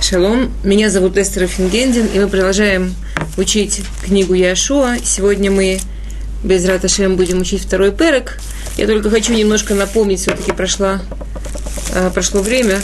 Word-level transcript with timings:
Шалом, 0.00 0.52
меня 0.62 0.90
зовут 0.90 1.16
Эстер 1.16 1.46
Фингендин, 1.46 2.06
и 2.06 2.18
мы 2.18 2.28
продолжаем 2.28 2.94
учить 3.36 3.82
книгу 4.04 4.34
Яшуа. 4.34 4.98
Сегодня 5.02 5.50
мы 5.50 5.80
без 6.44 6.64
Раташем 6.64 7.16
будем 7.16 7.40
учить 7.40 7.62
второй 7.62 7.92
перек. 7.92 8.38
Я 8.76 8.86
только 8.86 9.10
хочу 9.10 9.32
немножко 9.32 9.74
напомнить, 9.74 10.20
все-таки 10.20 10.52
прошло, 10.52 10.98
э, 11.94 12.10
прошло 12.14 12.40
время, 12.40 12.80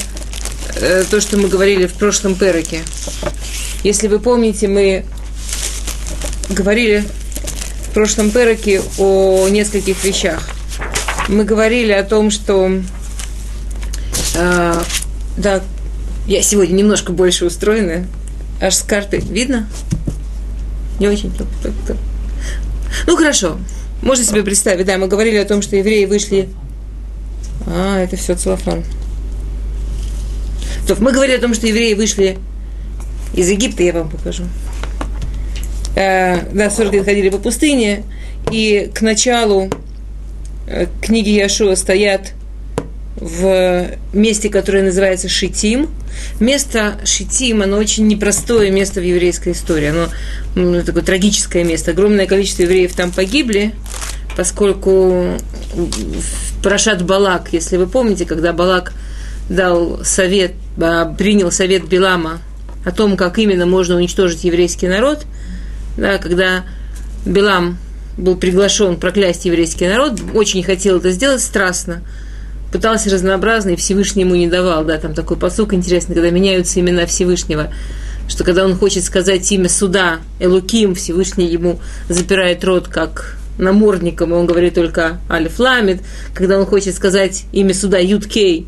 э, 0.77 1.05
то, 1.09 1.21
что 1.21 1.37
мы 1.39 1.49
говорили 1.49 1.87
в 1.87 1.95
прошлом 1.95 2.35
переке. 2.35 2.81
Если 3.85 4.09
вы 4.09 4.19
помните, 4.19 4.67
мы 4.67 5.05
говорили 6.49 7.05
в 7.89 7.95
прошлом 7.95 8.31
переке 8.31 8.83
о 8.99 9.49
нескольких 9.49 10.03
вещах. 10.03 10.49
Мы 11.29 11.45
говорили 11.45 11.93
о 11.93 12.03
том, 12.03 12.31
что 12.31 12.71
э, 14.35 14.83
да, 15.37 15.63
я 16.27 16.43
сегодня 16.43 16.75
немножко 16.75 17.13
больше 17.13 17.47
устроена. 17.47 18.07
Аж 18.61 18.75
с 18.75 18.83
карты 18.83 19.19
видно? 19.19 19.69
Не 21.01 21.09
очень. 21.09 21.33
Ну, 23.07 23.17
хорошо. 23.17 23.59
Можно 24.03 24.25
себе 24.25 24.43
представить, 24.43 24.87
да, 24.87 24.99
мы 24.99 25.09
говорили 25.09 25.37
о 25.37 25.45
том, 25.45 25.63
что 25.63 25.77
евреи 25.77 26.05
вышли... 26.05 26.49
А, 27.67 27.99
это 27.99 28.17
все 28.17 28.35
целлофан. 28.35 28.85
Мы 30.99 31.13
говорили 31.13 31.37
о 31.37 31.41
том, 31.41 31.55
что 31.55 31.67
евреи 31.67 31.95
вышли 31.95 32.39
из 33.35 33.49
Египта, 33.49 33.83
я 33.83 33.93
вам 33.93 34.11
покажу. 34.11 34.45
А, 35.97 36.41
да, 36.53 36.71
40 36.71 36.93
лет 36.93 37.05
ходили 37.05 37.31
по 37.31 37.39
пустыне, 37.39 38.05
и 38.51 38.91
к 38.93 39.01
началу 39.03 39.71
э, 40.67 40.87
книги 41.01 41.31
Яшуа 41.31 41.77
стоят 41.77 42.33
в 43.23 43.99
месте, 44.13 44.49
которое 44.49 44.83
называется 44.83 45.29
Шитим. 45.29 45.89
Место 46.41 46.99
Шитим, 47.05 47.63
оно 47.63 47.77
очень 47.77 48.09
непростое 48.09 48.73
место 48.73 49.01
в 49.01 49.05
еврейской 49.05 49.53
истории. 49.53 49.91
Оно 49.91 50.09
ну, 50.57 50.83
такое 50.83 51.05
трагическое 51.05 51.63
место. 51.63 51.93
Огромное 51.93 52.27
количество 52.27 52.63
евреев 52.63 52.95
там 52.95 53.13
погибли, 53.13 53.75
поскольку 54.37 55.39
Парашат 56.65 57.05
Балак, 57.05 57.51
если 57.53 57.77
вы 57.77 57.87
помните, 57.87 58.27
когда 58.27 58.53
Балак 58.53 58.93
дал 59.49 60.05
совет, 60.05 60.55
а, 60.81 61.05
принял 61.15 61.53
совет 61.53 61.87
Билама 61.87 62.41
о 62.85 62.91
том, 62.91 63.17
как 63.17 63.39
именно 63.39 63.67
можно 63.67 63.95
уничтожить 63.95 64.43
еврейский 64.43 64.89
народ, 64.89 65.27
да, 65.97 66.19
когда 66.19 66.65
Билам 67.25 67.79
был 68.17 68.37
приглашен 68.37 68.97
проклясть 68.97 69.45
еврейский 69.45 69.87
народ, 69.87 70.21
очень 70.35 70.65
хотел 70.65 70.97
это 70.97 71.13
сделать 71.13 71.41
страстно– 71.41 72.03
пытался 72.73 73.11
разнообразно, 73.11 73.71
и 73.71 73.77
Всевышний 73.77 74.23
ему 74.23 74.35
не 74.35 74.49
давал. 74.49 74.85
Да, 74.85 74.99
там 74.99 75.15
такой 75.15 75.37
посук 75.37 75.75
интересный, 75.75 76.15
когда 76.15 76.31
меняются 76.31 76.81
имена 76.81 77.07
Всевышнего, 77.07 77.73
что 78.29 78.45
когда 78.45 78.65
он 78.65 78.75
хочет 78.77 79.05
сказать 79.05 79.51
имя 79.53 79.69
суда, 79.69 80.21
Элуким, 80.41 80.95
Всевышний 80.95 81.47
ему 81.47 81.79
запирает 82.09 82.65
рот, 82.65 82.89
как 82.89 83.37
намордником, 83.59 84.33
и 84.33 84.37
он 84.37 84.47
говорит 84.47 84.75
только 84.75 85.21
Алиф 85.31 85.59
Ламид. 85.59 86.01
Когда 86.35 86.59
он 86.59 86.67
хочет 86.67 86.95
сказать 86.95 87.45
имя 87.53 87.75
суда 87.75 87.99
Юткей, 87.99 88.67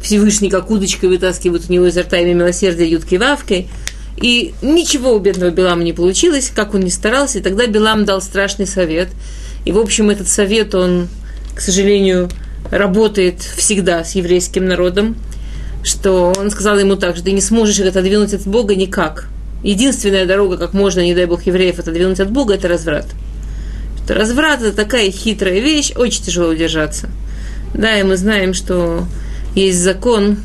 Всевышний 0.00 0.50
как 0.50 0.70
удочкой 0.70 1.08
вытаскивает 1.08 1.64
у 1.68 1.72
него 1.72 1.86
изо 1.86 2.02
рта 2.02 2.18
имя 2.18 2.34
милосердия 2.34 2.88
Юткей 2.88 3.18
Вавкой. 3.18 3.68
И 4.16 4.54
ничего 4.62 5.12
у 5.12 5.18
бедного 5.18 5.50
Белама 5.50 5.82
не 5.82 5.92
получилось, 5.92 6.52
как 6.54 6.74
он 6.74 6.80
не 6.82 6.90
старался. 6.90 7.38
И 7.38 7.42
тогда 7.42 7.66
Белам 7.66 8.04
дал 8.04 8.22
страшный 8.22 8.66
совет. 8.66 9.08
И, 9.64 9.72
в 9.72 9.78
общем, 9.78 10.10
этот 10.10 10.28
совет, 10.28 10.74
он, 10.74 11.08
к 11.56 11.60
сожалению, 11.60 12.28
работает 12.70 13.40
всегда 13.40 14.04
с 14.04 14.14
еврейским 14.14 14.66
народом, 14.66 15.16
что 15.82 16.32
он 16.36 16.50
сказал 16.50 16.78
ему 16.78 16.96
так, 16.96 17.16
что 17.16 17.24
ты 17.24 17.32
не 17.32 17.40
сможешь 17.40 17.78
их 17.78 17.86
отодвинуть 17.86 18.34
от 18.34 18.46
Бога 18.46 18.74
никак. 18.74 19.28
Единственная 19.62 20.26
дорога, 20.26 20.56
как 20.56 20.72
можно, 20.72 21.00
не 21.00 21.14
дай 21.14 21.26
Бог, 21.26 21.46
евреев 21.46 21.78
отодвинуть 21.78 22.20
от 22.20 22.30
Бога, 22.30 22.54
это 22.54 22.68
разврат. 22.68 23.06
Что 24.04 24.14
разврат– 24.14 24.60
это 24.62 24.72
такая 24.72 25.10
хитрая 25.10 25.60
вещь, 25.60 25.92
очень 25.96 26.22
тяжело 26.22 26.48
удержаться. 26.48 27.08
Да, 27.74 27.98
и 27.98 28.02
мы 28.02 28.16
знаем, 28.16 28.54
что 28.54 29.04
есть 29.54 29.78
закон, 29.78 30.38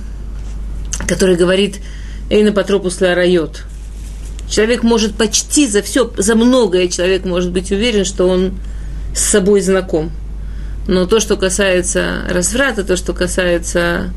который 1.07 1.35
говорит 1.35 1.79
«Эйна 2.29 2.51
патропус 2.51 3.01
райот». 3.01 3.63
Человек 4.49 4.83
может 4.83 5.15
почти 5.15 5.67
за 5.67 5.81
все, 5.81 6.11
за 6.17 6.35
многое 6.35 6.87
человек 6.87 7.25
может 7.25 7.51
быть 7.51 7.71
уверен, 7.71 8.03
что 8.05 8.27
он 8.27 8.53
с 9.13 9.21
собой 9.21 9.61
знаком– 9.61 10.11
но 10.89 11.05
то, 11.05 11.19
что 11.19 11.37
касается 11.37 12.23
разврата, 12.27 12.83
то, 12.83 12.97
что 12.97 13.13
касается 13.13 14.11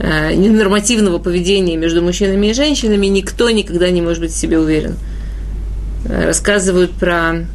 э, 0.00 0.34
ненормативного 0.34 1.20
поведения 1.20 1.76
между 1.76 2.02
мужчинами 2.02 2.48
и 2.48 2.52
женщинами, 2.52 3.06
никто 3.06 3.48
никогда 3.48 3.88
не 3.90 4.02
может 4.02 4.20
быть 4.20 4.32
в 4.32 4.36
себе 4.36 4.58
уверен. 4.58 4.96
Э, 6.06 6.26
рассказывают 6.26 6.90
про 6.90 7.46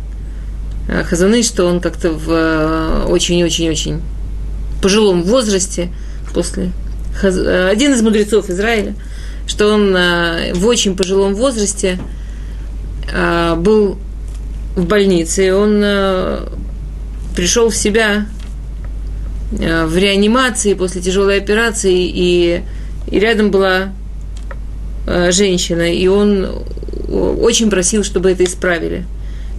э, 0.88 1.04
Хазаны, 1.04 1.44
что 1.44 1.66
он 1.66 1.82
как-то 1.82 2.12
в 2.12 3.08
очень-очень-очень 3.10 4.02
пожилом 4.82 5.24
возрасте, 5.24 5.90
после 6.34 6.72
один 7.22 7.94
из 7.94 8.02
мудрецов 8.02 8.50
Израиля, 8.50 8.96
что 9.48 9.68
он 9.68 9.92
в 10.54 10.66
очень 10.66 10.96
пожилом 10.98 11.34
возрасте 11.34 11.98
был 13.58 13.98
в 14.76 14.86
больнице, 14.86 15.48
и 15.48 15.50
он 15.52 15.80
пришел 17.36 17.70
в 17.70 17.76
себя 17.76 18.26
Э, 18.26 18.35
в 19.58 19.98
реанимации 19.98 20.74
после 20.74 21.02
тяжелой 21.02 21.38
операции, 21.38 22.08
и, 22.08 22.62
и 23.10 23.20
рядом 23.20 23.52
была 23.52 23.94
э, 25.08 25.32
женщина, 25.32 25.94
и 25.94 26.08
он 26.08 26.48
очень 27.08 27.70
просил, 27.70 28.04
чтобы 28.04 28.32
это 28.32 28.44
исправили. 28.44 29.06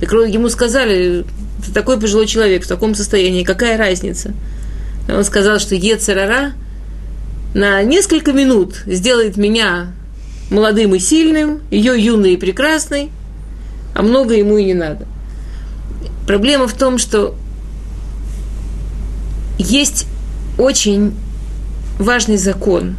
Так 0.00 0.12
ему 0.12 0.48
сказали, 0.48 1.24
ты 1.64 1.72
такой 1.72 1.98
пожилой 1.98 2.26
человек, 2.26 2.64
в 2.64 2.68
таком 2.68 2.94
состоянии, 2.94 3.44
какая 3.44 3.78
разница? 3.78 4.34
Он 5.08 5.24
сказал, 5.24 5.58
что 5.58 5.74
Ецерара 5.74 6.52
на 7.54 7.82
несколько 7.82 8.32
минут 8.32 8.82
сделает 8.86 9.36
меня 9.36 9.92
молодым 10.50 10.94
и 10.94 10.98
сильным, 10.98 11.62
ее 11.70 11.94
юной 11.96 12.34
и 12.34 12.36
прекрасной, 12.36 13.10
а 13.94 14.02
много 14.02 14.34
ему 14.34 14.58
и 14.58 14.64
не 14.64 14.74
надо. 14.74 15.06
Проблема 16.26 16.68
в 16.68 16.74
том, 16.74 16.98
что 16.98 17.34
есть 19.58 20.06
очень 20.58 21.14
важный 21.98 22.36
закон. 22.36 22.96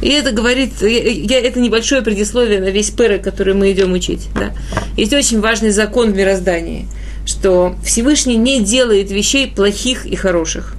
И 0.00 0.08
это 0.08 0.32
говорит, 0.32 0.80
я, 0.80 1.40
это 1.40 1.60
небольшое 1.60 2.02
предисловие 2.02 2.60
на 2.60 2.70
весь 2.70 2.90
пэры, 2.90 3.18
который 3.18 3.54
мы 3.54 3.70
идем 3.72 3.92
учить. 3.92 4.28
Да? 4.34 4.52
Есть 4.96 5.12
очень 5.12 5.40
важный 5.40 5.70
закон 5.70 6.12
в 6.12 6.16
мироздании, 6.16 6.88
что 7.26 7.76
Всевышний 7.84 8.36
не 8.36 8.60
делает 8.60 9.10
вещей 9.10 9.46
плохих 9.46 10.06
и 10.06 10.16
хороших. 10.16 10.74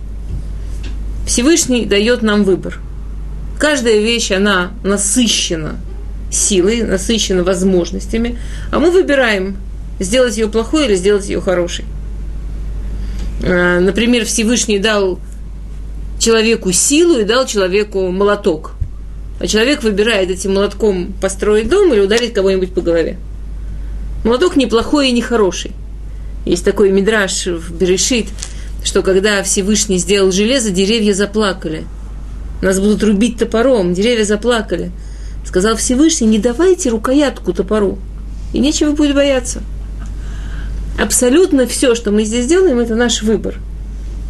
Всевышний 1.27 1.85
дает 1.85 2.23
нам 2.23 2.43
выбор. 2.43 2.79
Каждая 3.59 3.99
вещь, 3.99 4.31
она 4.31 4.71
насыщена 4.83 5.75
силой, 6.31 6.81
насыщена 6.81 7.43
возможностями, 7.43 8.39
а 8.71 8.79
мы 8.79 8.89
выбираем, 8.89 9.57
сделать 9.99 10.37
ее 10.37 10.47
плохой 10.47 10.87
или 10.87 10.95
сделать 10.95 11.29
ее 11.29 11.41
хорошей. 11.41 11.85
Э, 13.41 13.79
например, 13.79 14.25
Всевышний 14.25 14.79
дал 14.79 15.19
человеку 16.19 16.71
силу 16.71 17.19
и 17.19 17.23
дал 17.23 17.45
человеку 17.45 18.09
молоток. 18.11 18.73
А 19.39 19.47
человек 19.47 19.81
выбирает 19.81 20.29
этим 20.29 20.53
молотком 20.53 21.13
построить 21.19 21.67
дом 21.67 21.91
или 21.93 21.99
ударить 21.99 22.33
кого-нибудь 22.33 22.73
по 22.73 22.81
голове. 22.81 23.17
Молоток 24.23 24.55
неплохой 24.55 25.09
и 25.09 25.11
не 25.11 25.21
хороший. 25.21 25.71
Есть 26.45 26.63
такой 26.63 26.91
мидраж 26.91 27.47
в 27.47 27.73
Берешит, 27.73 28.27
что 28.83 29.01
когда 29.01 29.41
Всевышний 29.41 29.97
сделал 29.97 30.31
железо, 30.31 30.69
деревья 30.69 31.13
заплакали. 31.13 31.85
Нас 32.61 32.79
будут 32.79 33.03
рубить 33.03 33.37
топором, 33.37 33.93
деревья 33.93 34.23
заплакали. 34.23 34.91
Сказал 35.43 35.75
Всевышний, 35.75 36.27
не 36.27 36.37
давайте 36.37 36.89
рукоятку 36.89 37.53
топору. 37.53 37.97
И 38.53 38.59
нечего 38.59 38.91
будет 38.91 39.15
бояться. 39.15 39.61
Абсолютно 41.01 41.65
все, 41.65 41.95
что 41.95 42.11
мы 42.11 42.25
здесь 42.25 42.45
делаем, 42.45 42.77
это 42.77 42.93
наш 42.93 43.23
выбор. 43.23 43.55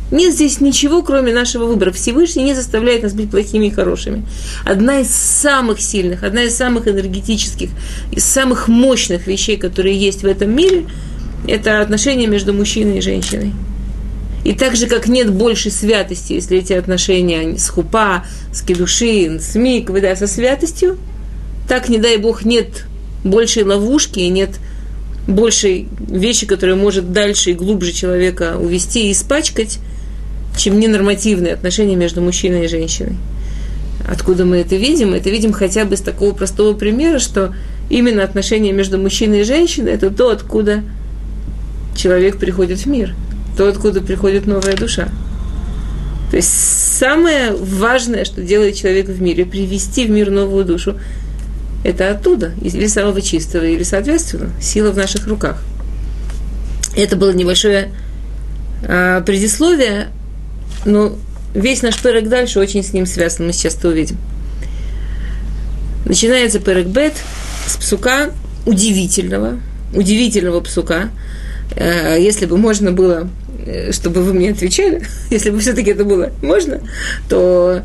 Нет 0.10 0.34
здесь 0.34 0.62
ничего, 0.62 1.04
кроме 1.04 1.34
нашего 1.34 1.66
выбора. 1.66 1.92
Всевышний 1.92 2.46
не 2.46 2.54
заставляет 2.54 3.04
нас 3.04 3.12
быть 3.12 3.30
плохими 3.30 3.68
и 3.68 3.72
хорошими. 3.72 4.26
Одна 4.66 5.02
из 5.02 5.10
самых 5.10 5.82
сильных, 5.82 6.24
одна 6.24 6.44
из 6.44 6.56
самых 6.56 6.88
энергетических, 6.88 7.72
из 8.14 8.24
самых 8.24 8.70
мощных 8.70 9.28
вещей, 9.28 9.58
которые 9.58 9.98
есть 9.98 10.24
в 10.24 10.26
этом 10.26 10.56
мире, 10.56 10.86
это 11.46 11.82
отношения 11.82 12.28
между 12.28 12.54
мужчиной 12.54 13.00
и 13.00 13.02
женщиной. 13.02 13.52
И 14.46 14.54
так 14.54 14.78
же, 14.78 14.88
как 14.88 15.10
нет 15.10 15.30
больше 15.30 15.72
святости, 15.72 16.34
если 16.34 16.58
эти 16.58 16.72
отношения 16.72 17.58
с 17.58 17.68
хупа, 17.68 18.26
с 18.54 18.62
кедуши, 18.62 19.40
с 19.42 19.56
миквы, 19.56 20.00
да, 20.00 20.16
со 20.16 20.26
святостью, 20.26 20.98
так, 21.68 21.90
не 21.90 21.98
дай 21.98 22.16
бог, 22.16 22.46
нет 22.46 22.86
большей 23.26 23.64
ловушки, 23.64 24.20
нет 24.22 24.52
большей 25.28 25.88
вещи, 26.08 26.46
которая 26.46 26.76
может 26.76 27.12
дальше 27.12 27.52
и 27.52 27.54
глубже 27.54 27.92
человека 27.92 28.58
увести 28.58 29.10
и 29.10 29.12
испачкать, 29.12 29.80
чем 30.58 30.80
ненормативные 30.80 31.54
отношения 31.54 31.96
между 31.96 32.22
мужчиной 32.22 32.66
и 32.66 32.68
женщиной. 32.68 33.16
Откуда 34.08 34.46
мы 34.46 34.58
это 34.58 34.76
видим? 34.76 35.12
Мы 35.12 35.18
это 35.18 35.30
видим 35.30 35.54
хотя 35.54 35.86
бы 35.86 35.96
с 35.96 36.02
такого 36.02 36.34
простого 36.34 36.74
примера, 36.74 37.20
что 37.20 37.54
именно 37.90 38.24
отношения 38.24 38.72
между 38.72 38.98
мужчиной 38.98 39.42
и 39.42 39.44
женщиной– 39.44 39.92
это 39.94 40.10
то, 40.10 40.30
откуда 40.30 40.84
человек 41.96 42.38
приходит 42.38 42.80
в 42.80 42.86
мир, 42.88 43.16
то, 43.58 43.68
откуда 43.68 44.02
приходит 44.02 44.48
новая 44.48 44.76
душа. 44.76 45.10
То 46.32 46.38
есть 46.38 46.50
самое 46.50 47.54
важное, 47.54 48.26
что 48.26 48.42
делает 48.42 48.76
человек 48.76 49.08
в 49.08 49.22
мире, 49.22 49.46
привести 49.46 50.06
в 50.06 50.10
мир 50.10 50.32
новую 50.32 50.66
душу, 50.66 50.98
это 51.84 52.12
оттуда, 52.12 52.54
или 52.62 52.88
самого 52.88 53.22
чистого, 53.22 53.64
или, 53.64 53.84
соответственно, 53.84 54.52
сила 54.62 54.92
в 54.92 54.98
наших 54.98 55.28
руках. 55.28 55.62
Это 56.96 57.16
было 57.16 57.32
небольшое 57.32 57.92
а, 58.84 59.22
предисловие, 59.22 60.10
но 60.86 61.16
весь 61.54 61.82
наш 61.82 62.02
перек 62.02 62.28
дальше 62.28 62.60
очень 62.60 62.84
с 62.84 62.94
ним 62.94 63.06
связан, 63.06 63.48
мы 63.48 63.54
сейчас 63.54 63.76
это 63.76 63.90
увидим. 63.90 64.18
Начинается 66.06 66.60
перек 66.60 66.88
бет 66.88 67.14
с 67.68 67.78
псука 67.78 68.32
удивительного, 68.66 69.60
удивительного 69.94 70.62
псука. 70.62 71.10
Э, 71.76 72.18
если 72.20 72.46
бы 72.46 72.58
можно 72.58 72.92
было, 72.92 73.30
э, 73.66 73.92
чтобы 73.92 74.24
вы 74.24 74.34
мне 74.34 74.52
отвечали, 74.52 75.06
если 75.30 75.52
бы 75.52 75.60
все-таки 75.60 75.92
это 75.92 76.04
было 76.04 76.32
можно, 76.42 76.82
то 77.30 77.84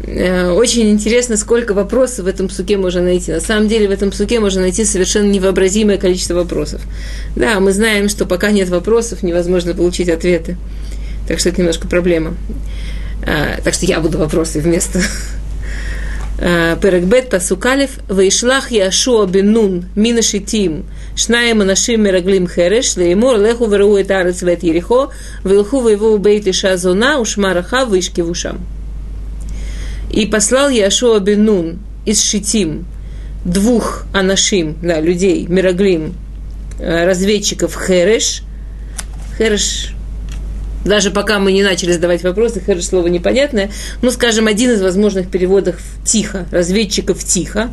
Э, 0.00 0.50
очень 0.50 0.90
интересно, 0.90 1.36
сколько 1.36 1.74
вопросов 1.74 2.24
в 2.24 2.28
этом 2.28 2.50
суке 2.50 2.76
можно 2.76 3.02
найти. 3.02 3.32
На 3.32 3.40
самом 3.40 3.68
деле 3.68 3.88
в 3.88 3.90
этом 3.90 4.12
суке 4.12 4.40
можно 4.40 4.62
найти 4.62 4.84
совершенно 4.84 5.30
невообразимое 5.30 5.98
количество 5.98 6.34
вопросов. 6.34 6.82
Да, 7.36 7.60
мы 7.60 7.72
знаем, 7.72 8.08
что 8.08 8.26
пока 8.26 8.50
нет 8.50 8.68
вопросов, 8.68 9.22
невозможно 9.22 9.74
получить 9.74 10.08
ответы. 10.08 10.56
Так 11.28 11.38
что 11.38 11.50
это 11.50 11.60
немножко 11.60 11.86
проблема. 11.86 12.34
Э, 13.24 13.60
так 13.62 13.74
что 13.74 13.86
я 13.86 14.00
буду 14.00 14.18
вопросы 14.18 14.60
вместо. 14.60 15.00
Э, 16.44 16.76
Перекбет 16.80 17.30
пасукалев 17.30 17.90
вейшлах 18.08 18.72
Яшуа 18.72 19.26
бенун 19.26 19.84
минашитим 19.94 20.86
шнаем 21.14 21.60
анашим 21.60 22.02
мераглим 22.02 22.48
хереш 22.48 22.96
леймор 22.96 23.38
леху 23.38 23.68
веру 23.68 24.00
этарец 24.00 24.42
вет 24.42 24.64
ерехо 24.64 25.10
вилху 25.44 25.86
вейву 25.86 26.18
бейт 26.18 26.48
ишазона 26.48 27.20
ушмараха 27.20 27.84
вышки 27.84 28.22
в 28.22 28.30
ушам. 28.30 28.58
И 30.12 30.26
послал 30.26 30.68
Яшуа 30.68 31.18
бен 31.20 31.78
из 32.04 32.22
Шитим 32.22 32.84
двух 33.44 34.04
анашим, 34.12 34.76
да, 34.82 35.00
людей, 35.00 35.46
Мираглим, 35.48 36.14
разведчиков 36.78 37.76
Хереш. 37.76 38.42
Хереш 39.38 39.94
даже 40.84 41.10
пока 41.10 41.38
мы 41.38 41.52
не 41.52 41.62
начали 41.62 41.92
задавать 41.92 42.22
вопросы, 42.24 42.60
хорошо 42.60 42.82
слово 42.82 43.06
непонятное, 43.06 43.70
ну, 44.02 44.10
скажем, 44.10 44.48
один 44.48 44.72
из 44.72 44.82
возможных 44.82 45.30
переводов 45.30 45.76
«тихо», 46.04 46.46
разведчиков 46.50 47.22
«тихо», 47.22 47.70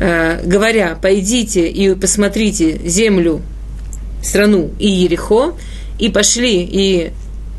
э, 0.00 0.40
говоря, 0.44 0.98
пойдите 1.00 1.68
и 1.68 1.94
посмотрите 1.94 2.80
землю, 2.86 3.42
страну 4.22 4.70
и 4.78 4.88
Ерехо, 4.88 5.54
и 5.98 6.08
пошли 6.08 6.62
и 6.62 7.10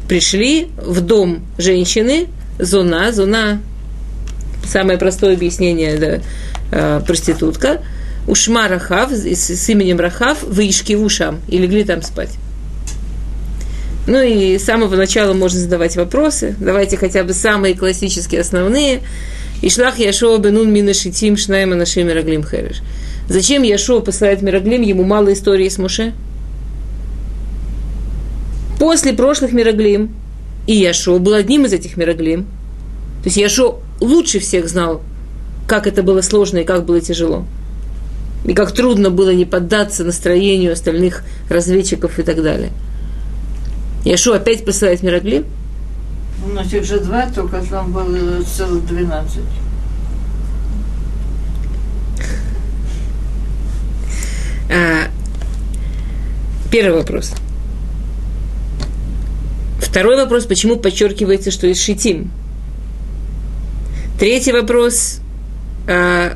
пришли 0.07 0.69
в 0.77 1.01
дом 1.01 1.45
женщины, 1.59 2.27
зона, 2.59 3.11
зона, 3.11 3.61
самое 4.65 4.97
простое 4.97 5.35
объяснение, 5.35 5.97
да, 5.97 6.19
э, 6.71 7.01
проститутка, 7.05 7.81
Ушма 8.27 8.67
Рахав, 8.67 9.11
с, 9.11 9.49
с 9.49 9.69
именем 9.69 9.99
Рахав, 9.99 10.43
в 10.43 10.59
Ишкивушам, 10.59 11.41
и 11.47 11.57
легли 11.57 11.83
там 11.83 12.01
спать. 12.01 12.37
Ну 14.05 14.21
и 14.21 14.57
с 14.57 14.63
самого 14.63 14.95
начала 14.95 15.33
можно 15.33 15.59
задавать 15.59 15.95
вопросы. 15.95 16.55
Давайте 16.59 16.97
хотя 16.97 17.23
бы 17.23 17.33
самые 17.33 17.73
классические, 17.73 18.41
основные. 18.41 19.01
Ишлах 19.61 19.97
Яшоа 19.97 20.37
бенун 20.39 20.73
минашитим 20.73 21.37
шнаем 21.37 21.71
анашим 21.71 22.07
мираглим 22.07 22.43
хереш. 22.43 22.81
Зачем 23.29 23.63
Яшоа 23.63 24.01
посылает 24.01 24.41
Мираглим, 24.41 24.81
ему 24.81 25.03
мало 25.03 25.31
истории 25.31 25.69
с 25.69 25.77
Муше? 25.77 26.13
После 28.77 29.13
прошлых 29.13 29.53
Мираглим, 29.53 30.13
и 30.67 30.75
Яшо 30.75 31.19
был 31.19 31.33
одним 31.33 31.65
из 31.65 31.73
этих 31.73 31.97
Мираглим, 31.97 32.43
то 32.43 33.25
есть 33.25 33.37
Яшо 33.37 33.79
лучше 33.99 34.39
всех 34.39 34.67
знал, 34.69 35.01
как 35.67 35.87
это 35.87 36.03
было 36.03 36.21
сложно 36.21 36.59
и 36.59 36.63
как 36.63 36.85
было 36.85 36.99
тяжело. 37.01 37.45
И 38.45 38.53
как 38.53 38.73
трудно 38.73 39.09
было 39.09 39.33
не 39.33 39.45
поддаться 39.45 40.03
настроению 40.03 40.73
остальных 40.73 41.23
разведчиков 41.49 42.19
и 42.19 42.23
так 42.23 42.41
далее– 42.41 42.71
Яшу 44.05 44.33
опять 44.33 44.65
посылает 44.65 45.01
Мираглим? 45.01 45.45
У 46.45 46.49
нас 46.49 46.73
их 46.73 46.83
же 46.83 46.99
два, 46.99 47.25
только 47.27 47.61
там 47.61 47.93
было 47.93 48.43
целых 48.43 48.85
двенадцать. 48.85 49.39
А, 54.69 55.07
первый 56.69 56.97
вопрос. 56.97 57.31
Второй 59.93 60.15
вопрос, 60.15 60.45
почему 60.47 60.77
подчеркивается, 60.77 61.51
что 61.51 61.67
из 61.67 61.79
шитим? 61.79 62.31
Третий 64.17 64.51
вопрос. 64.51 65.19
А, 65.87 66.35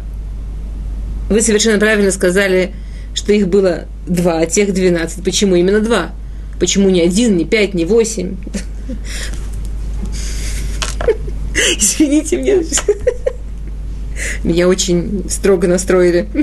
вы 1.28 1.42
совершенно 1.42 1.80
правильно 1.80 2.12
сказали, 2.12 2.76
что 3.16 3.34
их 3.34 3.48
было 3.48 3.86
два, 4.06 4.42
а 4.42 4.46
тех 4.46 4.76
двенадцать. 4.76 5.24
Почему 5.24 5.56
именно 5.56 5.80
два? 5.80 6.12
Почему 6.60 6.92
не 6.92 7.02
один, 7.02 7.36
не 7.36 7.46
пять, 7.46 7.74
не 7.74 7.86
восемь? 7.86 8.36
Извините 11.80 12.38
меня. 12.38 12.62
Меня 14.44 14.68
очень 14.68 15.28
строго 15.32 15.68
настроили. 15.68 16.30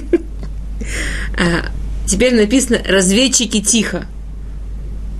А, 1.39 1.71
теперь 2.07 2.35
написано 2.35 2.81
«разведчики 2.85 3.61
тихо». 3.61 4.07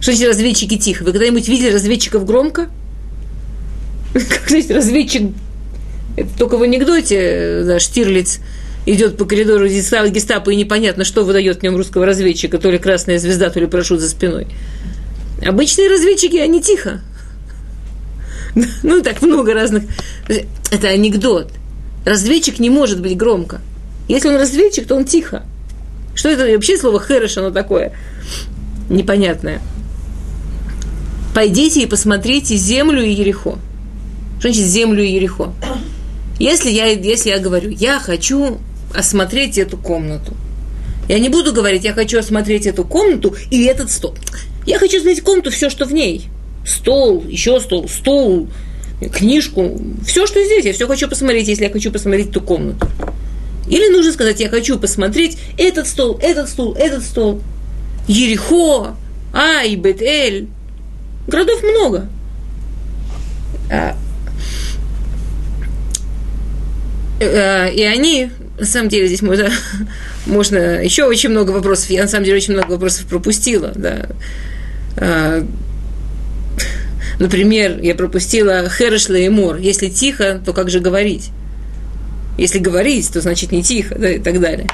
Что 0.05 0.13
значит 0.13 0.29
разведчики 0.29 0.77
тихо? 0.77 1.03
Вы 1.03 1.13
когда-нибудь 1.13 1.49
видели 1.49 1.73
разведчиков 1.73 2.27
громко? 2.27 2.69
Как 4.13 4.51
значит 4.51 4.71
разведчик? 4.71 5.31
Это 6.19 6.29
только 6.37 6.59
в 6.59 6.63
анекдоте 6.63 7.63
да, 7.65 7.81
Штирлиц 7.81 8.41
идет 8.85 9.17
по 9.17 9.25
коридору 9.25 9.67
гестапо, 9.67 10.51
и 10.51 10.57
непонятно, 10.57 11.05
что 11.05 11.25
выдает 11.25 11.61
в 11.61 11.63
нем 11.63 11.77
русского 11.77 12.05
разведчика, 12.05 12.59
то 12.59 12.71
ли 12.71 12.77
красная 12.77 13.19
звезда, 13.19 13.49
то 13.49 13.59
ли 13.61 13.67
парашют 13.67 14.01
за 14.01 14.11
спиной. 14.11 14.47
Обычные 15.43 15.89
разведчики, 15.89 16.37
они 16.37 16.61
тихо. 16.61 17.01
Ну, 18.83 19.01
так 19.01 19.23
много 19.23 19.55
разных. 19.55 19.85
Это 20.71 20.89
анекдот. 20.89 21.51
Разведчик 22.05 22.59
не 22.59 22.69
может 22.69 23.01
быть 23.01 23.17
громко. 23.17 23.63
Если 24.09 24.29
он 24.29 24.37
разведчик, 24.37 24.87
то 24.87 24.97
он 24.97 25.07
тихо. 25.07 25.45
Что 26.15 26.29
это 26.29 26.45
вообще 26.45 26.77
слово 26.77 27.01
«хэрэш» 27.01 27.39
оно 27.39 27.51
такое? 27.51 27.95
Непонятное. 28.91 29.63
Пойдите 31.35 31.83
и 31.83 31.87
посмотрите 31.87 32.55
землю 32.55 33.03
и 33.03 33.11
Ерехо. 33.11 33.59
Что 34.39 34.53
значит 34.53 34.65
землю 34.65 35.03
и 35.03 35.11
Ерехо? 35.11 35.53
Если 36.39 36.71
я, 36.71 36.87
если 36.87 37.31
я 37.31 37.39
говорю, 37.39 37.71
я 37.71 37.99
хочу 37.99 38.59
осмотреть 38.95 39.59
эту 39.59 39.77
комнату, 39.77 40.33
я 41.09 41.19
не 41.19 41.29
буду 41.29 41.53
говорить, 41.53 41.85
я 41.85 41.93
хочу 41.93 42.19
осмотреть 42.19 42.67
эту 42.67 42.85
комнату 42.85 43.35
и 43.51 43.65
этот 43.65 43.91
стол. 43.91 44.15
Я 44.65 44.79
хочу 44.79 45.01
знать 45.01 45.21
комнату, 45.23 45.51
все, 45.51 45.71
что 45.71 45.87
в 45.87 45.93
ней. 45.93 46.29
Стол, 46.65 47.25
еще 47.27 47.61
стол, 47.61 47.89
стол, 47.89 48.49
книжку, 49.13 49.79
все, 50.07 50.27
что 50.27 50.43
здесь. 50.43 50.65
Я 50.65 50.73
все 50.73 50.87
хочу 50.87 51.09
посмотреть, 51.09 51.49
если 51.49 51.65
я 51.65 51.71
хочу 51.71 51.91
посмотреть 51.91 52.31
ту 52.31 52.41
комнату. 52.41 52.89
Или 53.69 53.93
нужно 53.93 54.13
сказать, 54.13 54.41
я 54.41 54.49
хочу 54.49 54.79
посмотреть 54.79 55.37
этот 55.59 55.89
стол, 55.89 56.19
этот 56.23 56.49
стол, 56.49 56.75
этот 56.75 57.03
стол. 57.03 57.41
Ерехо, 58.07 58.97
Ай, 59.33 59.75
Бет-Эль. 59.75 60.49
Городов 61.27 61.63
много. 61.63 62.09
А, 63.71 63.97
а, 67.21 67.69
и 67.69 67.83
они, 67.83 68.31
на 68.59 68.67
самом 68.67 68.89
деле, 68.89 69.07
здесь 69.07 69.23
можно, 69.23 69.51
можно 70.27 70.83
еще 70.83 71.05
очень 71.05 71.31
много 71.31 71.51
вопросов. 71.51 71.91
Я, 71.91 72.03
на 72.03 72.09
самом 72.09 72.25
деле, 72.25 72.37
очень 72.37 72.55
много 72.55 72.73
вопросов 72.73 73.07
пропустила. 73.07 73.73
Да. 73.75 74.09
А, 74.97 75.47
например, 77.19 77.81
я 77.81 77.95
пропустила 77.95 78.69
Хершла 78.69 79.17
и 79.17 79.29
Мор. 79.29 79.57
Если 79.57 79.89
тихо, 79.89 80.41
то 80.45 80.53
как 80.53 80.71
же 80.71 80.81
говорить? 80.81 81.31
Если 82.37 82.59
говорить, 82.59 83.11
то 83.13 83.21
значит 83.21 83.53
не 83.53 83.63
тихо, 83.63 83.95
да, 83.97 84.11
и 84.11 84.19
так 84.19 84.41
далее. 84.41 84.69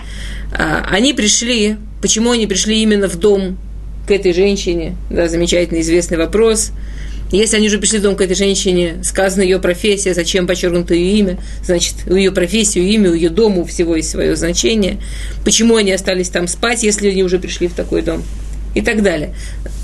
А, 0.52 0.86
они 0.90 1.12
пришли, 1.12 1.76
почему 2.02 2.32
они 2.32 2.46
пришли 2.46 2.82
именно 2.82 3.08
в 3.08 3.16
дом 3.16 3.58
к 4.06 4.10
этой 4.10 4.32
женщине? 4.32 4.96
Да, 5.10 5.28
замечательный, 5.28 5.80
известный 5.80 6.18
вопрос. 6.18 6.72
Если 7.32 7.56
они 7.56 7.68
уже 7.68 7.78
пришли 7.78 8.00
в 8.00 8.02
дом 8.02 8.16
к 8.16 8.20
этой 8.22 8.34
женщине, 8.34 8.96
сказано 9.04 9.42
ее 9.42 9.60
профессия, 9.60 10.14
зачем 10.14 10.48
подчеркнуто 10.48 10.94
ее 10.94 11.18
имя, 11.18 11.38
значит, 11.64 11.94
у 12.06 12.16
ее 12.16 12.32
профессии, 12.32 12.80
у 12.80 12.82
имя, 12.82 13.10
у 13.10 13.14
ее 13.14 13.30
дома, 13.30 13.58
у 13.60 13.64
всего 13.64 13.94
есть 13.94 14.10
свое 14.10 14.34
значение. 14.34 14.98
Почему 15.44 15.76
они 15.76 15.92
остались 15.92 16.28
там 16.28 16.48
спать, 16.48 16.82
если 16.82 17.08
они 17.08 17.22
уже 17.22 17.38
пришли 17.38 17.68
в 17.68 17.74
такой 17.74 18.02
дом? 18.02 18.22
и 18.74 18.82
так 18.82 19.02
далее. 19.02 19.34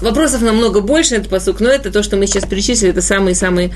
Вопросов 0.01 0.43
намного 0.43 0.81
больше 0.81 1.15
на 1.15 1.17
этот 1.17 1.29
посук, 1.29 1.61
но 1.61 1.69
это 1.69 1.91
то, 1.91 2.03
что 2.03 2.17
мы 2.17 2.27
сейчас 2.27 2.45
перечислили, 2.45 2.91
это 2.91 3.03
самые-самые 3.03 3.73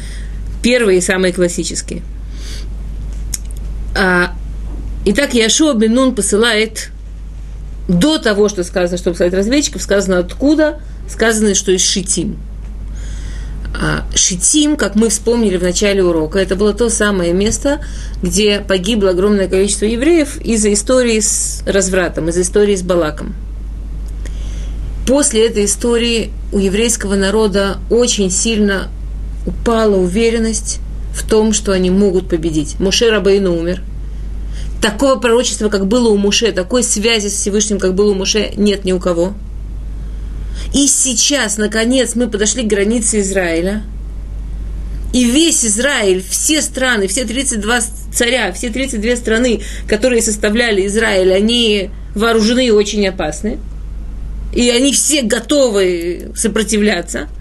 первые 0.63 0.99
и 0.99 1.01
самые 1.01 1.33
классические. 1.33 2.03
А, 3.97 4.37
итак, 5.05 5.35
Яшуа 5.35 5.75
бен 5.75 5.95
Нун 5.95 6.15
посылает 6.15 6.91
до 7.91 8.19
того, 8.19 8.49
что 8.49 8.63
сказано, 8.63 8.99
чтобы 8.99 9.15
посылать 9.15 9.35
разведчиков, 9.35 9.83
сказано 9.83 10.19
откуда, 10.19 10.81
сказано, 11.09 11.55
что 11.55 11.73
из 11.73 11.83
Шитим. 11.83 12.39
А 13.75 14.05
Шитим, 14.15 14.77
как 14.77 14.95
мы 14.95 15.09
вспомнили 15.09 15.57
в 15.57 15.63
начале 15.63 16.03
урока, 16.03 16.39
это 16.39 16.55
было 16.55 16.73
то 16.73 16.89
самое 16.89 17.33
место, 17.33 17.81
где 18.23 18.61
погибло 18.61 19.11
огромное 19.11 19.49
количество 19.49 19.87
евреев 19.87 20.41
из-за 20.41 20.73
истории 20.73 21.19
с 21.19 21.63
развратом, 21.67 22.29
из-за 22.29 22.43
истории 22.43 22.77
с 22.77 22.83
Балаком. 22.83 23.35
После 25.07 25.47
этой 25.47 25.65
истории 25.65 26.31
у 26.53 26.59
еврейского 26.59 27.17
народа 27.17 27.79
очень 27.91 28.31
сильно 28.31 28.89
упала 29.47 29.97
уверенность 29.97 30.79
в 31.13 31.29
том, 31.29 31.53
что 31.53 31.73
они 31.73 31.91
могут 31.91 32.29
победить. 32.29 32.79
Муше 32.79 33.11
Рабейну 33.11 33.57
умер. 33.59 33.83
Такого 34.81 35.17
пророчества, 35.17 35.69
как 35.69 35.87
было 35.87 36.09
у 36.09 36.17
Муше, 36.17 36.53
такой 36.53 36.83
связи 36.83 37.29
с 37.29 37.35
Всевышним, 37.35 37.79
как 37.79 37.95
было 37.95 38.13
у 38.13 38.15
Муше, 38.15 38.53
нет 38.57 38.85
ни 38.85 38.93
у 38.93 38.99
кого. 38.99 39.35
И 40.73 40.87
сейчас, 40.87 41.59
наконец, 41.59 42.15
мы 42.15 42.29
подошли 42.29 42.63
к 42.63 42.67
границе 42.67 43.21
Израиля. 43.21 43.83
И 45.13 45.25
весь 45.25 45.65
Израиль, 45.65 46.23
все 46.27 46.63
страны, 46.63 47.09
все 47.09 47.25
32 47.25 47.81
царя, 48.13 48.53
все 48.53 48.71
32 48.71 49.17
страны, 49.17 49.61
которые 49.89 50.23
составляли 50.23 50.87
Израиль, 50.87 51.33
они 51.35 51.91
вооружены 52.15 52.67
и 52.69 52.71
очень 52.71 53.07
опасны. 53.07 53.59
И 54.55 54.71
они 54.71 54.93
все 54.93 55.23
готовы 55.23 56.33
сопротивляться– 56.35 57.29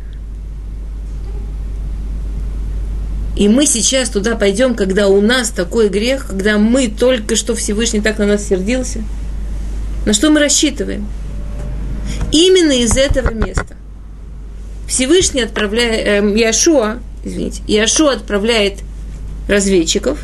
И 3.40 3.48
мы 3.48 3.66
сейчас 3.66 4.10
туда 4.10 4.36
пойдем, 4.36 4.76
когда 4.76 5.08
у 5.08 5.22
нас 5.22 5.50
такой 5.50 5.88
грех, 5.88 6.28
когда 6.28 6.58
мы 6.58 6.90
только 6.90 7.38
что 7.38 7.56
Всевышний 7.56 8.02
так 8.02 8.20
на 8.20 8.26
нас 8.26 8.46
сердился. 8.46 9.00
На 10.06 10.12
что 10.12 10.30
мы 10.30 10.42
рассчитываем? 10.42 11.08
Именно 12.34 12.74
из 12.74 12.98
этого 12.98 13.34
места. 13.34 13.78
Всевышний 14.90 15.42
отправляет, 15.42 16.06
э, 16.06 16.38
Яшуа, 16.38 17.00
извините, 17.24 17.62
Яшуа 17.66 18.12
отправляет 18.12 18.80
разведчиков. 19.48 20.20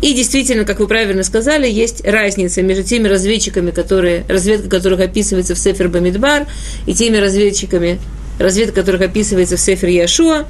И 0.00 0.14
действительно, 0.14 0.64
как 0.64 0.80
вы 0.80 0.88
правильно 0.88 1.22
сказали, 1.22 1.68
есть 1.68 2.02
разница 2.02 2.62
между 2.62 2.82
теми 2.82 3.08
разведчиками, 3.08 3.72
которые, 3.72 4.24
разведка 4.26 4.70
которых 4.70 5.00
описывается 5.00 5.54
в 5.54 5.58
Сефер 5.58 5.90
Бамидбар, 5.90 6.46
и 6.86 6.94
теми 6.94 7.18
разведчиками, 7.18 8.00
разведка 8.38 8.76
которых 8.76 9.02
описывается 9.02 9.58
в 9.58 9.60
Сефер 9.60 9.90
Яшуа. 9.90 10.46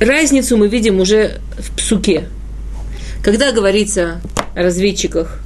Разницу 0.00 0.56
мы 0.56 0.68
видим 0.68 1.00
уже 1.00 1.40
в 1.58 1.74
псуке. 1.76 2.28
Когда 3.22 3.52
говорится 3.52 4.20
о 4.54 4.62
разведчиках 4.62 5.40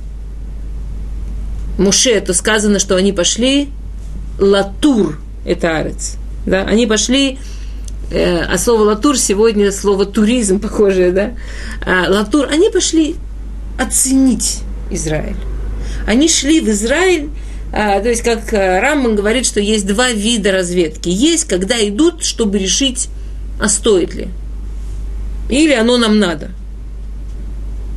Муше, 1.78 2.20
то 2.20 2.34
сказано, 2.34 2.78
что 2.78 2.96
они 2.96 3.12
пошли 3.12 3.68
латур, 4.38 5.18
это 5.44 5.78
арец. 5.78 6.16
Да? 6.44 6.62
Они 6.64 6.86
пошли, 6.86 7.38
э, 8.10 8.38
а 8.40 8.58
слово 8.58 8.82
латур 8.82 9.16
сегодня 9.16 9.70
слово 9.72 10.04
туризм 10.04 10.60
похожее, 10.60 11.12
да? 11.12 11.32
А, 11.86 12.10
латур, 12.10 12.48
они 12.50 12.70
пошли 12.70 13.16
оценить 13.78 14.60
Израиль. 14.90 15.36
Они 16.06 16.28
шли 16.28 16.60
в 16.60 16.68
Израиль, 16.68 17.30
а, 17.72 18.00
то 18.00 18.08
есть, 18.08 18.22
как 18.22 18.52
э, 18.52 18.80
Рамман 18.80 19.14
говорит, 19.14 19.46
что 19.46 19.60
есть 19.60 19.86
два 19.86 20.10
вида 20.10 20.50
разведки. 20.50 21.08
Есть, 21.08 21.44
когда 21.44 21.76
идут, 21.86 22.24
чтобы 22.24 22.58
решить, 22.58 23.08
а 23.60 23.68
стоит 23.68 24.14
ли. 24.14 24.28
Или 25.50 25.74
оно 25.74 25.98
нам 25.98 26.18
надо. 26.18 26.50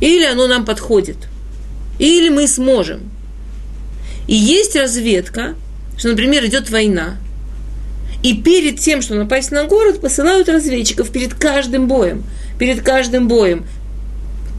Или 0.00 0.24
оно 0.24 0.46
нам 0.46 0.64
подходит. 0.64 1.16
Или 1.98 2.28
мы 2.28 2.46
сможем. 2.46 3.10
И 4.26 4.34
есть 4.34 4.76
разведка, 4.76 5.54
что, 5.96 6.08
например, 6.08 6.44
идет 6.44 6.70
война. 6.70 7.16
И 8.22 8.34
перед 8.34 8.78
тем, 8.78 9.00
что 9.02 9.14
напасть 9.14 9.50
на 9.50 9.64
город, 9.64 10.00
посылают 10.00 10.48
разведчиков 10.48 11.10
перед 11.10 11.34
каждым 11.34 11.88
боем. 11.88 12.24
Перед 12.58 12.82
каждым 12.82 13.28
боем. 13.28 13.66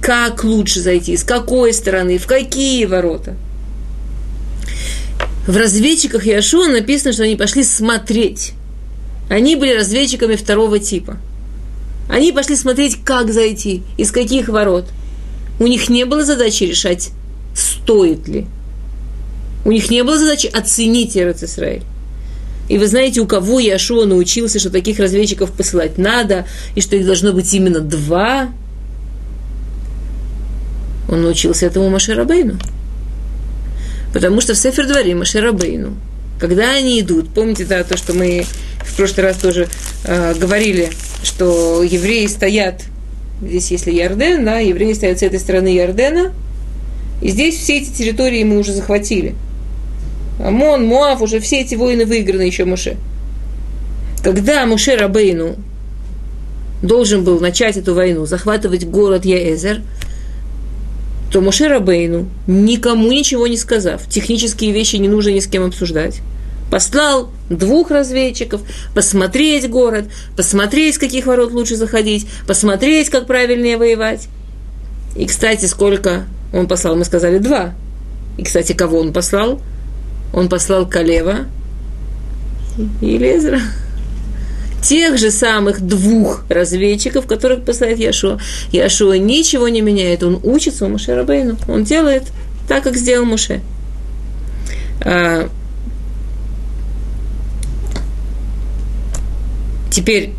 Как 0.02 0.44
лучше 0.44 0.82
зайти, 0.82 1.18
с 1.18 1.24
какой 1.24 1.74
стороны, 1.74 2.18
в 2.18 2.28
какие 2.28 2.86
ворота. 2.86 3.36
В 5.48 5.56
разведчиках 5.58 6.26
Яшуа 6.26 6.68
написано, 6.68 7.14
что 7.14 7.24
они 7.24 7.36
пошли 7.36 7.64
смотреть. 7.64 8.54
Они 9.30 9.56
были 9.56 9.76
разведчиками 9.76 10.36
второго 10.36 10.80
типа– 10.80 11.18
они 12.10 12.32
пошли 12.32 12.56
смотреть, 12.56 13.04
как 13.04 13.32
зайти, 13.34 13.84
из 13.98 14.12
каких 14.12 14.48
ворот. 14.48 14.86
У 15.60 15.68
них 15.68 15.90
не 15.90 16.06
было 16.06 16.24
задачи 16.24 16.64
решать, 16.64 17.10
стоит 17.56 18.28
ли. 18.28 18.46
У 19.64 19.72
них 19.72 19.90
не 19.90 20.04
было 20.04 20.18
задачи 20.18 20.48
оценить 20.48 21.18
Эрец 21.18 21.44
Исраиль. 21.44 21.84
И 22.70 22.78
вы 22.78 22.88
знаете, 22.88 23.22
у 23.22 23.28
кого 23.28 23.60
Яшуа 23.60 24.06
научился, 24.06 24.60
что 24.60 24.70
таких 24.70 25.00
разведчиков 25.00 25.52
посылать 25.52 25.98
надо, 25.98 26.46
и 26.76 26.82
что 26.82 26.96
их 26.96 27.06
должно 27.06 27.32
быть 27.32 27.52
именно 27.54 27.80
два? 27.80 28.50
Он 31.10 31.22
научился 31.22 31.66
этому 31.66 31.90
Машерабейну. 31.90 32.58
Потому 34.14 34.42
что 34.42 34.54
в 34.54 34.58
Сефер 34.58 34.88
дворе 34.88 35.16
Машерабейну, 35.16 35.96
когда 36.40 36.72
они 36.72 37.00
идут, 37.00 37.34
помните 37.34 37.66
да, 37.66 37.84
то, 37.84 37.98
что 37.98 38.14
мы 38.14 38.46
в 38.80 38.96
прошлый 38.96 39.26
раз 39.26 39.38
тоже 39.38 39.68
э, 40.04 40.34
говорили, 40.36 40.90
что 41.24 41.84
евреи 41.84 42.28
стоят, 42.28 42.84
здесь 43.42 43.72
если 43.72 43.92
Ярден, 43.92 44.46
да, 44.46 44.60
евреи 44.60 44.94
стоят 44.94 45.20
с 45.20 45.24
этой 45.24 45.40
стороны 45.40 45.68
Ярдена, 45.70 46.34
и 47.22 47.30
здесь 47.30 47.58
все 47.58 47.78
эти 47.78 47.92
территории 47.92 48.44
мы 48.44 48.60
уже 48.60 48.74
захватили. 48.74 49.36
Амон, 50.40 50.86
Муав, 50.86 51.22
уже 51.22 51.40
все 51.40 51.62
эти 51.62 51.76
войны 51.76 52.06
выиграны 52.06 52.42
еще 52.42 52.66
Муше. 52.66 52.98
Когда 54.24 54.66
Муше 54.66 54.96
Рабейну 54.98 55.56
должен 56.82 57.24
был 57.24 57.40
начать 57.40 57.78
эту 57.78 57.94
войну, 57.94 58.26
захватывать 58.26 58.86
город 58.86 59.24
Яэзер, 59.24 59.82
то 61.32 61.42
Муше 61.42 61.68
Рабейну, 61.68 62.28
никому 62.48 63.12
ничего 63.12 63.48
не 63.48 63.58
сказав, 63.58 64.08
технические 64.08 64.72
вещи 64.72 64.98
не 64.98 65.08
нужно 65.08 65.32
ни 65.32 65.40
с 65.40 65.48
кем 65.48 65.64
обсуждать, 65.64 66.22
послал 66.72 67.30
двух 67.50 67.92
разведчиков, 67.92 68.62
посмотреть 68.94 69.70
город, 69.70 70.06
посмотреть, 70.36 70.96
с 70.96 70.98
каких 70.98 71.26
ворот 71.26 71.52
лучше 71.52 71.76
заходить, 71.76 72.28
посмотреть, 72.48 73.10
как 73.10 73.28
правильнее 73.28 73.78
воевать. 73.78 74.28
И, 75.16 75.26
кстати, 75.26 75.66
сколько 75.66 76.26
он 76.54 76.68
послал? 76.68 76.96
Мы 76.96 77.06
сказали 77.06 77.38
два. 77.38 77.74
И, 78.38 78.44
кстати, 78.44 78.74
кого 78.74 79.00
он 79.00 79.14
послал? 79.14 79.62
Он 80.34 80.50
послал 80.50 80.88
Калева 80.88 81.46
и 83.02 83.18
Лезера. 83.18 83.62
Тех 84.88 85.18
же 85.18 85.32
самых 85.32 85.82
двух 85.82 86.46
разведчиков, 86.48 87.26
которых 87.26 87.64
посылает 87.64 87.98
Яшуа. 87.98 88.40
Яшуа 88.72 89.18
ничего 89.18 89.68
не 89.68 89.82
меняет, 89.82 90.22
он 90.24 90.40
учится 90.44 90.86
у 90.86 90.90
Муше 90.90 91.16
Рабейну. 91.16 91.58
Он 91.68 91.84
делает 91.84 92.24
так, 92.68 92.84
как 92.84 92.96
сделал 92.96 93.26
Муше. 93.26 93.62
А, 95.02 95.50
Теперь 99.96 100.32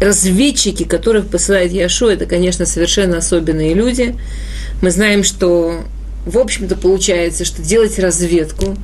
разведчики, 0.00 0.82
которых 0.82 1.28
посылает 1.28 1.70
Яшу, 1.70 2.08
это, 2.08 2.26
конечно, 2.26 2.66
совершенно 2.66 3.18
особенные 3.18 3.72
люди. 3.72 4.16
Мы 4.82 4.90
знаем, 4.90 5.22
что, 5.22 5.84
в 6.26 6.36
общем-то, 6.36 6.74
получается, 6.74 7.44
что 7.44 7.62
делать 7.62 8.00
разведку 8.00 8.76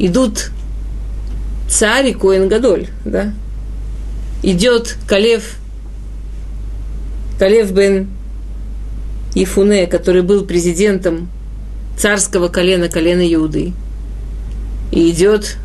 идут 0.00 0.50
царь 1.70 2.08
и 2.08 2.12
Коэн 2.12 2.48
Гадоль, 2.48 2.88
да? 3.04 3.32
Идет 4.42 4.96
Калев, 5.06 5.56
Калев 7.38 7.70
бен 7.72 8.08
Ифуне, 9.34 9.86
который 9.86 10.22
был 10.22 10.44
президентом 10.44 11.28
царского 11.96 12.48
колена, 12.48 12.88
колена 12.88 13.22
Иуды. 13.32 13.72
И 14.90 15.10
идет 15.10 15.56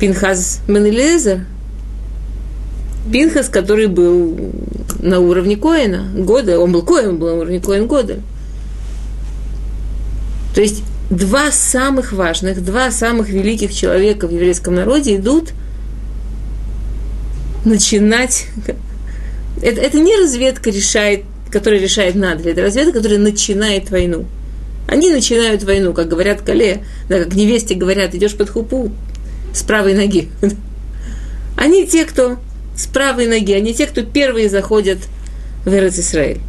Пинхаз 0.00 0.60
Менелезер, 0.66 1.46
Пинхас, 3.10 3.48
который 3.48 3.86
был 3.86 4.52
на 5.00 5.20
уровне 5.20 5.56
Коина, 5.56 6.08
года, 6.14 6.58
он 6.58 6.72
был 6.72 6.82
Коин, 6.82 7.18
был 7.18 7.28
на 7.28 7.34
уровне 7.34 7.60
Коин 7.60 7.86
года. 7.86 8.18
То 10.54 10.60
есть 10.60 10.82
два 11.10 11.50
самых 11.50 12.12
важных, 12.12 12.64
два 12.64 12.90
самых 12.90 13.28
великих 13.28 13.74
человека 13.74 14.26
в 14.26 14.32
еврейском 14.32 14.74
народе 14.74 15.16
идут 15.16 15.52
начинать... 17.64 18.46
Это, 19.62 19.80
это 19.80 20.00
не 20.00 20.16
разведка 20.16 20.70
решает, 20.70 21.24
которая 21.50 21.80
решает 21.80 22.14
надо, 22.14 22.48
это 22.48 22.62
разведка, 22.62 22.94
которая 22.94 23.18
начинает 23.18 23.90
войну. 23.90 24.26
Они 24.88 25.10
начинают 25.10 25.62
войну, 25.62 25.92
как 25.92 26.08
говорят 26.08 26.42
Кале, 26.42 26.84
да, 27.08 27.18
как 27.22 27.34
невесте 27.34 27.74
говорят, 27.74 28.14
идешь 28.14 28.34
под 28.36 28.50
хупу 28.50 28.92
с 29.54 29.62
правой 29.62 29.94
ноги. 29.94 30.28
Они 31.56 31.86
те, 31.86 32.04
кто 32.04 32.38
с 32.76 32.86
правой 32.86 33.26
ноги, 33.26 33.52
они 33.52 33.74
те, 33.74 33.86
кто 33.86 34.02
первые 34.02 34.48
заходят 34.48 34.98
в 35.64 35.72
Эрец 35.72 35.98
Исраиль. 35.98 36.40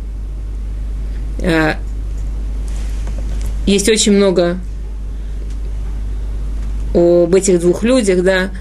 А, 1.42 1.78
есть 3.66 3.90
очень 3.90 4.14
много 4.14 4.58
об 6.94 7.34
этих 7.36 7.60
двух 7.60 7.84
людях, 7.84 8.24
да. 8.24 8.52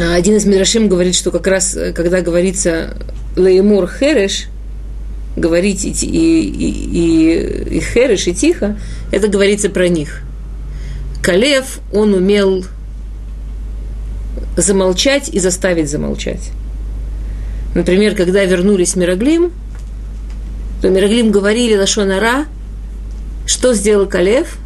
А, 0.00 0.14
один 0.14 0.36
из 0.36 0.46
Мидрашим 0.46 0.88
говорит, 0.88 1.14
что 1.14 1.30
как 1.30 1.46
раз, 1.46 1.76
когда 1.94 2.22
говорится 2.22 2.96
Леймур 3.36 3.86
Хереш, 3.86 4.46
говорить 5.36 5.84
и, 5.84 5.90
и, 5.90 6.40
и, 6.48 7.76
и 7.76 7.80
Хереш, 7.80 8.26
и 8.26 8.34
тихо, 8.34 8.78
это 9.12 9.28
говорится 9.28 9.68
про 9.68 9.88
них. 9.88 10.22
Калев, 11.22 11.80
он 11.92 12.14
умел 12.14 12.64
замолчать 14.56 15.28
и 15.28 15.38
заставить 15.38 15.90
замолчать. 15.90 16.50
Например, 17.74 18.14
когда 18.14 18.42
вернулись 18.44 18.96
Мироглим, 18.96 19.52
то 20.80 20.88
Мироглим 20.88 21.30
говорили 21.30 21.76
Лашонара, 21.76 22.46
что 23.44 23.74
сделал 23.74 24.06
Калев? 24.06 24.56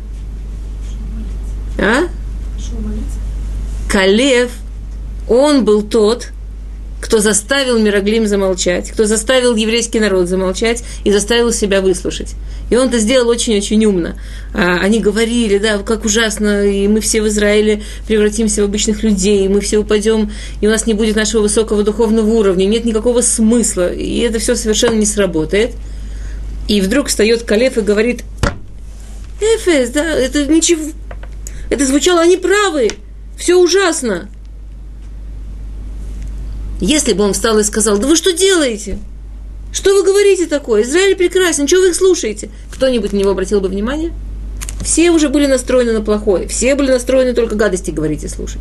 А? 1.77 2.05
Калев, 3.89 4.53
он 5.29 5.65
был 5.65 5.83
тот, 5.83 6.29
кто 7.05 7.19
заставил 7.19 7.79
Мироглим 7.79 8.27
замолчать, 8.27 8.91
кто 8.91 9.05
заставил 9.05 9.55
еврейский 9.55 10.01
народ 10.01 10.27
замолчать 10.27 10.83
и 11.05 11.13
заставил 11.13 11.53
себя 11.53 11.83
выслушать. 11.83 12.35
И 12.71 12.77
он 12.77 12.89
это 12.89 12.99
сделал 12.99 13.29
очень-очень 13.29 13.85
умно. 13.85 14.19
А, 14.55 14.79
они 14.81 15.01
говорили, 15.01 15.59
да, 15.59 15.79
как 15.79 16.07
ужасно, 16.07 16.65
и 16.65 16.89
мы 16.89 17.03
все 17.03 17.21
в 17.21 17.29
Израиле 17.29 17.83
превратимся 18.07 18.63
в 18.63 18.65
обычных 18.65 19.03
людей, 19.03 19.45
и 19.45 19.49
мы 19.49 19.61
все 19.61 19.77
упадем, 19.79 20.33
и 20.63 20.67
у 20.67 20.71
нас 20.71 20.87
не 20.87 20.95
будет 20.95 21.15
нашего 21.15 21.43
высокого 21.43 21.83
духовного 21.83 22.27
уровня, 22.31 22.65
нет 22.65 22.87
никакого 22.87 23.21
смысла, 23.21 23.93
и 23.93 24.21
это 24.21 24.39
все 24.39 24.57
совершенно 24.57 24.95
не 24.95 25.07
сработает. 25.07 25.73
И 26.69 26.81
вдруг 26.81 27.09
встает 27.09 27.43
Калеф 27.43 27.77
и 27.77 27.83
говорит, 27.83 28.25
Эфес, 29.43 29.91
да, 29.91 30.05
это 30.05 30.47
ничего, 30.47 30.91
это 31.69 31.85
звучало, 31.85 32.23
они 32.23 32.39
правы, 32.39 32.89
все 33.37 33.57
ужасно. 33.57 34.31
Если 36.85 37.15
бы 37.15 37.25
он 37.25 37.33
встал 37.33 37.59
и 37.59 37.63
сказал, 37.63 37.97
да 37.97 38.07
вы 38.07 38.15
что 38.15 38.31
делаете? 38.33 38.99
Что 39.73 39.95
вы 39.95 40.05
говорите 40.05 40.45
такое? 40.45 40.83
Израиль 40.83 41.17
прекрасен, 41.17 41.67
чего 41.67 41.81
вы 41.81 41.89
их 41.89 41.95
слушаете? 41.95 42.51
Кто-нибудь 42.71 43.15
на 43.15 43.17
него 43.17 43.31
обратил 43.31 43.63
бы 43.63 43.69
внимание? 43.69 44.13
Все 44.83 45.11
уже 45.11 45.31
были 45.31 45.47
настроены 45.47 45.95
на 45.95 46.03
плохое. 46.03 46.47
Все 46.47 46.75
были 46.75 46.91
настроены 46.91 47.33
только 47.33 47.55
гадости 47.55 47.91
говорить 47.91 48.23
и 48.25 48.29
слушать. 48.29 48.61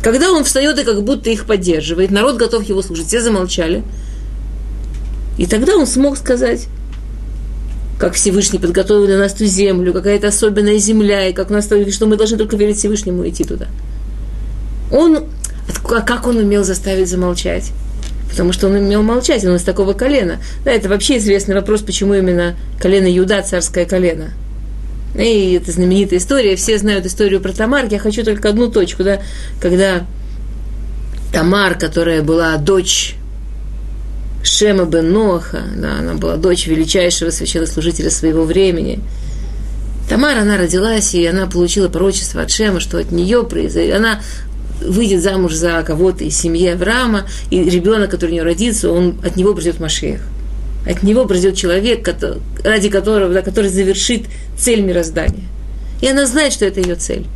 Когда 0.00 0.30
он 0.30 0.44
встает 0.44 0.78
и 0.78 0.84
как 0.84 1.02
будто 1.02 1.28
их 1.28 1.46
поддерживает, 1.46 2.12
народ 2.12 2.36
готов 2.36 2.62
его 2.62 2.82
слушать, 2.82 3.08
все 3.08 3.20
замолчали. 3.20 3.82
И 5.38 5.46
тогда 5.46 5.74
он 5.74 5.88
смог 5.88 6.16
сказать, 6.16 6.68
как 7.98 8.14
Всевышний 8.14 8.60
подготовил 8.60 9.06
для 9.06 9.18
нас 9.18 9.34
ту 9.34 9.44
землю, 9.44 9.92
какая-то 9.92 10.28
особенная 10.28 10.78
земля, 10.78 11.26
и 11.26 11.32
как 11.32 11.50
нас, 11.50 11.66
что 11.66 12.06
мы 12.06 12.16
должны 12.16 12.38
только 12.38 12.56
верить 12.56 12.78
Всевышнему 12.78 13.24
и 13.24 13.30
идти 13.30 13.42
туда. 13.42 13.66
Он 14.92 15.24
как 15.84 16.26
он 16.26 16.36
умел 16.36 16.64
заставить 16.64 17.08
замолчать? 17.08 17.72
Потому 18.30 18.52
что 18.52 18.68
он 18.68 18.74
умел 18.74 19.02
молчать, 19.02 19.44
он 19.44 19.56
из 19.56 19.62
такого 19.62 19.92
колена. 19.92 20.38
Да, 20.64 20.70
это 20.70 20.88
вообще 20.88 21.18
известный 21.18 21.54
вопрос, 21.54 21.82
почему 21.82 22.14
именно 22.14 22.56
колено 22.80 23.06
Юда, 23.06 23.42
царское 23.42 23.84
колено. 23.84 24.30
И 25.14 25.52
это 25.52 25.70
знаменитая 25.70 26.18
история, 26.18 26.56
все 26.56 26.78
знают 26.78 27.04
историю 27.04 27.40
про 27.40 27.52
Тамар. 27.52 27.86
Я 27.90 27.98
хочу 27.98 28.24
только 28.24 28.48
одну 28.48 28.70
точку, 28.70 29.04
да, 29.04 29.20
когда 29.60 30.06
Тамар, 31.32 31.78
которая 31.78 32.22
была 32.22 32.56
дочь 32.56 33.16
Шема 34.42 34.86
бен 34.86 35.12
Ноха, 35.12 35.62
да, 35.76 35.98
она 35.98 36.14
была 36.14 36.36
дочь 36.36 36.66
величайшего 36.66 37.30
священнослужителя 37.30 38.10
своего 38.10 38.44
времени. 38.44 39.00
Тамар, 40.08 40.38
она 40.38 40.56
родилась, 40.56 41.14
и 41.14 41.24
она 41.26 41.46
получила 41.46 41.88
пророчество 41.88 42.42
от 42.42 42.50
Шема, 42.50 42.80
что 42.80 42.98
от 42.98 43.12
нее 43.12 43.44
произойдет. 43.44 43.96
Она 43.96 44.20
выйдет 44.80 45.22
замуж 45.22 45.54
за 45.54 45.82
кого-то 45.86 46.24
из 46.24 46.36
семьи 46.36 46.68
Авраама, 46.68 47.26
и 47.50 47.62
ребенок, 47.62 48.10
который 48.10 48.30
у 48.30 48.34
нее 48.34 48.42
родится, 48.42 48.90
он, 48.90 49.16
от 49.24 49.36
него 49.36 49.54
придет 49.54 49.80
Машех. 49.80 50.20
От 50.86 51.02
него 51.02 51.26
придет 51.26 51.56
человек, 51.56 52.04
который, 52.04 52.40
ради 52.64 52.88
которого, 52.88 53.32
да, 53.32 53.42
который 53.42 53.70
завершит 53.70 54.24
цель 54.58 54.80
мироздания. 54.80 55.44
И 56.00 56.08
она 56.08 56.26
знает, 56.26 56.52
что 56.52 56.64
это 56.64 56.80
ее 56.80 56.96
цель. 56.96 57.26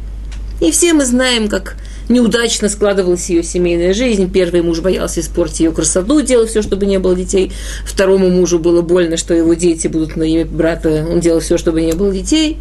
И 0.61 0.71
все 0.73 0.95
мы 0.95 1.05
знаем, 1.05 1.49
как 1.49 1.77
неудачно 2.09 2.69
складывалась 2.69 3.29
ее 3.29 3.43
семейная 3.43 3.95
жизнь. 3.95 4.31
Первый 4.33 4.63
муж 4.63 4.81
боялся 4.81 5.21
испортить 5.21 5.61
ее 5.61 5.71
красоту, 5.71 6.23
делал 6.23 6.47
все, 6.47 6.63
чтобы 6.63 6.87
не 6.87 6.99
было 6.99 7.15
детей. 7.15 7.53
Второму 7.85 8.31
мужу 8.31 8.59
было 8.59 8.83
больно, 8.83 9.17
что 9.17 9.35
его 9.35 9.55
дети 9.55 9.87
будут 9.87 10.17
на 10.17 10.25
имя 10.25 10.45
брата. 10.45 11.07
Он 11.09 11.21
делал 11.21 11.41
все, 11.41 11.59
чтобы 11.59 11.83
не 11.83 11.93
было 11.93 12.13
детей. 12.13 12.59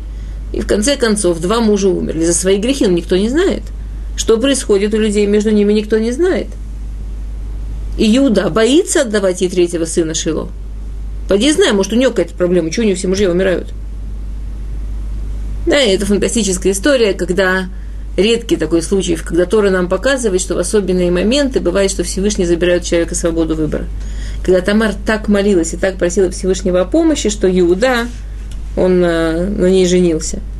И 0.53 0.61
в 0.61 0.67
конце 0.67 0.97
концов 0.97 1.39
два 1.39 1.61
мужа 1.61 1.89
умерли 1.89 2.25
за 2.25 2.33
свои 2.33 2.57
грехи, 2.57 2.85
но 2.85 2.91
никто 2.91 3.17
не 3.17 3.29
знает– 3.29 3.63
что 4.15 4.38
происходит 4.38 4.93
у 4.93 4.97
людей 4.97 5.25
между 5.25 5.51
ними, 5.51 5.73
никто 5.73 5.97
не 5.97 6.12
знает. 6.12 6.47
И 7.97 8.17
Иуда 8.17 8.49
боится 8.49 9.01
отдавать 9.01 9.41
ей 9.41 9.49
третьего 9.49 9.86
сына 9.86 10.13
Шило. 10.13 10.49
Пойди 11.28 11.51
знай, 11.51 11.71
может, 11.71 11.93
у 11.93 11.95
нее 11.95 12.10
какая-то 12.10 12.36
проблема, 12.36 12.71
что 12.71 12.82
у 12.82 12.86
нее 12.86 12.95
все 12.95 13.08
мужья 13.08 13.32
умирают. 13.32 13.73
Да, 15.65 15.78
это 15.78 16.06
фантастическая 16.06 16.73
история, 16.73 17.13
когда 17.13 17.69
редкий 18.17 18.56
такой 18.56 18.82
случай, 18.82 19.15
когда 19.15 19.45
Тора 19.45 19.69
нам 19.69 19.89
показывает, 19.89 20.41
что 20.41 20.56
в 20.56 20.60
особенные 20.60 21.10
моменты 21.10 21.60
бывает, 21.60 21.89
что 21.89 22.04
Всевышний 22.04 22.45
забирает 22.45 22.84
у 22.84 22.86
человека 22.86 23.15
свободу 23.15 23.56
выбора. 23.56 23.86
Когда 24.43 24.62
Тамар 24.62 24.93
так 25.06 25.28
молилась 25.28 25.73
и 25.73 25.78
так 25.78 25.97
просила 25.97 26.30
Всевышнего 26.30 26.82
о 26.82 26.86
помощи, 26.86 27.30
что 27.30 27.49
Иуда, 27.49 28.08
он 28.78 28.99
на, 28.99 29.45
на 29.45 29.69
ней 29.69 29.88
женился– 29.88 30.39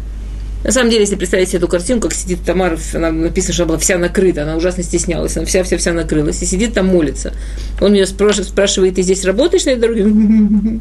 на 0.66 0.72
самом 0.72 0.90
деле, 0.90 1.04
если 1.04 1.16
представить 1.16 1.50
себе 1.50 1.60
эту 1.60 1.68
картинку, 1.68 2.08
как 2.08 2.18
сидит 2.18 2.40
Тамара, 2.44 2.76
она 2.96 3.12
написано, 3.12 3.54
что 3.54 3.64
она 3.64 3.70
была 3.70 3.78
вся 3.78 4.00
накрыта, 4.00 4.42
она 4.42 4.56
ужасно 4.56 4.82
стеснялась, 4.82 5.38
она 5.38 5.46
вся-вся-вся 5.46 5.94
накрылась, 5.94 6.42
и 6.42 6.46
сидит 6.48 6.74
там 6.74 6.88
молится. 6.88 7.34
Он 7.80 7.94
ее 7.94 8.08
спрашивает, 8.08 8.96
ты 8.96 9.04
здесь 9.04 9.24
работаешь 9.26 9.66
на 9.66 9.72
этой 9.72 9.82
дороге? 9.82 10.80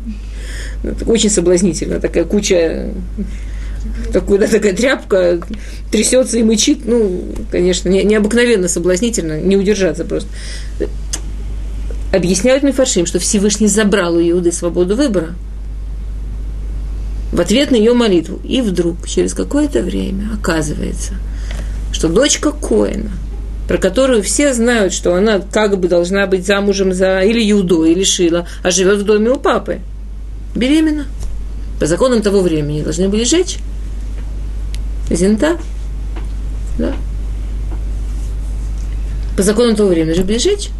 Очень 1.06 1.28
соблазнительно, 1.28 2.00
такая 2.00 2.24
куча 2.24 2.92
такой, 4.10 4.38
такая 4.38 4.72
тряпка 4.72 5.40
трясется 5.92 6.38
и 6.38 6.42
мычит, 6.42 6.86
ну, 6.86 7.22
конечно, 7.52 7.90
не, 7.90 8.02
необыкновенно 8.04 8.68
соблазнительно, 8.68 9.38
не 9.38 9.58
удержаться 9.58 10.06
просто. 10.06 10.30
Объясняют 12.10 12.62
Мифаршим, 12.62 13.04
что 13.04 13.18
Всевышний 13.18 13.68
забрал 13.68 14.14
у 14.14 14.20
Иуды 14.20 14.50
свободу 14.50 14.96
выбора– 14.96 15.34
в 17.34 17.40
ответ 17.40 17.72
на 17.72 17.76
ее 17.76 17.94
молитву. 17.94 18.40
И 18.44 18.62
вдруг, 18.62 19.08
через 19.08 19.34
какое-то 19.34 19.82
время, 19.82 20.30
оказывается, 20.32 21.14
что 21.92 22.08
дочка 22.08 22.52
Коина, 22.52 23.10
про 23.66 23.76
которую 23.76 24.22
все 24.22 24.54
знают, 24.54 24.92
что 24.92 25.16
она 25.16 25.40
как 25.40 25.78
бы 25.78 25.88
должна 25.88 26.26
быть 26.28 26.46
замужем 26.46 26.94
за 26.94 27.20
или 27.22 27.42
Юдо, 27.42 27.84
или 27.86 28.04
Шила, 28.04 28.46
а 28.62 28.70
живет 28.70 29.00
в 29.00 29.04
доме 29.04 29.30
у 29.30 29.36
папы, 29.36 29.80
беременна. 30.54 31.06
По 31.80 31.86
законам 31.86 32.22
того 32.22 32.40
времени 32.40 32.82
должны 32.82 33.08
были 33.08 33.24
жечь. 33.24 33.56
Зинта. 35.10 35.58
Да. 36.78 36.94
По 39.36 39.42
законам 39.42 39.74
того 39.74 39.88
времени 39.88 40.06
должны 40.06 40.24
были 40.24 40.38
жечь. 40.38 40.70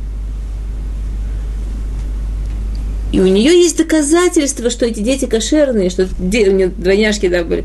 И 3.15 3.21
у 3.21 3.29
нее 3.29 3.53
есть 3.63 3.77
доказательства, 3.77 4.71
что 4.71 4.87
эти 4.87 4.99
дети 4.99 5.27
кошерные, 5.27 5.89
что 5.89 6.09
у 6.19 6.25
нее 6.25 6.67
двойняшки 6.67 7.29
да, 7.29 7.45
были. 7.45 7.65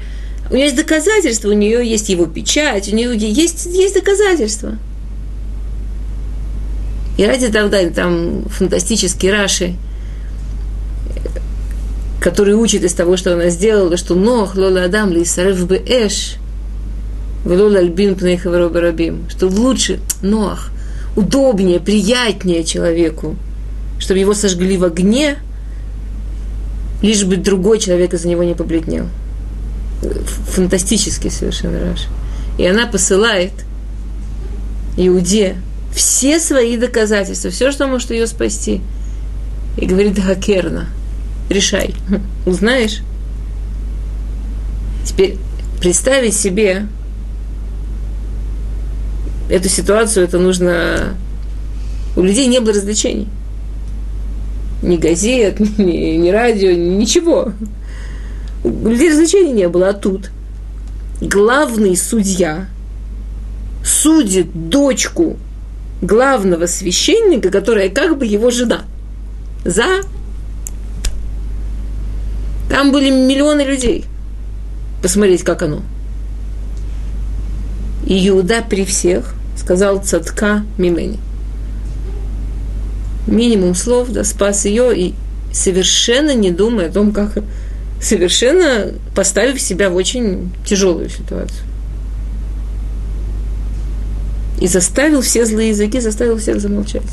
У 0.52 0.54
нее 0.54 0.66
есть 0.66 0.76
доказательства, 0.76 1.50
у 1.50 1.54
нее 1.54 1.84
есть 1.90 2.10
его 2.10 2.28
печать, 2.28 2.88
у 2.94 2.96
нее 2.96 3.18
есть, 3.18 3.66
есть 3.66 3.96
доказательства. 3.96 4.78
И 7.18 7.26
ради 7.26 7.48
тогда 7.48 7.84
там 7.90 8.44
фантастический 8.48 9.32
Раши, 9.32 9.74
который 12.22 12.54
учит 12.54 12.84
из 12.84 12.94
того, 12.94 13.18
что 13.18 13.34
она 13.34 13.50
сделала, 13.50 13.98
что 13.98 14.14
Нох, 14.14 14.56
Лола 14.56 14.84
Адам, 14.84 15.12
Лисарев 15.12 15.66
бы 15.66 15.78
Эш, 15.78 16.36
Велола 17.44 17.80
Альбин 17.80 18.14
Пнейхаварабарабим, 18.14 19.28
что 19.32 19.48
лучше 19.48 20.00
Нох, 20.22 20.70
удобнее, 21.16 21.80
приятнее 21.80 22.64
человеку– 22.64 23.36
чтобы 24.00 24.20
его 24.20 24.34
сожгли 24.34 24.78
в 24.78 24.84
огне, 24.84 25.38
лишь 27.02 27.24
бы 27.24 27.38
другой 27.38 27.80
человек 27.80 28.14
из-за 28.14 28.28
него 28.28 28.44
не 28.44 28.56
побледнел. 28.56 29.08
Фантастический 30.52 31.30
совершенно 31.30 31.80
Раш. 31.80 32.08
И 32.58 32.66
она 32.66 32.88
посылает 32.88 33.52
Иуде 34.98 35.58
все 35.94 36.40
свои 36.40 36.78
доказательства, 36.78 37.50
все, 37.50 37.72
что 37.72 37.88
может 37.88 38.12
ее 38.12 38.28
спасти. 38.28 38.82
И 39.78 39.86
говорит, 39.86 40.16
да, 40.16 40.36
Керна, 40.36 40.88
решай, 41.50 41.94
узнаешь. 42.46 43.00
Теперь 45.06 45.38
представить 45.80 46.36
себе 46.36 46.88
эту 49.50 49.70
ситуацию, 49.70 50.26
это 50.26 50.38
нужно 50.38 51.16
У 52.16 52.22
людей 52.22 52.48
не 52.48 52.60
было 52.60 52.74
развлечений. 52.74 53.28
Ни 54.82 54.98
газет, 54.98 55.60
ни, 55.78 56.18
ни 56.18 56.30
радио, 56.30 56.72
ничего. 56.72 57.52
Людей 58.64 59.10
развлечений 59.10 59.54
не 59.54 59.68
было, 59.68 59.90
а 59.90 59.94
тут 59.94 60.32
главный 61.22 61.96
судья 61.96 62.68
судит 63.84 64.70
дочку 64.70 65.38
главного 66.02 66.66
священника, 66.66 67.50
которая 67.50 67.90
как 67.90 68.18
бы 68.18 68.26
его 68.26 68.52
жена, 68.52 68.82
за... 69.66 70.02
Там 72.70 72.92
были 72.92 73.10
миллионы 73.10 73.62
людей. 73.62 74.06
Посмотреть, 75.02 75.44
как 75.44 75.64
оно. 75.64 75.82
И 78.06 78.28
Иуда 78.30 78.64
при 78.68 78.86
всех 78.86 79.34
сказал 79.58 80.02
цатка 80.02 80.64
мимени. 80.78 81.20
Минимум 83.30 83.76
слов, 83.76 84.10
да, 84.10 84.24
спас 84.24 84.66
ее 84.66 84.98
и 84.98 85.14
совершенно 85.54 86.34
не 86.34 86.52
думая 86.52 86.90
о 86.90 86.92
том, 86.92 87.12
как 87.12 87.38
совершенно 88.02 88.92
поставив 89.16 89.62
себя 89.62 89.90
в 89.90 89.96
очень 89.96 90.52
тяжелую 90.66 91.10
ситуацию. 91.10 91.64
И 94.60 94.68
заставил 94.68 95.22
все 95.22 95.46
злые 95.46 95.70
языки, 95.70 96.00
заставил 96.00 96.38
всех 96.38 96.60
замолчать. 96.60 97.04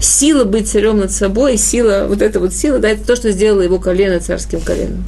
Сила 0.00 0.44
быть 0.44 0.68
царем 0.68 0.98
над 0.98 1.12
собой, 1.12 1.56
сила, 1.56 2.06
вот 2.08 2.20
эта 2.20 2.40
вот 2.40 2.52
сила, 2.52 2.78
да, 2.78 2.88
это 2.88 3.06
то, 3.06 3.14
что 3.14 3.30
сделало 3.30 3.60
его 3.62 3.78
колено 3.78 4.18
царским 4.18 4.60
коленом. 4.60 5.04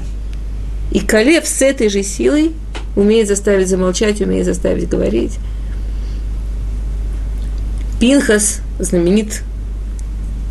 И 0.93 1.01
Калев 1.01 1.47
с 1.47 1.63
этой 1.63 1.89
же 1.89 2.05
силой 2.05 2.53
умеет 2.95 3.27
заставить 3.27 3.69
замолчать, 3.69 4.21
умеет 4.21 4.47
заставить 4.47 4.89
говорить. 4.89 5.39
Пинхас 7.99 8.61
знаменит 8.79 9.43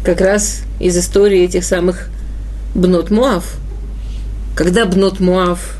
как 0.04 0.20
раз 0.22 0.64
из 0.80 0.98
истории 0.98 1.44
этих 1.44 1.64
самых 1.64 2.10
Бнот 2.76 3.10
Муав. 3.10 3.56
Когда 4.56 4.86
Бнот 4.86 5.20
Муав 5.20 5.78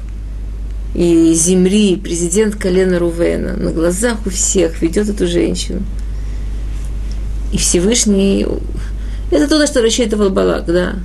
и 0.96 1.34
Земри, 1.34 1.98
президент 1.98 2.56
колена 2.56 3.00
Рувена, 3.00 3.54
на 3.58 3.72
глазах 3.72 4.18
у 4.26 4.30
всех 4.30 4.82
ведет 4.82 5.10
эту 5.10 5.28
женщину. 5.28 5.82
И 7.52 7.58
Всевышний... 7.58 8.48
Это 9.32 9.48
то, 9.48 9.58
на 9.58 9.68
что 9.68 9.82
рассчитывал 9.82 10.30
Балак, 10.30 10.66
да. 10.66 10.96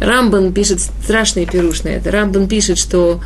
Рамбан 0.00 0.52
пишет 0.52 0.80
страшные 0.80 1.46
пируш 1.46 1.84
на 1.84 1.90
это. 1.90 2.10
Рамбан 2.10 2.48
пишет, 2.48 2.78
что 2.78 3.20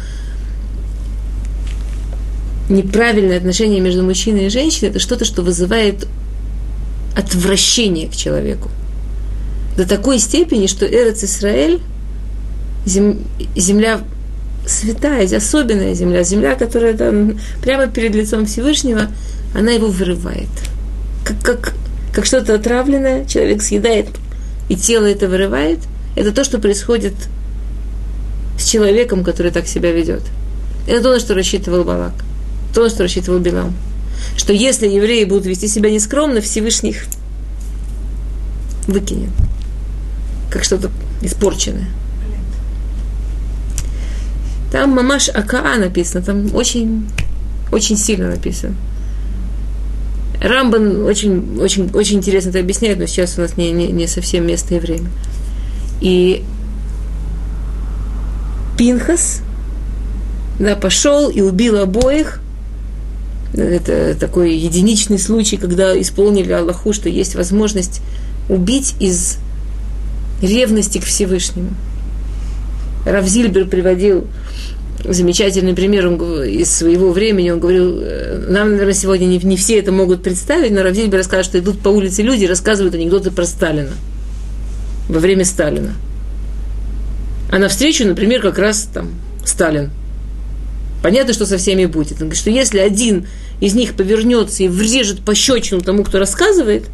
неправильное 2.68 3.38
отношение 3.38 3.80
между 3.80 4.02
мужчиной 4.02 4.46
и 4.46 4.50
женщиной– 4.50 4.88
это 4.90 4.98
что-то, 4.98 5.24
что 5.24 5.42
вызывает 5.42 6.06
отвращение 7.16 8.08
к 8.08 8.14
человеку. 8.14 8.70
До 9.76 9.88
такой 9.88 10.18
степени, 10.18 10.66
что 10.66 10.86
Эрец 10.86 11.24
Исраэль, 11.24 11.80
земля 12.86 14.00
святая, 14.66 15.24
особенная 15.36 15.94
земля, 15.94 16.22
земля, 16.22 16.54
которая 16.54 16.94
там 16.94 17.38
прямо 17.62 17.86
перед 17.86 18.14
лицом 18.14 18.46
Всевышнего, 18.46 19.08
она 19.54 19.72
его 19.72 19.88
вырывает. 19.88 20.48
Как, 21.24 21.40
как, 21.40 21.74
как 22.12 22.26
что-то 22.26 22.54
отравленное, 22.54 23.24
человек 23.26 23.62
съедает, 23.62 24.08
и 24.68 24.76
тело 24.76 25.06
это 25.06 25.28
вырывает. 25.28 25.80
Это 26.16 26.32
то, 26.32 26.44
что 26.44 26.58
происходит 26.58 27.14
с 28.58 28.68
человеком, 28.68 29.22
который 29.22 29.52
так 29.52 29.66
себя 29.66 29.92
ведет. 29.92 30.22
Это 30.86 31.02
то, 31.02 31.12
на 31.12 31.20
что 31.20 31.34
рассчитывал 31.34 31.84
Балак. 31.84 32.14
То, 32.74 32.84
на 32.84 32.90
что 32.90 33.02
рассчитывал 33.02 33.38
Билам. 33.38 33.74
Что 34.36 34.52
если 34.52 34.86
евреи 34.86 35.24
будут 35.24 35.46
вести 35.46 35.68
себя 35.68 35.90
нескромно, 35.90 36.40
Всевышний 36.40 36.90
их 36.90 37.06
выкинет. 38.86 39.30
Как 40.50 40.64
что-то 40.64 40.90
испорченное. 41.22 41.88
Там 44.70 44.90
мамаш 44.90 45.28
Акаа 45.30 45.78
написано, 45.78 46.22
там 46.22 46.54
очень, 46.54 47.08
очень 47.72 47.96
сильно 47.96 48.30
написано. 48.30 48.74
Рамбан 50.40 51.04
очень, 51.04 51.58
очень, 51.60 51.90
очень 51.94 52.18
интересно 52.18 52.50
это 52.50 52.60
объясняет, 52.60 52.98
но 52.98 53.06
сейчас 53.06 53.38
у 53.38 53.40
нас 53.40 53.56
не, 53.56 53.70
не, 53.70 53.88
не 53.88 54.06
совсем 54.06 54.46
место 54.46 54.74
и 54.74 54.78
время. 54.78 55.08
И 56.00 56.44
Пинхас 58.76 59.40
да, 60.58 60.76
пошел 60.76 61.30
и 61.30 61.40
убил 61.40 61.80
обоих. 61.80 62.40
Это 63.56 64.14
такой 64.18 64.54
единичный 64.54 65.18
случай, 65.18 65.56
когда 65.56 65.98
исполнили 65.98 66.52
Аллаху, 66.52 66.92
что 66.92 67.08
есть 67.08 67.34
возможность 67.34 68.02
убить 68.48 68.94
из 69.00 69.38
ревности 70.42 70.98
к 70.98 71.04
Всевышнему. 71.04 71.70
Равзильбер 73.06 73.66
приводил 73.66 74.26
замечательный 75.04 75.74
пример 75.74 76.08
он, 76.08 76.42
из 76.42 76.70
своего 76.70 77.12
времени. 77.12 77.50
Он 77.50 77.60
говорил, 77.60 78.00
«Э, 78.00 78.44
нам, 78.48 78.72
наверное, 78.72 78.94
сегодня 78.94 79.26
не, 79.26 79.38
не 79.38 79.56
все 79.56 79.78
это 79.78 79.92
могут 79.92 80.22
представить, 80.22 80.72
но 80.72 80.82
Равзильбер 80.82 81.18
рассказывает, 81.18 81.46
что 81.46 81.58
идут 81.58 81.80
по 81.80 81.88
улице 81.88 82.22
люди 82.22 82.44
и 82.44 82.48
рассказывают 82.48 82.94
анекдоты 82.94 83.30
про 83.30 83.46
Сталина 83.46 83.92
во 85.08 85.18
время 85.20 85.44
Сталина. 85.44 85.94
А 87.50 87.58
навстречу, 87.58 88.04
например, 88.04 88.42
как 88.42 88.58
раз 88.58 88.88
там 88.92 89.10
Сталин. 89.44 89.90
Понятно, 91.02 91.32
что 91.32 91.46
со 91.46 91.58
всеми 91.58 91.86
будет. 91.86 92.14
Он 92.14 92.28
говорит, 92.28 92.38
что 92.38 92.50
если 92.50 92.80
один 92.80 93.26
из 93.60 93.74
них 93.74 93.94
повернется 93.94 94.62
и 94.62 94.68
врежет 94.68 95.24
пощечину 95.24 95.80
тому, 95.80 96.04
кто 96.04 96.18
рассказывает, 96.18 96.86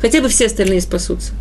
хотя 0.00 0.20
бы 0.20 0.28
все 0.28 0.46
остальные 0.46 0.80
спасутся. 0.80 1.32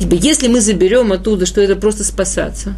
Если 0.00 0.48
мы 0.48 0.60
заберем 0.60 1.12
оттуда, 1.12 1.46
что 1.46 1.60
это 1.60 1.76
просто 1.76 2.04
спасаться, 2.04 2.74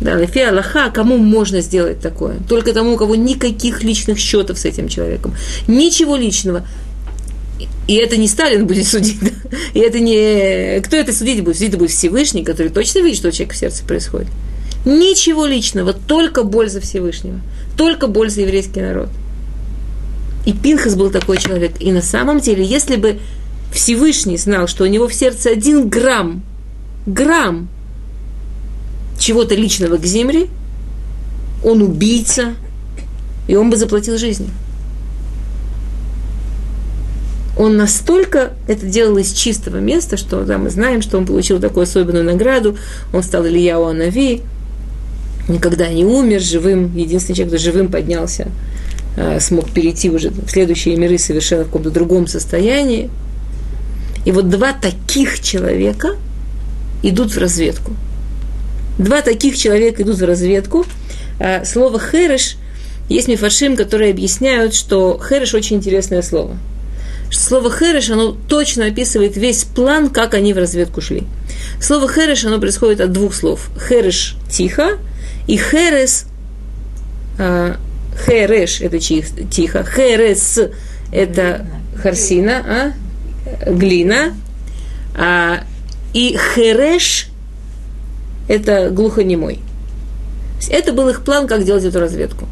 да, 0.00 0.16
Лефи 0.16 0.40
Аллаха, 0.40 0.90
кому 0.90 1.16
можно 1.16 1.60
сделать 1.60 2.00
такое? 2.00 2.38
Только 2.48 2.72
тому, 2.72 2.94
у 2.94 2.96
кого 2.96 3.14
никаких 3.14 3.84
личных 3.84 4.18
счетов 4.18 4.58
с 4.58 4.64
этим 4.64 4.88
человеком. 4.88 5.34
Ничего 5.68 6.16
личного. 6.16 6.66
И 7.86 7.94
это 7.94 8.16
не 8.16 8.26
Сталин 8.26 8.66
будет 8.66 8.86
судить, 8.86 9.20
да? 9.20 9.30
и 9.74 9.78
это 9.78 10.00
не... 10.00 10.80
Кто 10.80 10.96
это 10.96 11.12
судить 11.12 11.44
будет? 11.44 11.56
Судить 11.56 11.78
будет 11.78 11.90
Всевышний, 11.90 12.42
который 12.42 12.68
точно 12.68 13.00
видит, 13.00 13.18
что 13.18 13.28
у 13.28 13.30
человека 13.30 13.54
в 13.54 13.58
сердце 13.58 13.84
происходит. 13.84 14.28
Ничего 14.84 15.46
личного, 15.46 15.92
только 15.92 16.42
боль 16.42 16.68
за 16.68 16.80
Всевышнего, 16.80 17.40
только 17.76 18.08
боль 18.08 18.30
за 18.30 18.40
еврейский 18.40 18.80
народ. 18.80 19.08
И 20.44 20.52
Пинхас 20.52 20.96
был 20.96 21.10
такой 21.10 21.38
человек. 21.38 21.80
И 21.80 21.92
на 21.92 22.02
самом 22.02 22.40
деле, 22.40 22.64
если 22.64 22.96
бы 22.96 23.18
Всевышний 23.72 24.36
знал, 24.36 24.66
что 24.66 24.84
у 24.84 24.86
него 24.88 25.08
в 25.08 25.14
сердце 25.14 25.50
один 25.50 25.88
грамм, 25.88 26.42
грамм 27.06 27.68
чего-то 29.18 29.54
личного 29.54 29.98
к 29.98 30.04
земле, 30.04 30.48
он 31.64 31.80
убийца, 31.80 32.54
и 33.46 33.54
он 33.54 33.70
бы 33.70 33.76
заплатил 33.76 34.18
жизнью. 34.18 34.50
Он 37.56 37.76
настолько 37.76 38.54
это 38.66 38.86
делал 38.86 39.18
из 39.18 39.32
чистого 39.32 39.76
места, 39.76 40.16
что 40.16 40.44
да, 40.44 40.58
мы 40.58 40.70
знаем, 40.70 41.02
что 41.02 41.18
он 41.18 41.26
получил 41.26 41.60
такую 41.60 41.84
особенную 41.84 42.24
награду. 42.24 42.76
Он 43.12 43.22
стал 43.22 43.46
Ильяу 43.46 43.84
Анави, 43.84 44.42
никогда 45.48 45.88
не 45.88 46.04
умер, 46.04 46.40
живым, 46.40 46.96
единственный 46.96 47.36
человек, 47.36 47.54
кто 47.54 47.62
живым 47.62 47.88
поднялся, 47.88 48.48
а, 49.16 49.40
смог 49.40 49.70
перейти 49.70 50.10
уже 50.10 50.30
в 50.30 50.50
следующие 50.50 50.96
миры 50.96 51.18
совершенно 51.18 51.64
в 51.64 51.66
каком-то 51.66 51.90
другом 51.90 52.26
состоянии. 52.26 53.10
И 54.24 54.32
вот 54.32 54.48
два 54.48 54.72
таких 54.72 55.40
человека 55.40 56.16
идут 57.02 57.34
в 57.34 57.38
разведку. 57.38 57.92
Два 58.98 59.22
таких 59.22 59.56
человека 59.56 60.02
идут 60.02 60.18
в 60.18 60.24
разведку. 60.24 60.86
А, 61.40 61.64
слово 61.64 61.98
«хереш» 61.98 62.56
есть 63.08 63.28
мифашим, 63.28 63.76
которые 63.76 64.12
объясняют, 64.12 64.74
что 64.74 65.20
«хереш» 65.20 65.54
очень 65.54 65.76
интересное 65.76 66.22
слово. 66.22 66.56
Слово 67.30 67.70
«хереш» 67.70 68.10
оно 68.10 68.36
точно 68.48 68.86
описывает 68.86 69.36
весь 69.36 69.64
план, 69.64 70.10
как 70.10 70.34
они 70.34 70.52
в 70.52 70.58
разведку 70.58 71.00
шли. 71.00 71.24
Слово 71.80 72.08
«хереш» 72.08 72.44
оно 72.44 72.60
происходит 72.60 73.00
от 73.00 73.12
двух 73.12 73.34
слов. 73.34 73.70
«Хереш»– 73.88 74.36
«тихо», 74.50 74.98
и 75.46 75.56
«херес» 75.56 76.26
а, 77.38 77.76
«хереш»– 78.26 78.80
это 78.82 78.98
«тихо», 78.98 79.84
«херес»– 79.84 80.60
это 81.12 81.66
«харсина», 82.02 82.64
а? 82.66 82.92
глина, 83.66 84.34
а, 85.14 85.64
и 86.12 86.36
хереш– 86.54 87.28
это 88.48 88.90
глухонемой. 88.90 89.60
Это 90.70 90.92
был 90.92 91.08
их 91.08 91.24
план, 91.24 91.46
как 91.46 91.64
делать 91.64 91.84
эту 91.84 92.00
разведку. 92.00 92.46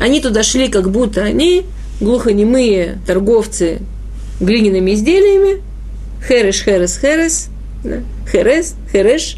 Они 0.00 0.20
туда 0.20 0.42
шли, 0.42 0.68
как 0.68 0.90
будто 0.90 1.22
они 1.22 1.66
глухонемые 2.00 2.98
торговцы 3.06 3.80
глиняными 4.40 4.94
изделиями, 4.94 5.62
хереш, 6.26 6.62
херес, 6.64 6.98
херес, 6.98 7.48
херес, 8.30 8.74
хереш. 8.90 9.36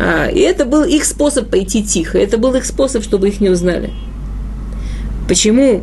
А, 0.00 0.28
и 0.28 0.38
это 0.38 0.64
был 0.64 0.84
их 0.84 1.04
способ 1.04 1.50
пойти 1.50 1.82
тихо, 1.82 2.18
это 2.18 2.38
был 2.38 2.54
их 2.54 2.64
способ, 2.64 3.02
чтобы 3.02 3.28
их 3.28 3.40
не 3.40 3.50
узнали. 3.50 3.90
Почему 5.26 5.82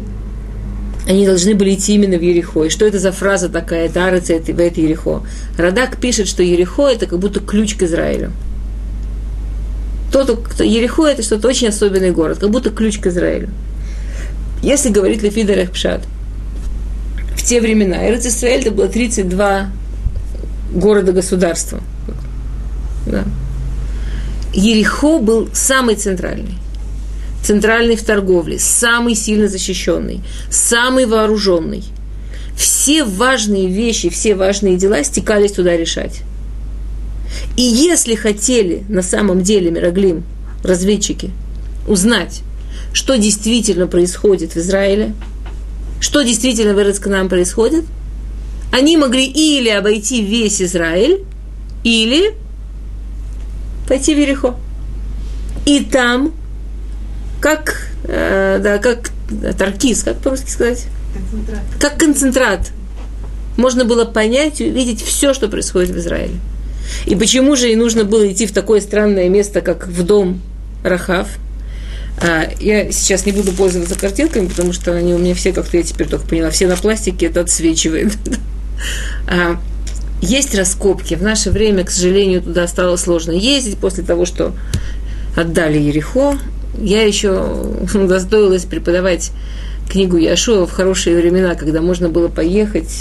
они 1.06 1.26
должны 1.26 1.54
были 1.54 1.76
идти 1.76 1.96
именно 1.96 2.18
в 2.18 2.22
Ерехо. 2.22 2.64
И 2.64 2.70
что 2.70 2.86
это 2.86 2.98
за 2.98 3.12
фраза 3.12 3.50
такая, 3.50 3.86
это 3.86 4.06
Арец, 4.06 4.30
это 4.30 4.52
это 4.54 4.82
Ерехо. 4.82 5.22
Радак 5.58 5.98
пишет, 5.98 6.28
что 6.28 6.42
Ерехо 6.42 6.88
это 6.88 7.06
как 7.06 7.20
будто 7.20 7.42
ключ 7.42 7.76
к 7.76 7.84
Израилю. 7.84 8.32
Тот, 10.12 10.48
кто 10.48 10.64
Ерехо 10.64 11.06
это 11.06 11.22
что-то 11.22 11.50
очень 11.50 11.68
особенный 11.68 12.12
город, 12.12 12.40
как 12.40 12.50
будто 12.50 12.72
ключ 12.72 13.00
к 13.00 13.08
Израилю. 13.08 13.50
Если 14.64 14.90
говорить 14.90 15.22
Лефида 15.22 15.54
Рехпшат, 15.54 16.02
в 17.36 17.44
те 17.44 17.60
времена 17.62 18.10
Эрец 18.10 18.26
Израиль 18.26 18.62
это 18.62 18.72
было 18.72 18.88
32 18.88 19.70
города-государства. 20.74 21.82
Да. 23.06 23.26
Ерехо 24.56 25.20
был 25.20 25.50
самый 25.54 25.96
центральный 25.96 26.56
центральный 27.46 27.96
в 27.96 28.04
торговле, 28.04 28.58
самый 28.58 29.14
сильно 29.16 29.48
защищенный, 29.48 30.22
самый 30.50 31.06
вооруженный. 31.06 31.84
Все 32.58 33.04
важные 33.04 33.68
вещи, 33.68 34.10
все 34.10 34.34
важные 34.34 34.78
дела 34.78 35.04
стекались 35.04 35.52
туда 35.52 35.78
решать. 35.78 36.22
И 37.56 37.62
если 37.62 38.16
хотели 38.16 38.84
на 38.90 39.04
самом 39.04 39.44
деле 39.44 39.70
Мироглим, 39.70 40.24
разведчики, 40.64 41.30
узнать, 41.88 42.42
что 42.94 43.16
действительно 43.16 43.88
происходит 43.88 44.54
в 44.56 44.58
Израиле, 44.58 45.14
что 46.00 46.24
действительно 46.24 46.74
в 46.74 47.08
нам 47.10 47.30
происходит, 47.30 47.86
они 48.72 48.98
могли 48.98 49.26
или 49.26 49.70
обойти 49.70 50.24
весь 50.24 50.62
Израиль, 50.62 51.24
или 51.84 52.34
пойти 53.88 54.14
в 54.14 54.18
Верехо. 54.18 54.56
И 55.66 55.84
там 55.84 56.34
как, 57.40 57.90
э, 58.04 58.60
да, 58.62 58.78
как 58.78 59.12
таркиз, 59.58 60.04
как 60.04 60.18
по-русски 60.18 60.50
сказать? 60.50 60.86
Концентрат. 61.14 61.62
Как 61.80 61.98
концентрат. 62.00 62.72
Можно 63.58 63.86
было 63.86 64.06
понять 64.06 64.62
и 64.62 64.70
увидеть 64.70 65.02
все, 65.02 65.34
что 65.34 65.48
происходит 65.48 65.92
в 65.92 65.98
Израиле. 65.98 66.36
И 67.06 67.16
почему 67.16 67.56
же 67.56 67.72
и 67.72 67.76
нужно 67.76 68.04
было 68.04 68.32
идти 68.32 68.46
в 68.46 68.52
такое 68.52 68.82
странное 68.82 69.30
место, 69.30 69.62
как 69.62 69.88
в 69.88 70.04
дом 70.04 70.42
Рахав? 70.84 71.28
А, 72.18 72.50
я 72.60 72.92
сейчас 72.92 73.26
не 73.26 73.32
буду 73.32 73.52
пользоваться 73.52 73.96
картинками, 73.96 74.48
потому 74.48 74.74
что 74.74 74.94
они 74.94 75.14
у 75.14 75.18
меня 75.18 75.36
все, 75.36 75.52
как-то 75.52 75.78
я 75.78 75.84
теперь 75.84 76.08
только 76.08 76.28
поняла, 76.28 76.50
все 76.50 76.68
на 76.68 76.76
пластике, 76.76 77.28
это 77.28 77.42
отсвечивает. 77.42 78.14
а, 79.28 79.60
есть 80.22 80.56
раскопки. 80.56 81.16
В 81.16 81.22
наше 81.22 81.52
время, 81.52 81.84
к 81.84 81.92
сожалению, 81.92 82.42
туда 82.42 82.68
стало 82.68 82.96
сложно 82.96 83.32
ездить 83.32 83.78
после 83.78 84.04
того, 84.04 84.26
что 84.26 84.54
отдали 85.36 85.78
Ерехо 85.78 86.38
я 86.80 87.04
еще 87.04 87.32
удостоилась 87.94 88.66
преподавать 88.66 89.32
книгу 89.90 90.18
Яшуа 90.18 90.66
в 90.66 90.72
хорошие 90.72 91.18
времена, 91.18 91.56
когда 91.56 91.82
можно 91.82 92.10
было 92.10 92.28
поехать 92.28 92.92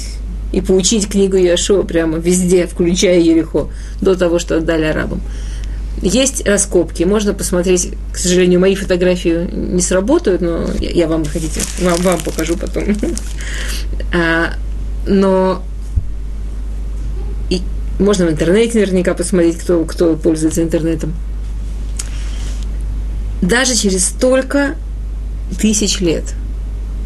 и 0.52 0.60
поучить 0.60 1.08
книгу 1.08 1.36
Яшуа 1.36 1.82
прямо 1.82 2.18
везде, 2.18 2.66
включая 2.66 3.18
Ерехо, 3.18 3.68
до 4.00 4.14
того, 4.14 4.38
что 4.38 4.56
отдали 4.56 4.84
арабам. 4.84 5.20
Есть 6.02 6.46
раскопки, 6.46 7.04
можно 7.04 7.32
посмотреть, 7.32 7.92
к 8.12 8.18
сожалению, 8.18 8.60
мои 8.60 8.74
фотографии 8.74 9.48
не 9.50 9.80
сработают, 9.80 10.42
но 10.42 10.66
я, 10.78 10.90
я 10.90 11.08
вам 11.08 11.24
хотите, 11.24 11.60
вам, 11.80 12.00
вам 12.02 12.20
покажу 12.20 12.56
потом. 12.56 12.84
А, 14.16 14.54
но 15.08 15.64
можно 17.98 18.26
в 18.26 18.30
интернете 18.30 18.78
наверняка 18.78 19.14
посмотреть, 19.14 19.58
кто, 19.58 19.84
кто 19.84 20.16
пользуется 20.16 20.62
интернетом 20.62 21.14
даже 23.44 23.74
через 23.74 24.06
столько 24.06 24.74
тысяч 25.60 26.00
лет 26.00 26.24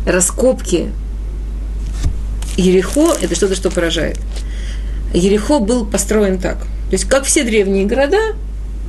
раскопки 0.06 0.90
Ерехо– 2.56 3.16
это 3.22 3.34
что-то, 3.34 3.54
что 3.54 3.70
поражает. 3.70 4.18
Ерехо 5.12 5.58
был 5.58 5.86
построен 5.86 6.38
так. 6.38 6.58
То 6.58 6.92
есть, 6.92 7.04
как 7.04 7.24
все 7.24 7.44
древние 7.44 7.86
города, 7.86 8.34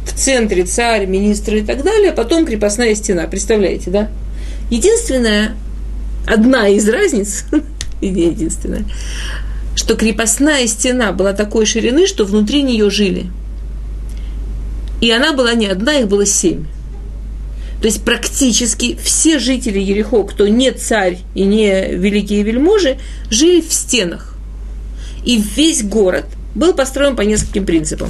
в 0.05 0.13
центре 0.13 0.63
царь, 0.63 1.05
министры 1.05 1.59
и 1.59 1.63
так 1.63 1.83
далее, 1.83 2.11
а 2.11 2.13
потом 2.13 2.45
крепостная 2.45 2.95
стена. 2.95 3.27
Представляете, 3.27 3.91
да? 3.91 4.09
Единственная, 4.69 5.55
одна 6.25 6.67
из 6.67 6.87
разниц, 6.89 7.45
единственная, 8.01 8.85
что 9.79 9.95
крепостная 9.95 10.67
стена 10.67 11.13
была 11.13 11.31
такой 11.31 11.65
ширины, 11.65 12.05
что 12.05 12.25
внутри 12.25 12.63
нее 12.63 12.89
жили. 12.89 13.27
И 14.99 15.09
она 15.09 15.31
была 15.31 15.53
не 15.53 15.67
одна, 15.67 15.93
их 15.93 16.09
было 16.09 16.25
семь. 16.25 16.65
То 17.79 17.87
есть 17.87 18.03
практически 18.03 18.99
все 19.01 19.39
жители 19.39 19.79
Ерехо, 19.79 20.23
кто 20.23 20.49
не 20.49 20.73
царь 20.73 21.19
и 21.33 21.45
не 21.45 21.93
великие 21.95 22.43
вельможи, 22.43 22.97
жили 23.29 23.61
в 23.61 23.71
стенах. 23.73 24.33
И 25.23 25.41
весь 25.55 25.81
город 25.81 26.25
был 26.55 26.73
построен 26.73 27.15
по 27.15 27.21
нескольким 27.21 27.65
принципам. 27.65 28.09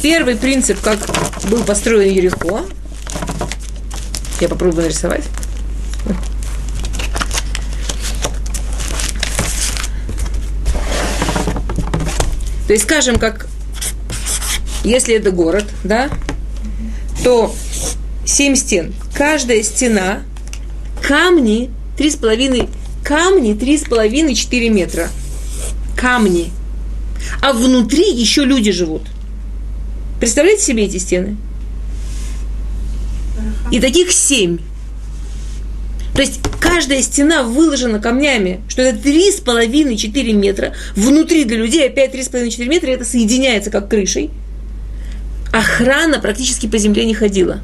Первый 0.00 0.36
принцип, 0.36 0.80
как 0.80 0.98
был 1.50 1.62
построен 1.62 2.10
Ерехо, 2.10 2.62
я 4.40 4.48
попробую 4.48 4.84
нарисовать. 4.84 5.24
То 12.68 12.74
есть, 12.74 12.84
скажем, 12.84 13.18
как 13.18 13.48
если 14.84 15.14
это 15.14 15.30
город, 15.30 15.64
да, 15.84 16.10
то 17.24 17.54
семь 18.26 18.54
стен. 18.56 18.94
Каждая 19.14 19.62
стена, 19.62 20.22
камни, 21.02 21.70
три 21.96 22.10
с 22.10 22.16
половиной, 22.16 22.68
камни 23.02 23.54
три 23.54 23.78
с 23.78 23.84
половиной, 23.84 24.34
четыре 24.34 24.68
метра. 24.68 25.08
Камни. 25.96 26.50
А 27.40 27.54
внутри 27.54 28.12
еще 28.12 28.44
люди 28.44 28.70
живут. 28.70 29.02
Представляете 30.20 30.62
себе 30.62 30.84
эти 30.84 30.98
стены? 30.98 31.38
И 33.72 33.80
таких 33.80 34.12
семь. 34.12 34.58
То 36.18 36.22
есть 36.22 36.40
каждая 36.60 37.00
стена 37.00 37.44
выложена 37.44 37.98
камнями, 37.98 38.60
что 38.68 38.82
это 38.82 38.98
три 38.98 39.30
с 39.30 39.40
половиной, 39.40 39.96
четыре 39.96 40.34
метра. 40.34 40.74
Внутри 40.96 41.44
для 41.44 41.56
людей 41.56 41.86
опять 41.86 42.12
три 42.12 42.22
с 42.22 42.28
половиной, 42.28 42.50
четыре 42.50 42.68
метра, 42.68 42.90
и 42.90 42.94
это 42.94 43.06
соединяется 43.06 43.70
как 43.70 43.88
крышей. 43.88 44.30
Охрана 45.52 46.18
практически 46.18 46.66
по 46.66 46.76
земле 46.76 47.06
не 47.06 47.14
ходила 47.14 47.62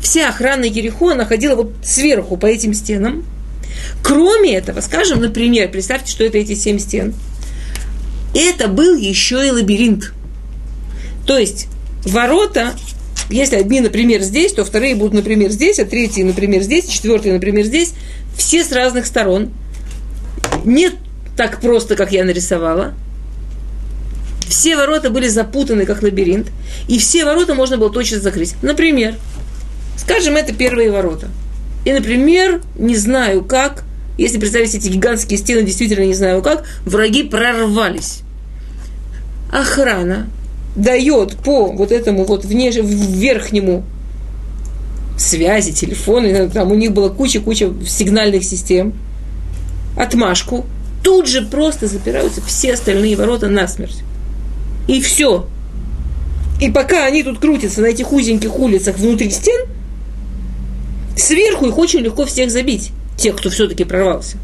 вся 0.00 0.28
охрана 0.28 0.64
Ерехо 0.64 1.14
находила 1.14 1.54
вот 1.54 1.72
сверху 1.82 2.36
по 2.36 2.46
этим 2.46 2.74
стенам. 2.74 3.24
Кроме 4.02 4.54
этого, 4.54 4.80
скажем, 4.80 5.20
например, 5.20 5.70
представьте, 5.70 6.10
что 6.10 6.24
это 6.24 6.38
эти 6.38 6.54
семь 6.54 6.78
стен. 6.78 7.14
Это 8.34 8.68
был 8.68 8.96
еще 8.96 9.46
и 9.46 9.50
лабиринт. 9.50 10.12
То 11.26 11.36
есть 11.36 11.66
ворота, 12.04 12.74
если 13.30 13.56
одни, 13.56 13.80
например, 13.80 14.22
здесь, 14.22 14.52
то 14.52 14.64
вторые 14.64 14.94
будут, 14.94 15.14
например, 15.14 15.50
здесь, 15.50 15.78
а 15.78 15.84
третьи, 15.84 16.22
например, 16.22 16.62
здесь, 16.62 16.86
четвертые, 16.86 17.34
например, 17.34 17.64
здесь. 17.64 17.92
Все 18.36 18.64
с 18.64 18.72
разных 18.72 19.06
сторон. 19.06 19.50
Не 20.64 20.90
так 21.36 21.60
просто, 21.60 21.94
как 21.96 22.12
я 22.12 22.24
нарисовала. 22.24 22.94
Все 24.48 24.76
ворота 24.76 25.10
были 25.10 25.28
запутаны, 25.28 25.84
как 25.84 26.02
лабиринт. 26.02 26.48
И 26.88 26.98
все 26.98 27.24
ворота 27.24 27.54
можно 27.54 27.76
было 27.76 27.90
точно 27.90 28.18
закрыть. 28.20 28.54
Например, 28.62 29.14
Скажем, 29.98 30.36
это 30.36 30.54
первые 30.54 30.90
ворота. 30.90 31.28
И, 31.84 31.92
например, 31.92 32.62
не 32.76 32.96
знаю 32.96 33.44
как, 33.44 33.84
если 34.16 34.38
представить 34.38 34.74
эти 34.74 34.88
гигантские 34.88 35.38
стены, 35.38 35.62
действительно 35.62 36.04
не 36.04 36.14
знаю 36.14 36.40
как, 36.40 36.64
враги 36.86 37.24
прорвались. 37.24 38.20
Охрана 39.52 40.30
дает 40.76 41.36
по 41.36 41.66
вот 41.66 41.92
этому 41.92 42.24
вот 42.24 42.44
внеш... 42.44 42.76
верхнему 42.76 43.84
связи, 45.16 45.72
телефоны, 45.72 46.48
там 46.48 46.70
у 46.70 46.74
них 46.74 46.92
была 46.92 47.08
куча-куча 47.08 47.72
сигнальных 47.86 48.44
систем, 48.44 48.94
отмашку, 49.96 50.64
тут 51.02 51.26
же 51.26 51.42
просто 51.42 51.88
запираются 51.88 52.40
все 52.42 52.74
остальные 52.74 53.16
ворота 53.16 53.48
насмерть. 53.48 54.02
И 54.86 55.00
все. 55.00 55.46
И 56.60 56.70
пока 56.70 57.04
они 57.04 57.22
тут 57.22 57.40
крутятся 57.40 57.80
на 57.82 57.86
этих 57.86 58.12
узеньких 58.12 58.58
улицах 58.58 58.96
внутри 58.98 59.30
стен– 59.30 59.66
Сверху 61.18 61.66
их 61.66 61.76
очень 61.78 62.00
легко 62.00 62.24
всех 62.24 62.50
забить, 62.50 62.92
тех, 63.16 63.36
кто 63.36 63.50
все-таки 63.50 63.84
прорвался. 63.84 64.36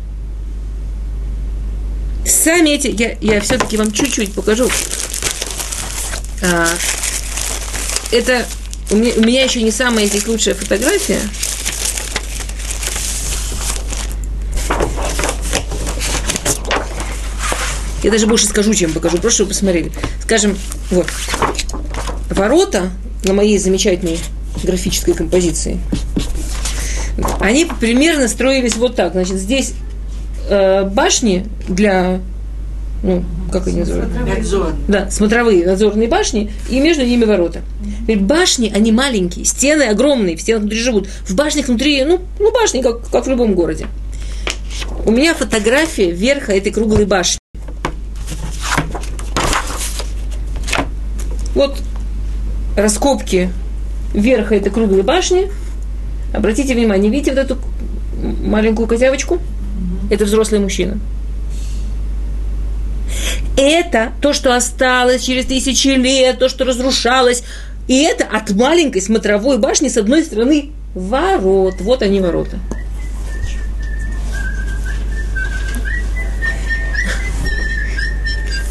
Сами 2.27 2.71
эти, 2.71 2.89
я, 2.89 3.17
я 3.21 3.41
все-таки 3.41 3.77
вам 3.77 3.93
чуть-чуть 3.93 4.33
покажу. 4.33 4.69
А, 6.45 6.69
это 8.13 8.47
у 8.91 8.97
меня, 8.97 9.13
у 9.17 9.21
меня 9.21 9.45
еще 9.45 9.63
не 9.63 9.71
самая 9.71 10.07
здесь 10.07 10.27
лучшая 10.27 10.55
фотография. 10.55 11.21
Я 18.03 18.11
даже 18.11 18.27
больше 18.27 18.47
скажу, 18.47 18.75
чем 18.75 18.93
покажу. 18.93 19.19
Чтобы 19.31 19.51
посмотрели. 19.51 19.91
Скажем, 20.23 20.59
вот. 20.91 21.07
Ворота 22.31 22.91
на 23.25 23.33
моей 23.33 23.59
замечательной 23.59 24.19
графической 24.63 25.15
композиции 25.15 25.81
они 27.41 27.67
примерно 27.81 28.29
строились 28.29 28.77
вот 28.77 28.97
так. 28.97 29.13
Значит, 29.13 29.37
здесь 29.37 29.75
э, 30.49 30.85
башни 30.85 31.47
для, 31.69 32.21
ну, 33.05 33.23
как 33.53 33.67
они 33.67 33.81
называются? 33.81 34.19
Надзор. 34.21 34.73
Да, 34.89 35.11
смотровые 35.11 35.67
надзорные 35.67 36.09
башни, 36.09 36.51
и 36.71 36.81
между 36.81 37.05
ними 37.05 37.27
ворота. 37.27 37.61
Ведь 38.07 38.23
башни, 38.23 38.73
они 38.75 38.93
маленькие, 38.93 39.45
стены 39.45 39.83
огромные, 39.83 40.37
в 40.39 40.41
стенах 40.41 40.63
внутри 40.63 40.81
живут. 40.81 41.07
В 41.07 41.35
башнях 41.35 41.69
внутри, 41.69 42.03
ну, 42.05 42.23
ну 42.39 42.51
башни, 42.51 42.81
как, 42.81 43.07
как 43.11 43.27
в 43.27 43.29
любом 43.29 43.55
городе. 43.55 43.89
У 45.05 45.11
меня 45.11 45.35
фотография 45.35 46.11
верха 46.13 46.53
этой 46.55 46.73
круглой 46.73 47.05
башни. 47.05 47.39
Вот 51.55 51.77
раскопки 52.75 53.51
верха 54.15 54.55
этой 54.55 54.73
круглой 54.73 55.03
башни. 55.03 55.51
Обратите 56.33 56.75
внимание, 56.75 57.13
видите 57.13 57.33
вот 57.33 57.41
эту 57.41 57.59
маленькую 58.43 58.89
козявочку? 58.89 59.41
Это 60.11 60.25
взрослый 60.25 60.59
мужчина. 60.59 60.99
Это 63.57 64.13
то, 64.21 64.33
что 64.33 64.57
осталось 64.57 65.23
через 65.23 65.47
тысячи 65.47 65.89
лет, 65.89 66.39
то, 66.39 66.49
что 66.49 66.65
разрушалось. 66.65 67.45
И 67.87 68.03
это 68.03 68.25
от 68.25 68.51
маленькой 68.51 69.03
смотровой 69.03 69.59
башни 69.59 69.89
с 69.89 69.97
одной 69.97 70.25
стороны 70.25 70.71
ворот. 70.95 71.75
Вот 71.81 72.03
они 72.03 72.21
ворота. 72.21 72.59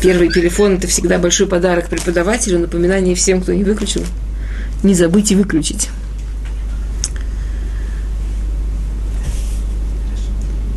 Первый 0.02 0.30
телефон– 0.30 0.76
это 0.78 0.88
всегда 0.88 1.18
большой 1.18 1.48
подарок 1.48 1.88
преподавателю, 1.88 2.60
напоминание 2.60 3.16
всем, 3.16 3.42
кто 3.42 3.54
не 3.54 3.64
выключил, 3.64 4.04
не 4.84 4.96
забыть 4.96 5.32
выключить. 5.32 5.88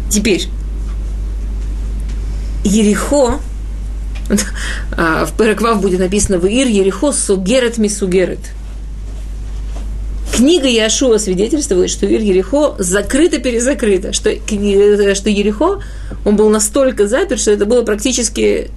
Теперь, 0.09 0.47
Ерехо, 2.63 3.41
в 4.91 5.31
Переквав 5.39 5.81
будет 5.81 6.01
написано 6.01 6.39
в 6.39 6.47
Ир 6.47 6.67
Ерехо 6.67 7.12
сугерет 7.12 7.79
мисугерет. 7.79 8.41
Книга 10.35 10.69
Яшуа 10.69 11.19
свидетельствует, 11.19 11.89
что 11.89 12.07
Ир 12.07 12.21
Ерехо 12.21 12.75
закрыто-перезакрыто, 12.79 14.12
что, 14.12 14.31
что 14.35 15.31
Ерехо, 15.31 15.81
он 16.25 16.37
был 16.37 16.51
настолько 16.51 17.09
заперт, 17.09 17.41
что 17.41 17.53
это 17.53 17.65
было 17.65 17.83
практически 17.83 18.71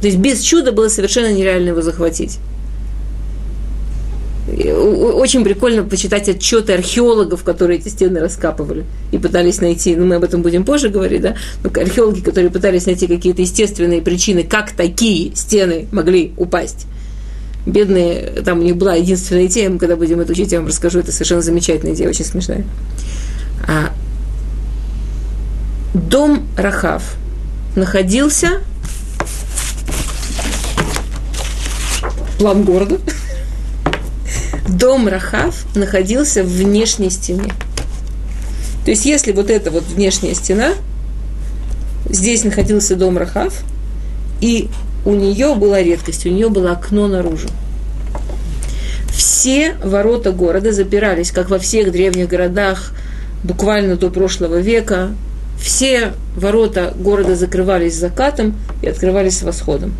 то 0.00 0.06
есть 0.06 0.18
без 0.18 0.40
чуда 0.40 0.72
было 0.72 0.88
совершенно 0.88 1.32
нереально 1.32 1.68
его 1.68 1.82
захватить. 1.82 2.38
Очень 4.48 5.44
прикольно 5.44 5.84
почитать 5.84 6.28
отчеты 6.28 6.72
археологов, 6.72 7.44
которые 7.44 7.78
эти 7.78 7.88
стены 7.88 8.20
раскапывали 8.20 8.84
и 9.12 9.18
пытались 9.18 9.60
найти, 9.60 9.94
ну 9.94 10.06
мы 10.06 10.16
об 10.16 10.24
этом 10.24 10.42
будем 10.42 10.64
позже 10.64 10.88
говорить, 10.88 11.20
да, 11.20 11.34
но 11.62 11.70
археологи, 11.70 12.20
которые 12.20 12.50
пытались 12.50 12.86
найти 12.86 13.06
какие-то 13.06 13.42
естественные 13.42 14.00
причины, 14.00 14.42
как 14.42 14.72
такие 14.72 15.34
стены 15.36 15.86
могли 15.92 16.32
упасть. 16.36 16.86
Бедные, 17.66 18.42
там 18.44 18.60
у 18.60 18.62
них 18.62 18.76
была 18.76 18.94
единственная 18.94 19.70
мы 19.70 19.78
когда 19.78 19.94
будем 19.94 20.20
это 20.20 20.32
учить, 20.32 20.50
я 20.52 20.58
вам 20.58 20.68
расскажу, 20.68 21.00
это 21.00 21.12
совершенно 21.12 21.42
замечательная 21.42 21.94
идея, 21.94 22.08
очень 22.08 22.24
смешная. 22.24 22.64
А, 23.68 23.92
дом 25.92 26.48
Рахав 26.56 27.16
находился 27.76 28.60
план 32.38 32.64
города. 32.64 32.98
Дом 34.70 35.08
Рахав 35.08 35.64
находился 35.74 36.44
в 36.44 36.46
внешней 36.46 37.10
стене. 37.10 37.52
То 38.84 38.92
есть, 38.92 39.04
если 39.04 39.32
вот 39.32 39.50
эта 39.50 39.70
вот 39.70 39.84
внешняя 39.84 40.34
стена, 40.34 40.74
здесь 42.08 42.44
находился 42.44 42.94
дом 42.94 43.18
Рахав, 43.18 43.62
и 44.40 44.68
у 45.04 45.14
нее 45.14 45.54
была 45.54 45.82
редкость, 45.82 46.24
у 46.24 46.30
нее 46.30 46.48
было 46.48 46.72
окно 46.72 47.08
наружу. 47.08 47.48
Все 49.12 49.74
ворота 49.82 50.30
города 50.30 50.72
запирались, 50.72 51.32
как 51.32 51.50
во 51.50 51.58
всех 51.58 51.90
древних 51.90 52.28
городах, 52.28 52.92
буквально 53.42 53.96
до 53.96 54.08
прошлого 54.08 54.60
века. 54.60 55.10
Все 55.60 56.12
ворота 56.36 56.94
города 56.96 57.34
закрывались 57.34 57.96
закатом 57.96 58.56
и 58.82 58.88
открывались 58.88 59.42
восходом. 59.42 59.94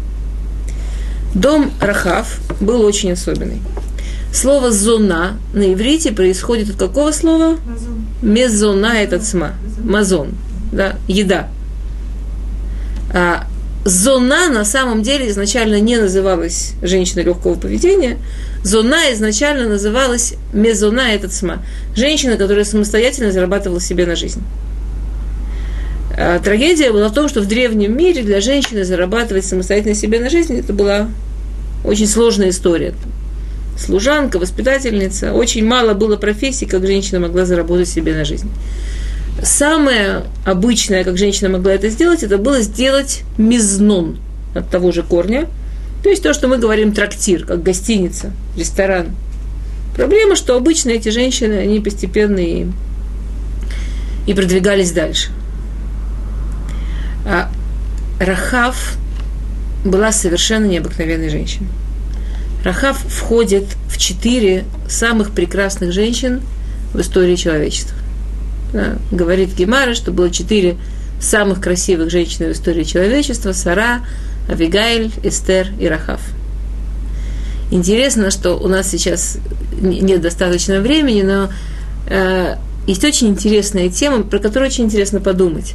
Дом 1.35 1.73
Рахав 1.81 2.39
был 2.61 2.83
очень 2.83 3.13
особенный. 3.13 3.61
Слово 4.33 4.71
«зона» 4.71 5.39
на 5.53 5.73
иврите 5.73 6.13
происходит 6.13 6.71
от 6.71 6.77
какого 6.77 7.11
слова? 7.11 7.57
Мазон. 7.67 8.05
Мезона– 8.23 8.95
это 9.03 9.19
цма. 9.19 9.55
Мазон. 9.83 10.35
Да, 10.71 10.97
еда. 11.09 11.49
А, 13.13 13.47
зона 13.85 14.49
на 14.49 14.65
самом 14.65 15.03
деле 15.03 15.29
изначально 15.31 15.81
не 15.81 15.97
называлась 15.97 16.75
женщина 16.81 17.23
легкого 17.23 17.55
поведения. 17.55 18.19
Зона 18.63 19.13
изначально 19.13 19.69
называлась 19.69 20.35
мезона– 20.53 21.01
это 21.13 21.29
цма. 21.29 21.65
Женщина, 21.97 22.37
которая 22.37 22.65
самостоятельно 22.65 23.33
зарабатывала 23.33 23.81
себе 23.81 24.07
на 24.07 24.15
жизнь. 24.15 24.43
А 26.17 26.39
трагедия 26.39 26.93
была 26.93 27.09
в 27.09 27.15
том, 27.15 27.29
что 27.29 27.41
в 27.41 27.47
древнем 27.47 27.97
мире 27.97 28.23
для 28.23 28.41
женщины 28.41 28.85
зарабатывать 28.85 29.45
самостоятельно 29.45 29.97
себе 29.97 30.21
на 30.21 30.31
жизнь 30.31 30.57
это 30.57 30.73
была 30.73 31.09
очень 31.85 32.07
сложная 32.07 32.51
история. 32.51 32.95
Служанка, 33.79 34.39
воспитательница. 34.39 35.33
Очень 35.33 35.65
мало 35.65 35.95
было 35.95 36.17
профессий, 36.17 36.67
как 36.67 36.87
женщина 36.87 37.21
могла 37.21 37.47
заработать 37.47 37.89
себе 37.89 38.15
на 38.15 38.25
жизнь. 38.25 38.51
Самое 39.43 40.25
обычное, 40.45 41.03
как 41.03 41.17
женщина 41.17 41.49
могла 41.49 41.73
это 41.73 41.89
сделать, 41.89 42.23
это 42.23 42.37
было 42.37 42.61
сделать 42.61 43.23
мизнон 43.39 44.19
от 44.55 44.69
того 44.69 44.93
же 44.93 45.03
корня. 45.03 45.47
То 46.03 46.11
есть 46.11 46.23
то, 46.23 46.35
что 46.35 46.49
мы 46.49 46.59
говорим 46.59 46.93
трактир, 46.93 47.47
как 47.47 47.63
гостиница, 47.63 48.33
ресторан. 48.57 49.09
Проблема, 49.95 50.37
что 50.37 50.57
обычно 50.57 50.91
эти 50.91 51.09
женщины, 51.09 51.55
они 51.55 51.81
постепенно 51.81 52.39
и, 52.39 52.67
и 54.27 54.35
продвигались 54.35 54.93
дальше. 54.93 55.31
А 57.27 57.51
Рахав 58.19 58.97
была 59.85 60.13
совершенно 60.13 60.67
необыкновенной 60.67 61.29
женщиной. 61.29 61.69
Рахав 62.65 62.99
входит 62.99 63.65
в 63.89 63.99
четыре 63.99 64.65
самых 64.89 65.33
прекрасных 65.33 65.93
женщин 65.93 66.43
в 66.93 67.01
истории 67.01 67.37
человечества. 67.37 67.97
Да, 68.73 68.99
говорит 69.11 69.55
Гемара, 69.55 69.95
что 69.95 70.13
было 70.13 70.31
четыре 70.31 70.77
самых 71.21 71.61
красивых 71.61 72.11
женщин 72.11 72.47
в 72.47 72.53
истории 72.53 72.85
человечества– 72.85 73.53
Сара, 73.55 74.01
Авигайль, 74.49 75.11
Эстер 75.23 75.69
и 75.79 75.87
Рахав. 75.87 76.21
Интересно, 77.71 78.31
что 78.31 78.55
у 78.57 78.69
нас 78.69 78.89
сейчас 78.89 79.39
нет 79.81 80.21
достаточно 80.21 80.81
времени, 80.81 81.23
но 81.23 81.51
э, 82.09 82.57
есть 82.87 83.05
очень 83.05 83.29
интересная 83.29 83.89
тема, 83.89 84.23
про 84.23 84.39
которую 84.39 84.69
очень 84.69 84.85
интересно 84.85 85.21
подумать. 85.21 85.75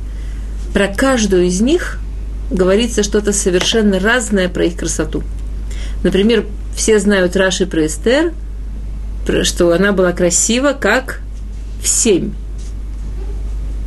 Про 0.74 0.88
каждую 0.88 1.45
из 1.45 1.62
них 1.62 2.00
говорится 2.52 3.02
что-то 3.04 3.32
совершенно 3.32 4.00
разное 4.00 4.50
про 4.50 4.65
их 4.65 4.76
красоту. 4.76 5.24
Например, 6.04 6.45
все 6.75 6.99
знают 6.99 7.35
Раши 7.35 7.65
про 7.65 7.85
Эстер, 7.85 8.33
что 9.43 9.73
она 9.73 9.91
была 9.91 10.11
красива 10.11 10.73
как 10.73 11.21
в 11.81 11.88
7. 11.88 12.31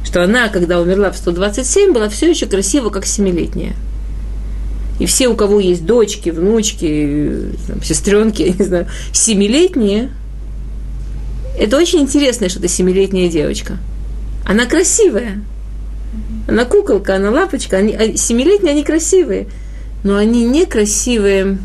Что 0.05 0.25
она, 0.25 0.49
когда 0.49 0.81
умерла 0.81 1.11
в 1.11 1.17
127, 1.17 1.93
была 1.93 2.09
все 2.09 2.31
еще 2.31 2.47
красива, 2.47 2.91
как 2.91 3.07
семилетняя. 3.07 3.75
И 4.99 5.07
все, 5.07 5.29
у 5.29 5.37
кого 5.37 5.61
есть 5.61 5.85
дочки, 5.87 6.31
внучки, 6.31 7.53
там, 7.67 7.83
сестренки, 7.83 8.43
я 8.43 8.53
не 8.53 8.65
знаю, 8.65 8.87
семилетние, 9.13 10.11
это 11.59 11.77
очень 11.77 12.01
интересно, 12.01 12.49
что 12.49 12.61
это 12.61 12.69
семилетняя 12.69 13.29
девочка. 13.29 13.79
Она 14.45 14.67
красивая. 14.67 15.43
Она 16.47 16.65
куколка, 16.65 17.17
она 17.17 17.31
лапочка. 17.31 17.77
Они, 17.77 17.95
а 17.95 18.17
семилетние, 18.17 18.73
они 18.73 18.85
красивые. 18.85 19.49
Но 20.05 20.17
они 20.17 20.45
некрасивые. 20.45 21.59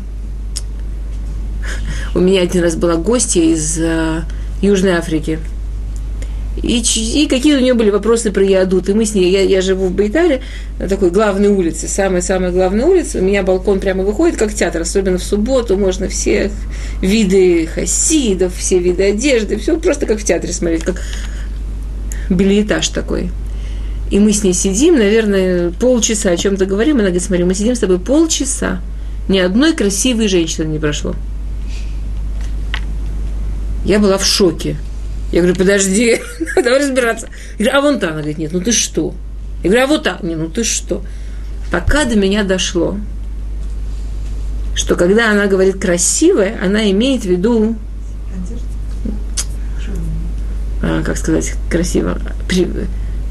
У 2.14 2.20
меня 2.20 2.42
один 2.42 2.62
раз 2.62 2.76
была 2.76 2.94
гостья 2.94 3.42
из 3.42 3.76
э, 3.78 4.22
Южной 4.62 4.92
Африки. 4.92 5.40
И, 6.62 6.78
и 6.80 7.26
какие 7.26 7.56
у 7.56 7.60
нее 7.60 7.74
были 7.74 7.90
вопросы 7.90 8.30
про 8.30 8.44
Ядут. 8.44 8.88
И 8.88 8.94
мы 8.94 9.04
с 9.04 9.14
ней, 9.14 9.32
я, 9.32 9.42
я 9.42 9.60
живу 9.60 9.88
в 9.88 9.92
Байтаре, 9.92 10.40
на 10.78 10.88
такой 10.88 11.10
главной 11.10 11.48
улице, 11.48 11.88
самой-самой 11.88 12.52
главной 12.52 12.84
улице. 12.84 13.18
У 13.18 13.22
меня 13.22 13.42
балкон 13.42 13.80
прямо 13.80 14.04
выходит, 14.04 14.36
как 14.36 14.54
театр, 14.54 14.82
особенно 14.82 15.18
в 15.18 15.24
субботу. 15.24 15.76
Можно 15.76 16.08
все 16.08 16.52
виды 17.02 17.66
хасидов, 17.66 18.54
все 18.56 18.78
виды 18.78 19.02
одежды, 19.10 19.56
все 19.56 19.76
просто 19.78 20.06
как 20.06 20.20
в 20.20 20.24
театре 20.24 20.52
смотреть, 20.52 20.84
как 20.84 21.02
билетаж 22.30 22.88
такой. 22.90 23.32
И 24.12 24.20
мы 24.20 24.32
с 24.32 24.44
ней 24.44 24.52
сидим, 24.52 24.96
наверное, 24.96 25.72
полчаса 25.72 26.30
о 26.30 26.36
чем-то 26.36 26.66
говорим. 26.66 26.96
Она 26.96 27.06
говорит, 27.06 27.22
смотри, 27.22 27.42
мы 27.42 27.54
сидим 27.54 27.74
с 27.74 27.80
тобой 27.80 27.98
полчаса. 27.98 28.80
Ни 29.26 29.40
одной 29.40 29.72
красивой 29.72 30.28
женщины 30.28 30.66
не 30.66 30.78
прошло. 30.78 31.16
Я 33.84 33.98
была 33.98 34.18
в 34.18 34.24
шоке. 34.24 34.76
Я 35.32 35.40
говорю, 35.40 35.56
подожди, 35.56 36.20
давай 36.56 36.80
разбираться. 36.80 37.28
Я 37.58 37.64
говорю, 37.64 37.78
а 37.78 37.80
вон 37.80 38.00
та? 38.00 38.08
Она 38.08 38.18
говорит, 38.18 38.38
нет, 38.38 38.52
ну 38.52 38.60
ты 38.60 38.72
что? 38.72 39.14
Я 39.62 39.70
говорю, 39.70 39.84
а 39.84 39.86
вот 39.88 40.02
так? 40.04 40.22
Не, 40.22 40.36
ну 40.36 40.48
ты 40.48 40.64
что? 40.64 41.02
Пока 41.70 42.04
до 42.04 42.16
меня 42.16 42.44
дошло, 42.44 42.96
что 44.74 44.96
когда 44.96 45.30
она 45.30 45.46
говорит 45.46 45.80
красивая, 45.80 46.58
она 46.62 46.90
имеет 46.90 47.22
в 47.22 47.26
виду, 47.26 47.76
а, 50.82 51.02
как 51.02 51.16
сказать, 51.16 51.54
красиво, 51.70 52.18
при, 52.48 52.68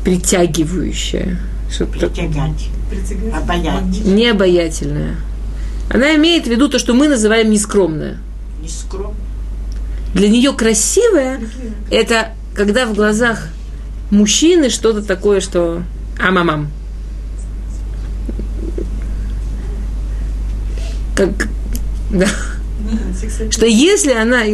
притягивающая. 0.04 1.39
Что-то 1.72 2.10
Притягать. 2.10 2.70
Не 4.06 4.30
обаятельная. 4.30 5.16
Она 5.89 6.16
имеет 6.16 6.45
в 6.45 6.49
виду 6.49 6.70
то, 6.70 6.80
что 6.80 6.93
мы 6.93 7.08
называем 7.08 7.49
нескромная. 7.49 8.18
Нескромная. 8.62 9.32
Для 10.14 10.30
нее 10.30 10.53
красивая– 10.53 11.41
это 11.91 12.34
когда 12.55 12.86
в 12.86 12.93
глазах 12.93 13.49
мужчины 14.11 14.70
что-то 14.70 15.01
такое, 15.01 15.41
что 15.41 15.84
амамам. 16.20 16.72
Как, 21.16 21.30
да. 22.11 22.28
Что 23.49 23.66
если 23.66 24.14
она... 24.14 24.43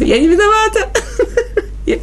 Я 0.00 0.18
не 0.18 0.28
виновата. 0.28 0.88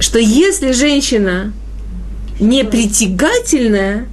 Что 0.00 0.18
если 0.18 0.72
женщина 0.72 1.52
не 2.40 2.64
притягательная, 2.64 4.08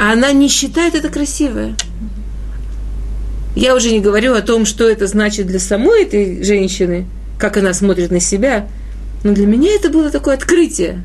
а 0.00 0.14
она 0.14 0.32
не 0.32 0.48
считает 0.48 0.94
это 0.94 1.10
красивое. 1.10 1.76
Я 3.54 3.76
уже 3.76 3.90
не 3.90 4.00
говорю 4.00 4.34
о 4.34 4.40
том, 4.40 4.64
что 4.64 4.88
это 4.88 5.06
значит 5.06 5.46
для 5.46 5.60
самой 5.60 6.04
этой 6.04 6.42
женщины, 6.42 7.06
как 7.38 7.58
она 7.58 7.74
смотрит 7.74 8.10
на 8.10 8.18
себя. 8.18 8.66
Но 9.24 9.32
для 9.32 9.46
меня 9.46 9.74
это 9.74 9.90
было 9.90 10.08
такое 10.08 10.36
открытие. 10.36 11.04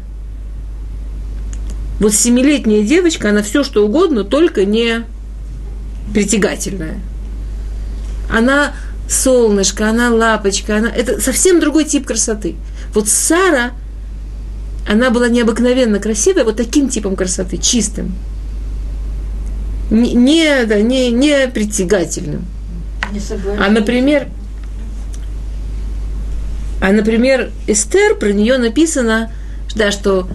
Вот 1.99 2.13
семилетняя 2.13 2.83
девочка, 2.83 3.31
она 3.31 3.43
все 3.43 3.65
что 3.65 3.85
угодно, 3.85 4.23
только 4.23 4.63
не 4.63 5.03
притягательная. 6.13 7.01
Она 8.31 8.71
солнышко, 9.09 9.89
она 9.89 10.09
лапочка, 10.09 10.77
она... 10.77 10.89
это 10.89 11.19
совсем 11.19 11.59
другой 11.59 11.83
тип 11.83 12.07
красоты. 12.07 12.55
Вот 12.93 13.09
Сара, 13.09 13.73
она 14.87 15.09
была 15.09 15.27
необыкновенно 15.27 15.99
красивая, 15.99 16.45
вот 16.45 16.55
таким 16.55 16.87
типом 16.87 17.17
красоты, 17.17 17.57
чистым. 17.57 18.15
Не, 19.91 20.13
не, 20.13 20.65
да, 20.65 20.81
не, 20.81 21.11
не 21.11 21.47
притягательным. 21.47 22.45
Не 23.11 23.19
А, 23.59 23.69
например, 23.69 24.27
а, 26.81 26.91
например, 26.91 27.51
Эстер, 27.67 28.15
про 28.15 28.31
нее 28.31 28.57
написано, 28.57 29.31
да, 29.75 29.91
что 29.91 30.27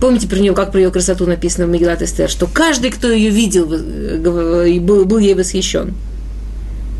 Помните 0.00 0.28
про 0.28 0.36
нее, 0.36 0.52
как 0.52 0.72
про 0.72 0.80
ее 0.80 0.90
красоту 0.90 1.26
написано 1.26 1.66
в 1.66 1.70
Мегилат 1.70 2.02
Эстер, 2.02 2.28
что 2.28 2.46
каждый, 2.46 2.90
кто 2.90 3.10
ее 3.10 3.30
видел, 3.30 3.66
был, 3.66 5.06
был 5.06 5.18
ей 5.18 5.34
восхищен. 5.34 5.94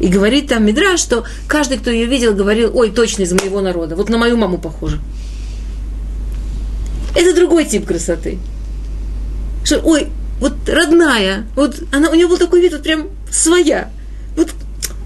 И 0.00 0.08
говорит 0.08 0.48
там 0.48 0.64
Мидра, 0.64 0.96
что 0.96 1.24
каждый, 1.46 1.78
кто 1.78 1.90
ее 1.90 2.06
видел, 2.06 2.34
говорил, 2.34 2.70
ой, 2.74 2.90
точно 2.90 3.22
из 3.22 3.32
моего 3.32 3.60
народа, 3.60 3.96
вот 3.96 4.08
на 4.08 4.18
мою 4.18 4.36
маму 4.36 4.58
похоже. 4.58 4.98
Это 7.14 7.34
другой 7.34 7.64
тип 7.64 7.86
красоты. 7.86 8.38
Что, 9.64 9.80
ой, 9.80 10.08
вот 10.40 10.68
родная, 10.68 11.46
вот 11.54 11.82
она, 11.92 12.10
у 12.10 12.14
нее 12.14 12.28
был 12.28 12.38
такой 12.38 12.60
вид, 12.60 12.72
вот 12.72 12.82
прям 12.82 13.08
своя. 13.30 13.90
Вот, 14.36 14.52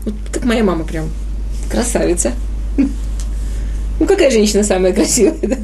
вот 0.05 0.15
как 0.33 0.45
моя 0.45 0.65
мама 0.65 0.85
прям, 0.85 1.09
красавица. 1.71 2.33
Ну, 2.77 4.07
какая 4.07 4.31
женщина 4.31 4.65
самая 4.65 4.93
красивая, 4.93 5.39
да? 5.43 5.57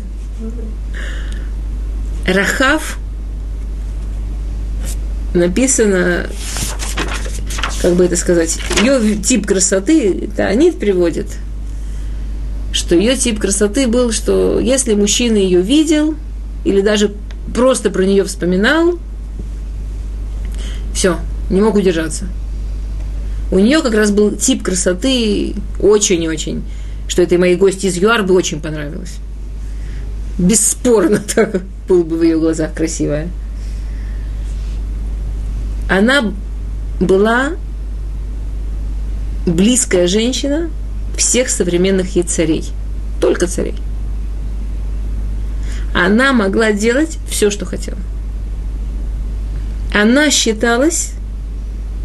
Рахав 2.27 2.99
написано, 5.33 6.27
как 7.81 7.95
бы 7.95 8.05
это 8.05 8.17
сказать, 8.17 8.59
ее 8.83 9.17
тип 9.17 9.47
красоты, 9.47 10.29
да, 10.37 10.47
они 10.47 10.71
приводят, 10.71 11.27
что 12.73 12.95
ее 12.95 13.17
тип 13.17 13.41
красоты 13.41 13.87
был, 13.87 14.13
что 14.13 14.59
если 14.61 14.95
мужчина 14.95 15.37
ее 15.37 15.61
видел, 15.61 16.15
или 16.65 16.81
даже 16.81 17.15
просто 17.55 17.91
про 17.91 18.03
нее 18.05 18.25
вспоминал, 18.25 18.99
все, 20.97 21.19
не 21.51 21.61
мог 21.61 21.75
удержаться. 21.75 22.27
У 23.51 23.59
нее 23.59 23.83
как 23.83 23.93
раз 23.93 24.11
был 24.11 24.31
тип 24.35 24.63
красоты 24.63 25.55
очень-очень, 25.79 26.65
что 27.07 27.21
этой 27.21 27.37
моей 27.37 27.57
гости 27.57 27.85
из 27.85 27.99
ЮАР 27.99 28.23
бы 28.23 28.33
очень 28.33 28.63
понравилось. 28.63 29.17
Бесспорно 30.39 31.19
так 31.35 31.61
был 31.87 32.03
бы 32.03 32.17
в 32.17 32.23
ее 32.23 32.39
глазах 32.39 32.73
красивая. 32.73 33.29
Она 35.91 36.33
была 36.99 37.51
близкая 39.45 40.09
женщина 40.09 40.71
всех 41.19 41.51
современных 41.51 42.17
ей 42.17 42.23
царей. 42.23 42.65
Только 43.21 43.47
царей. 43.47 43.77
Она 45.95 46.33
могла 46.33 46.73
делать 46.73 47.19
все, 47.29 47.51
что 47.51 47.67
хотела. 47.67 47.99
Она 49.99 50.31
считалась 50.31 51.13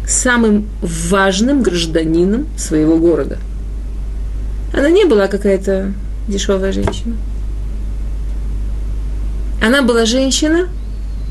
самым 0.08 0.66
важным 0.80 1.60
гражданином 1.62 2.46
своего 2.56 2.96
города. 2.96 3.36
Она 4.72 4.88
не 4.88 5.04
была 5.04 5.26
какая-то 5.28 5.92
дешевая 6.26 6.72
женщина. 6.72 7.16
Она 9.62 9.82
была 9.82 10.06
женщина, 10.06 10.70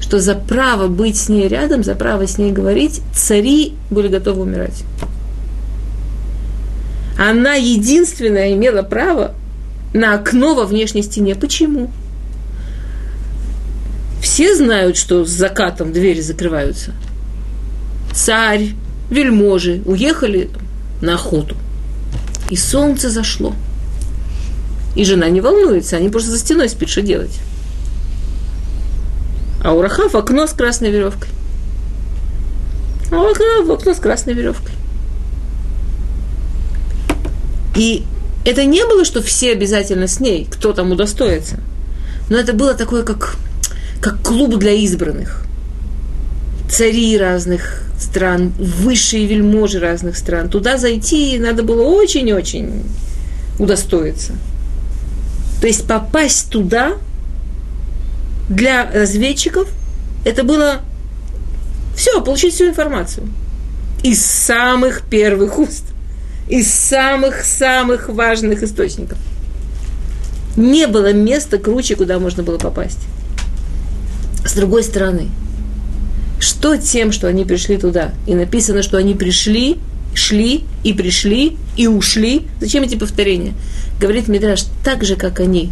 что 0.02 0.20
за 0.20 0.36
право 0.36 0.88
быть 0.88 1.18
с 1.18 1.30
ней 1.30 1.48
рядом, 1.48 1.84
за 1.84 1.96
право 1.96 2.28
с 2.28 2.38
ней 2.38 2.52
говорить, 2.52 3.02
цари 3.12 3.74
были 3.90 4.08
готовы 4.08 4.44
умирать. 4.44 4.84
Она 7.18 7.56
единственная 7.56 8.54
имела 8.54 8.84
право 8.84 9.34
на 9.96 10.14
окно 10.14 10.54
во 10.54 10.66
внешней 10.66 11.02
стене. 11.02 11.34
Почему? 11.34 11.90
Все 14.32 14.56
знают, 14.56 14.96
что 14.96 15.26
с 15.26 15.30
закатом 15.30 15.92
двери 15.92 16.22
закрываются. 16.22 16.94
Царь, 18.14 18.70
вельможи 19.10 19.82
уехали 19.84 20.50
на 21.02 21.16
охоту. 21.16 21.58
И 22.50 22.56
солнце 22.56 23.10
зашло. 23.10 23.54
И 24.96 25.04
жена 25.04 25.28
не 25.28 25.42
волнуется, 25.42 25.98
они 25.98 26.08
просто 26.08 26.32
за 26.32 26.40
стеной 26.40 26.70
спит, 26.70 26.88
что 26.88 27.02
делать. 27.02 27.42
А 29.62 29.74
у 29.74 29.82
Рахав 29.82 30.16
окно 30.16 30.48
с 30.48 30.54
красной 30.54 30.92
веревкой. 30.92 31.28
А 33.12 33.18
у 33.18 33.28
Рахав 33.28 33.70
окно 33.70 33.94
с 33.94 34.00
красной 34.00 34.34
веревкой. 34.34 34.76
И 37.76 38.06
это 38.46 38.64
не 38.64 38.86
было, 38.86 39.04
что 39.04 39.22
все 39.22 39.52
обязательно 39.52 40.08
с 40.08 40.22
ней, 40.22 40.48
кто 40.50 40.72
там 40.72 40.90
удостоится. 40.94 41.58
Но 42.30 42.38
это 42.38 42.54
было 42.54 42.74
такое, 42.76 43.04
как, 43.04 43.36
как 44.02 44.22
клуб 44.22 44.58
для 44.58 44.72
избранных. 44.72 45.46
Цари 46.70 47.18
разных 47.18 47.84
стран, 48.00 48.54
высшие 48.58 49.26
вельможи 49.28 49.80
разных 49.80 50.18
стран. 50.18 50.50
Туда 50.50 50.78
зайти 50.78 51.38
надо 51.38 51.64
было 51.64 51.84
очень-очень 51.84 52.84
удостоиться. 53.60 54.34
То 55.62 55.68
есть 55.68 55.88
попасть 55.88 56.50
туда– 56.50 56.94
для 58.52 58.92
разведчиков 58.92 59.70
это 60.26 60.44
было 60.44 60.82
все, 61.96 62.22
получить 62.22 62.54
всю 62.54 62.68
информацию. 62.68 63.28
Из 64.04 64.24
самых 64.24 65.04
первых 65.04 65.58
уст. 65.58 65.86
Из 66.50 66.70
самых-самых 66.70 68.10
важных 68.10 68.62
источников. 68.62 69.18
Не 70.58 70.88
было 70.88 71.14
места 71.14 71.58
круче, 71.58 71.96
куда 71.96 72.20
можно 72.20 72.44
было 72.44 72.58
попасть. 72.58 73.00
С 74.46 74.54
другой 74.54 74.84
стороны, 74.84 75.30
что 76.40 76.78
тем, 76.78 77.12
что 77.12 77.28
они 77.28 77.46
пришли 77.46 77.78
туда? 77.78 78.14
И 78.26 78.34
написано, 78.34 78.82
что 78.82 78.98
они 78.98 79.14
пришли, 79.14 79.78
шли 80.14 80.64
и 80.84 80.94
пришли 80.94 81.58
и 81.78 81.88
ушли. 81.88 82.48
Зачем 82.60 82.84
эти 82.84 82.96
повторения? 82.96 83.54
Говорит 84.00 84.28
Мидраш, 84.28 84.64
так 84.84 85.04
же, 85.04 85.16
как 85.16 85.40
они 85.40 85.72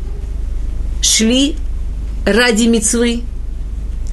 шли 1.01 1.55
ради 2.25 2.65
мецвы. 2.65 3.21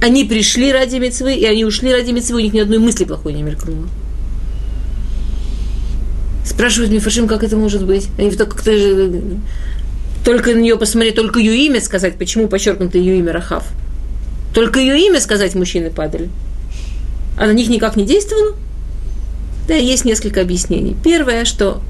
Они 0.02 0.24
пришли 0.24 0.72
ради 0.72 0.96
мецвы, 0.96 1.34
и 1.34 1.44
они 1.44 1.64
ушли 1.64 1.92
ради 1.92 2.10
мецвы, 2.10 2.36
у 2.36 2.40
них 2.40 2.52
ни 2.52 2.60
одной 2.60 2.78
мысли 2.78 3.04
плохой 3.04 3.32
не 3.32 3.42
мелькнуло. 3.42 3.88
Спрашивают 6.44 6.92
Мифашим, 6.92 7.26
как 7.26 7.42
это 7.42 7.56
может 7.56 7.84
быть? 7.84 8.08
Они 8.18 8.30
только, 8.30 8.62
же, 8.72 9.38
только 10.24 10.54
на 10.54 10.60
нее 10.60 10.78
посмотреть, 10.78 11.16
только 11.16 11.40
ее 11.40 11.66
имя 11.66 11.80
сказать, 11.80 12.18
почему 12.18 12.46
подчеркнуто 12.46 12.98
ее 12.98 13.18
имя 13.18 13.32
Рахав. 13.32 13.66
Только 14.56 14.80
ее 14.80 14.98
имя 14.98 15.20
сказать 15.20 15.54
мужчины 15.54 15.90
падали. 15.90 16.30
А 17.38 17.44
на 17.46 17.50
них 17.50 17.68
никак 17.68 17.94
не 17.94 18.06
действовало? 18.06 18.56
Да, 19.68 19.74
есть 19.74 20.06
несколько 20.06 20.40
объяснений. 20.40 20.96
Первое, 21.04 21.44
что 21.44 21.82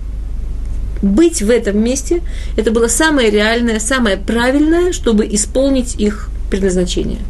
быть 1.01 1.43
в 1.43 1.49
этом 1.49 1.79
месте, 1.79 2.23
это 2.57 2.73
было 2.73 2.89
самое 2.89 3.31
реальное, 3.31 3.79
самое 3.79 4.17
правильное, 4.17 4.91
чтобы 4.91 5.29
исполнить 5.33 5.95
их 5.95 6.29
предназначение. 6.51 7.21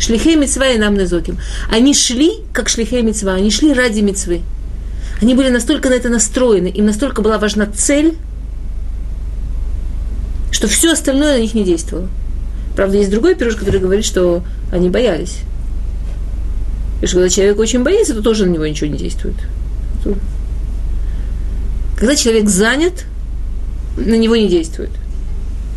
Шлихей 0.00 0.34
мецва 0.34 0.70
и 0.70 0.76
нам 0.76 0.96
незоким. 0.96 1.38
Они 1.70 1.94
шли, 1.94 2.32
как 2.52 2.68
шлихей 2.68 3.02
мецва, 3.02 3.34
они 3.34 3.52
шли 3.52 3.72
ради 3.72 4.00
мецвы. 4.00 4.40
Они 5.20 5.36
были 5.36 5.50
настолько 5.50 5.88
на 5.88 5.94
это 5.94 6.08
настроены, 6.08 6.66
им 6.66 6.86
настолько 6.86 7.22
была 7.22 7.38
важна 7.38 7.66
цель, 7.66 8.16
что 10.50 10.66
все 10.66 10.94
остальное 10.94 11.36
на 11.36 11.40
них 11.42 11.54
не 11.54 11.62
действовало. 11.62 12.08
Правда, 12.76 12.96
есть 12.96 13.10
другой 13.10 13.34
пирож, 13.34 13.56
который 13.56 13.80
говорит, 13.80 14.04
что 14.04 14.42
они 14.70 14.88
боялись. 14.88 15.40
И 17.02 17.06
что 17.06 17.16
когда 17.16 17.28
человек 17.28 17.58
очень 17.58 17.82
боится, 17.82 18.14
то 18.14 18.22
тоже 18.22 18.46
на 18.46 18.52
него 18.52 18.66
ничего 18.66 18.88
не 18.88 18.96
действует. 18.96 19.36
Когда 21.96 22.16
человек 22.16 22.48
занят, 22.48 23.04
на 23.96 24.16
него 24.16 24.36
не 24.36 24.48
действует. 24.48 24.90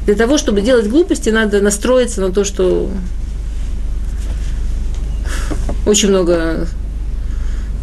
Для 0.05 0.15
того, 0.15 0.37
чтобы 0.37 0.61
делать 0.61 0.87
глупости, 0.87 1.29
надо 1.29 1.61
настроиться 1.61 2.21
на 2.21 2.31
то, 2.31 2.43
что 2.43 2.89
очень 5.85 6.09
много 6.09 6.67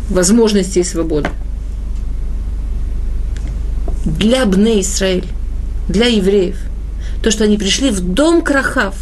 возможностей 0.08 0.80
и 0.80 0.84
свободы. 0.84 1.28
Для 4.04 4.46
Бне 4.46 4.80
Израиль, 4.80 5.26
для 5.88 6.06
евреев, 6.06 6.56
то, 7.22 7.30
что 7.30 7.44
они 7.44 7.56
пришли 7.56 7.90
в 7.90 8.00
дом 8.00 8.42
Крахав 8.42 8.96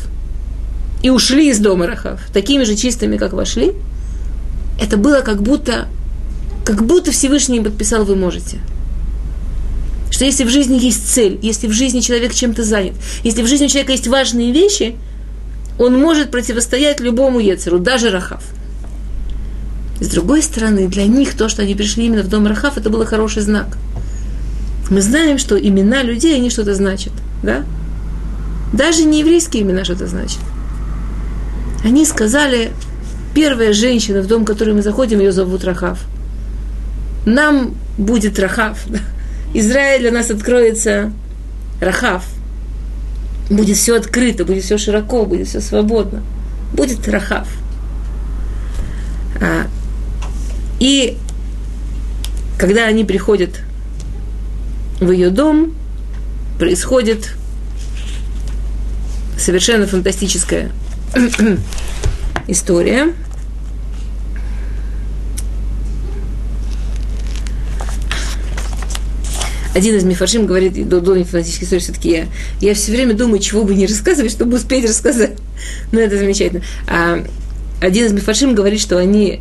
и 1.03 1.11
ушли 1.11 1.51
из 1.51 1.59
дома 1.59 1.87
Рахав, 1.87 2.21
такими 2.33 2.65
же 2.65 2.77
чистыми, 2.77 3.17
как 3.17 3.33
вошли, 3.33 3.73
это 4.81 4.97
было 4.97 5.21
как 5.21 5.43
будто, 5.43 5.87
как 6.65 6.85
будто 6.85 7.11
Всевышний 7.11 7.59
им 7.59 7.65
подписал, 7.65 8.05
вы 8.05 8.17
можете– 8.17 8.59
что 10.21 10.27
если 10.27 10.45
в 10.45 10.51
жизни 10.51 10.79
есть 10.79 11.09
цель, 11.09 11.39
если 11.41 11.67
в 11.67 11.73
жизни 11.73 12.01
человек 12.01 12.35
чем-то 12.35 12.63
занят, 12.63 12.95
если 13.25 13.43
в 13.43 13.47
жизни 13.47 13.65
у 13.65 13.69
человека 13.69 13.93
есть 13.93 14.07
важные 14.07 14.53
вещи, 14.53 14.97
он 15.79 15.99
может 15.99 16.31
противостоять 16.31 17.01
любому 17.01 17.41
Ецеру, 17.41 17.79
даже 17.79 18.11
Рахав. 18.11 18.45
С 19.99 20.09
другой 20.09 20.43
стороны, 20.43 20.89
для 20.89 21.07
них 21.07 21.35
то, 21.39 21.49
что 21.49 21.63
они 21.63 21.75
пришли 21.75 22.05
именно 22.05 22.23
в 22.23 22.29
дом 22.29 22.47
Рахав, 22.47 22.77
это 22.77 22.91
был 22.91 23.03
хороший 23.07 23.41
знак. 23.41 23.79
Мы 24.91 25.01
знаем, 25.01 25.39
что 25.39 25.57
имена 25.57 26.03
людей, 26.03 26.37
они 26.37 26.51
что-то 26.51 26.75
значат, 26.75 27.15
да? 27.43 27.65
Даже 28.73 29.05
не 29.05 29.21
еврейские 29.21 29.63
имена 29.63 29.85
что-то 29.85 30.07
значат. 30.07 30.41
Они 31.83 32.05
сказали, 32.05 32.73
первая 33.35 33.73
женщина 33.73 34.21
в 34.23 34.27
дом, 34.27 34.43
в 34.43 34.47
который 34.47 34.75
мы 34.75 34.83
заходим, 34.83 35.19
ее 35.19 35.33
зовут 35.33 35.65
Рахав. 35.65 36.01
Нам 37.27 37.75
будет 37.99 38.39
Рахав. 38.39 38.85
Израиль 39.55 40.03
для 40.03 40.13
нас 40.13 40.31
откроется 40.31 41.13
Рахав. 41.81 42.25
Будет 43.49 43.77
все 43.77 43.97
открыто, 43.97 44.45
будет 44.45 44.63
все 44.63 44.79
широко, 44.79 45.25
будет 45.25 45.49
все 45.49 45.61
свободно. 45.61 46.23
Будет 46.73 47.09
Рахав. 47.09 47.49
А, 49.41 49.67
и 50.79 51.17
когда 52.59 52.87
они 52.87 53.05
приходят 53.05 53.61
в 55.01 55.11
ее 55.11 55.31
дом, 55.31 55.75
происходит 56.59 57.35
совершенно 59.41 59.87
фантастическая 59.87 60.71
история– 62.47 63.13
один 69.75 69.97
из 69.97 70.05
мифаршим 70.05 70.47
говорит, 70.47 70.89
до, 70.89 71.01
до 71.01 71.15
фантастической 71.15 71.65
истории 71.67 71.81
все-таки 71.81 72.11
я, 72.11 72.27
я 72.61 72.75
все 72.75 72.93
время 72.93 73.15
думаю, 73.15 73.41
чего 73.41 73.65
бы 73.65 73.75
не 73.75 73.87
рассказывать, 73.89 74.33
чтобы 74.33 74.57
успеть 74.57 74.85
рассказать. 74.85 75.33
Ну, 75.93 76.01
это 76.01 76.17
замечательно. 76.19 76.63
А, 76.89 77.25
один 77.81 78.07
из 78.07 78.13
мифаршим 78.13 78.55
говорит, 78.55 78.81
что 78.81 78.99
они 78.99 79.41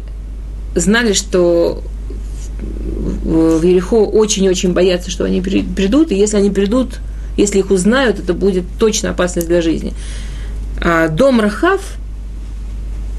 знали, 0.76 1.14
что 1.14 1.84
в 3.24 3.64
Ерехо 3.64 3.95
очень-очень 3.95 4.74
боятся, 4.74 5.10
что 5.10 5.24
они 5.24 5.41
придут, 5.41 6.12
и 6.12 6.16
если 6.16 6.38
они 6.38 6.50
придут, 6.50 7.00
если 7.40 7.60
их 7.60 7.72
узнают, 7.72 8.20
это 8.20 8.34
будет 8.34 8.66
точно 8.78 9.12
опасность 9.12 9.48
для 9.48 9.62
жизни. 9.62 9.94
А 10.82 11.08
дом 11.08 11.40
Рахав, 11.40 11.82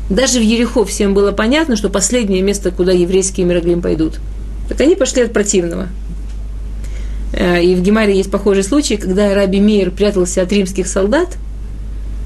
даже 0.09 0.39
в 0.39 0.43
Ерехо 0.43 0.85
всем 0.85 1.15
было 1.15 1.33
понятно, 1.33 1.77
что 1.77 1.89
последнее 1.89 2.43
место, 2.43 2.71
куда 2.71 2.93
еврейские 2.93 3.47
Мираглим 3.47 3.81
пойдут. 3.81 4.19
Так 4.69 4.81
они 4.81 4.95
пошли 4.95 5.23
от 5.23 5.33
противного. 5.33 5.89
Э, 7.33 7.63
и 7.63 7.75
в 7.75 7.83
Гемаре 7.83 8.17
есть 8.17 8.31
похожий 8.31 8.65
случай, 8.65 8.97
когда 8.97 9.35
Раби 9.35 9.61
Мейер 9.61 9.91
прятался 9.91 10.43
от 10.43 10.53
римских 10.53 10.87
солдат, 10.87 11.37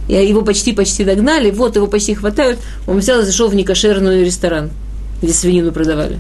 и 0.09 0.15
его 0.15 0.43
почти-почти 0.43 1.05
догнали, 1.05 1.51
вот 1.51 1.77
его 1.77 1.87
почти 1.87 2.15
хватают, 2.15 2.59
он 2.87 2.99
взял 2.99 3.21
и 3.21 3.25
зашел 3.25 3.49
в 3.49 3.55
некошерный 3.55 4.25
ресторан, 4.25 4.71
где 5.23 5.33
свинину 5.33 5.73
продавали. 5.73 6.19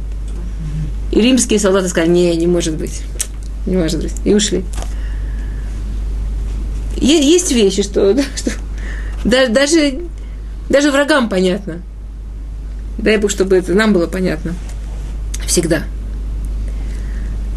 И 1.12 1.20
римские 1.20 1.58
солдаты 1.58 1.88
сказали, 1.88 2.10
не, 2.10 2.36
не 2.36 2.46
может 2.46 2.76
быть, 2.76 3.02
не 3.66 3.76
может 3.76 4.02
быть, 4.02 4.14
и 4.24 4.34
ушли. 4.34 4.64
Есть 7.04 7.52
вещи, 7.52 7.82
что, 7.82 8.16
что 8.36 8.50
даже, 9.24 10.00
даже 10.68 10.90
врагам 10.90 11.28
понятно. 11.28 11.82
Дай 12.98 13.18
Бог, 13.18 13.30
чтобы 13.30 13.56
это 13.56 13.74
нам 13.74 13.92
было 13.92 14.06
понятно. 14.06 14.54
Всегда. 15.46 15.82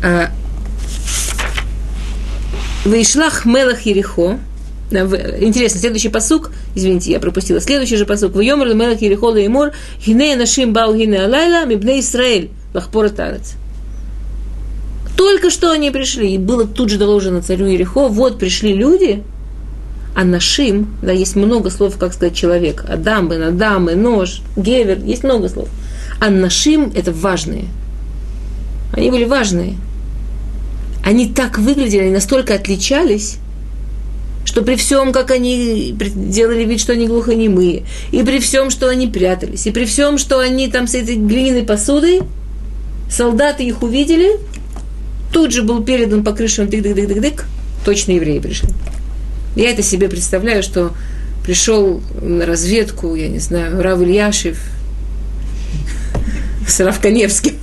А 0.04 0.32
Вейшлах 2.86 3.46
Мелах 3.46 3.82
Ерехо. 3.82 4.40
Интересно, 4.90 5.82
следующий 5.82 6.08
посук, 6.08 6.52
извините, 6.74 7.12
я 7.12 7.20
пропустила, 7.20 7.60
следующий 7.60 7.98
же 7.98 8.06
посук. 8.06 8.36
В 8.36 8.40
Йомр 8.40 8.74
Мелах 8.74 9.02
Ерехо 9.02 9.28
Леймор, 9.28 9.72
Хине 10.02 10.36
Нашим 10.36 10.74
Бау 10.74 10.96
Хине 10.96 11.26
Алайла, 11.26 11.66
Мибне 11.66 12.00
Исраэль, 12.00 12.52
Лахпора 12.74 13.10
Тарец. 13.10 13.56
Только 15.18 15.50
что 15.50 15.72
они 15.72 15.92
пришли, 15.92 16.36
и 16.36 16.38
было 16.38 16.66
тут 16.66 16.90
же 16.90 16.98
доложено 16.98 17.42
царю 17.42 17.66
Ерехо, 17.66 18.08
вот 18.08 18.40
пришли 18.40 18.74
люди, 18.74 19.24
а 20.18 20.24
нашим, 20.24 20.96
да, 21.02 21.12
есть 21.12 21.36
много 21.36 21.70
слов, 21.70 21.98
как 21.98 22.14
сказать, 22.14 22.36
человек. 22.36 22.84
Адам, 22.90 23.30
бен 23.30 23.44
Адам, 23.44 23.86
нож, 23.86 24.42
гевер, 24.56 25.00
есть 25.04 25.24
много 25.24 25.48
слов. 25.48 25.70
А 26.20 26.30
нашим– 26.30 26.92
это 26.96 27.12
важные. 27.12 27.66
Они 28.94 29.12
были 29.12 29.26
важные 29.26 29.76
они 31.08 31.30
так 31.30 31.58
выглядели, 31.58 32.02
они 32.02 32.12
настолько 32.12 32.56
отличались, 32.56 33.38
что 34.44 34.62
при 34.62 34.76
всем, 34.76 35.14
как 35.14 35.32
они 35.32 35.96
делали 36.16 36.66
вид, 36.66 36.82
что 36.82 36.92
они 36.92 37.08
глухонемые, 37.08 37.84
и 38.12 38.24
при 38.24 38.40
всем, 38.40 38.70
что 38.70 38.90
они 38.90 39.08
прятались, 39.08 39.66
и 39.68 39.72
при 39.72 39.86
всем, 39.86 40.18
что 40.18 40.40
они 40.40 40.68
там 40.68 40.86
с 40.86 40.96
этой 40.96 41.16
глиняной 41.16 41.64
посудой, 41.64 42.24
солдаты 43.10 43.64
их 43.64 43.84
увидели, 43.84 44.32
тут 45.32 45.54
же 45.54 45.64
был 45.64 45.82
передан 45.82 46.26
по 46.26 46.34
крышам 46.34 46.68
дык-дык-дык-дык-дык, 46.68 47.46
точно 47.86 48.12
евреи 48.12 48.40
пришли. 48.40 48.68
Я 49.58 49.72
это 49.72 49.82
себе 49.82 50.08
представляю, 50.08 50.62
что 50.62 50.94
пришел 51.44 52.00
на 52.22 52.46
разведку, 52.46 53.16
я 53.16 53.28
не 53.28 53.40
знаю, 53.40 53.82
Рав 53.82 54.00
Ильяшев 54.00 54.56
с 56.68 56.80
Равканевским, 56.80 57.56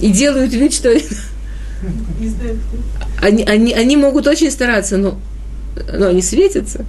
и 0.00 0.12
делают 0.12 0.52
вид, 0.52 0.72
что 0.72 0.96
они, 3.20 3.42
они, 3.42 3.72
они 3.72 3.96
могут 3.96 4.28
очень 4.28 4.52
стараться, 4.52 4.96
но, 4.96 5.18
но 5.92 6.06
они 6.06 6.22
светятся. 6.22 6.84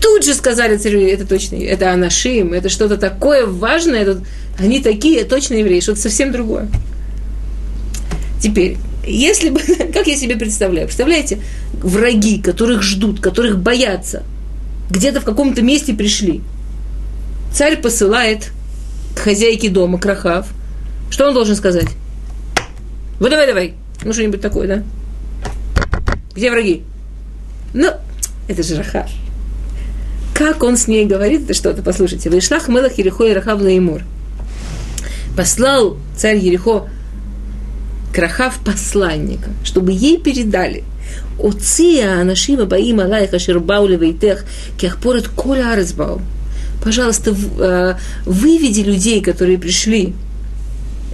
Тут 0.00 0.24
же 0.24 0.32
сказали 0.32 0.78
царю, 0.78 1.00
это 1.00 1.26
точно, 1.26 1.56
это 1.56 1.92
Анашим, 1.92 2.54
это 2.54 2.70
что-то 2.70 2.96
такое 2.96 3.44
важное, 3.44 4.00
это, 4.00 4.24
они 4.58 4.80
такие, 4.80 5.24
точно 5.24 5.54
евреи, 5.54 5.80
что-то 5.80 6.00
совсем 6.00 6.32
другое. 6.32 6.66
Теперь, 8.40 8.78
если 9.10 9.50
бы, 9.50 9.60
как 9.92 10.06
я 10.06 10.16
себе 10.16 10.36
представляю, 10.36 10.86
представляете, 10.86 11.40
враги, 11.74 12.40
которых 12.40 12.82
ждут, 12.82 13.20
которых 13.20 13.58
боятся, 13.58 14.22
где-то 14.90 15.20
в 15.20 15.24
каком-то 15.24 15.62
месте 15.62 15.94
пришли. 15.94 16.42
Царь 17.52 17.80
посылает 17.80 18.50
к 19.14 19.20
хозяйке 19.20 19.68
дома, 19.68 19.98
Крахав, 19.98 20.48
что 21.10 21.26
он 21.26 21.34
должен 21.34 21.56
сказать? 21.56 21.88
Вот 23.18 23.30
давай, 23.30 23.46
давай. 23.46 23.74
Ну, 24.04 24.12
что-нибудь 24.12 24.40
такое, 24.40 24.68
да? 24.68 24.82
Где 26.34 26.50
враги? 26.50 26.84
Ну, 27.74 27.90
это 28.46 28.62
же 28.62 28.76
Рахав. 28.76 29.10
Как 30.34 30.62
он 30.62 30.76
с 30.76 30.86
ней 30.86 31.04
говорит, 31.04 31.44
это 31.44 31.54
что-то, 31.54 31.82
послушайте. 31.82 32.30
Вышлах 32.30 32.68
Мелах 32.68 32.96
Ерехо 32.96 33.24
и 33.24 33.32
Рахав 33.32 33.60
Лаимур. 33.60 34.02
Послал 35.36 35.96
царь 36.16 36.38
Ерехо 36.38 36.88
к 38.12 38.18
Рахав 38.18 38.58
посланника, 38.64 39.50
чтобы 39.64 39.92
ей 39.92 40.18
передали. 40.18 40.84
Оция 41.38 42.20
Анашима 42.20 42.64
Баим 42.64 43.00
Алайха 43.00 43.38
Шербаули 43.38 43.96
Вейтех 43.96 44.44
Кехпорет 44.76 45.28
Коля 45.28 45.72
Арзбау. 45.72 46.20
пожалуйста, 46.82 47.34
э, 47.58 47.94
выведи 48.24 48.80
людей, 48.80 49.20
которые 49.20 49.58
пришли 49.58 50.14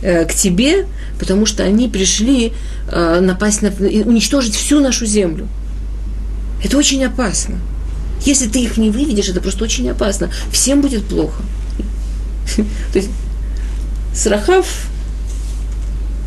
э, 0.02 0.24
к 0.24 0.34
тебе, 0.34 0.86
потому 1.18 1.46
что 1.46 1.64
они 1.64 1.88
пришли 1.88 2.52
э, 2.90 3.20
напасть 3.20 3.62
на, 3.62 3.68
уничтожить 3.68 4.54
всю 4.54 4.80
нашу 4.80 5.06
землю. 5.06 5.48
Это 6.62 6.78
очень 6.78 7.04
опасно. 7.04 7.56
Если 8.24 8.48
ты 8.48 8.60
их 8.60 8.78
не 8.78 8.90
выведешь, 8.90 9.28
это 9.28 9.40
просто 9.40 9.64
очень 9.64 9.88
опасно. 9.90 10.30
Всем 10.50 10.80
будет 10.80 11.04
плохо. 11.04 11.42
То 12.92 12.98
есть 12.98 13.10
с 14.14 14.26
Рахав 14.26 14.66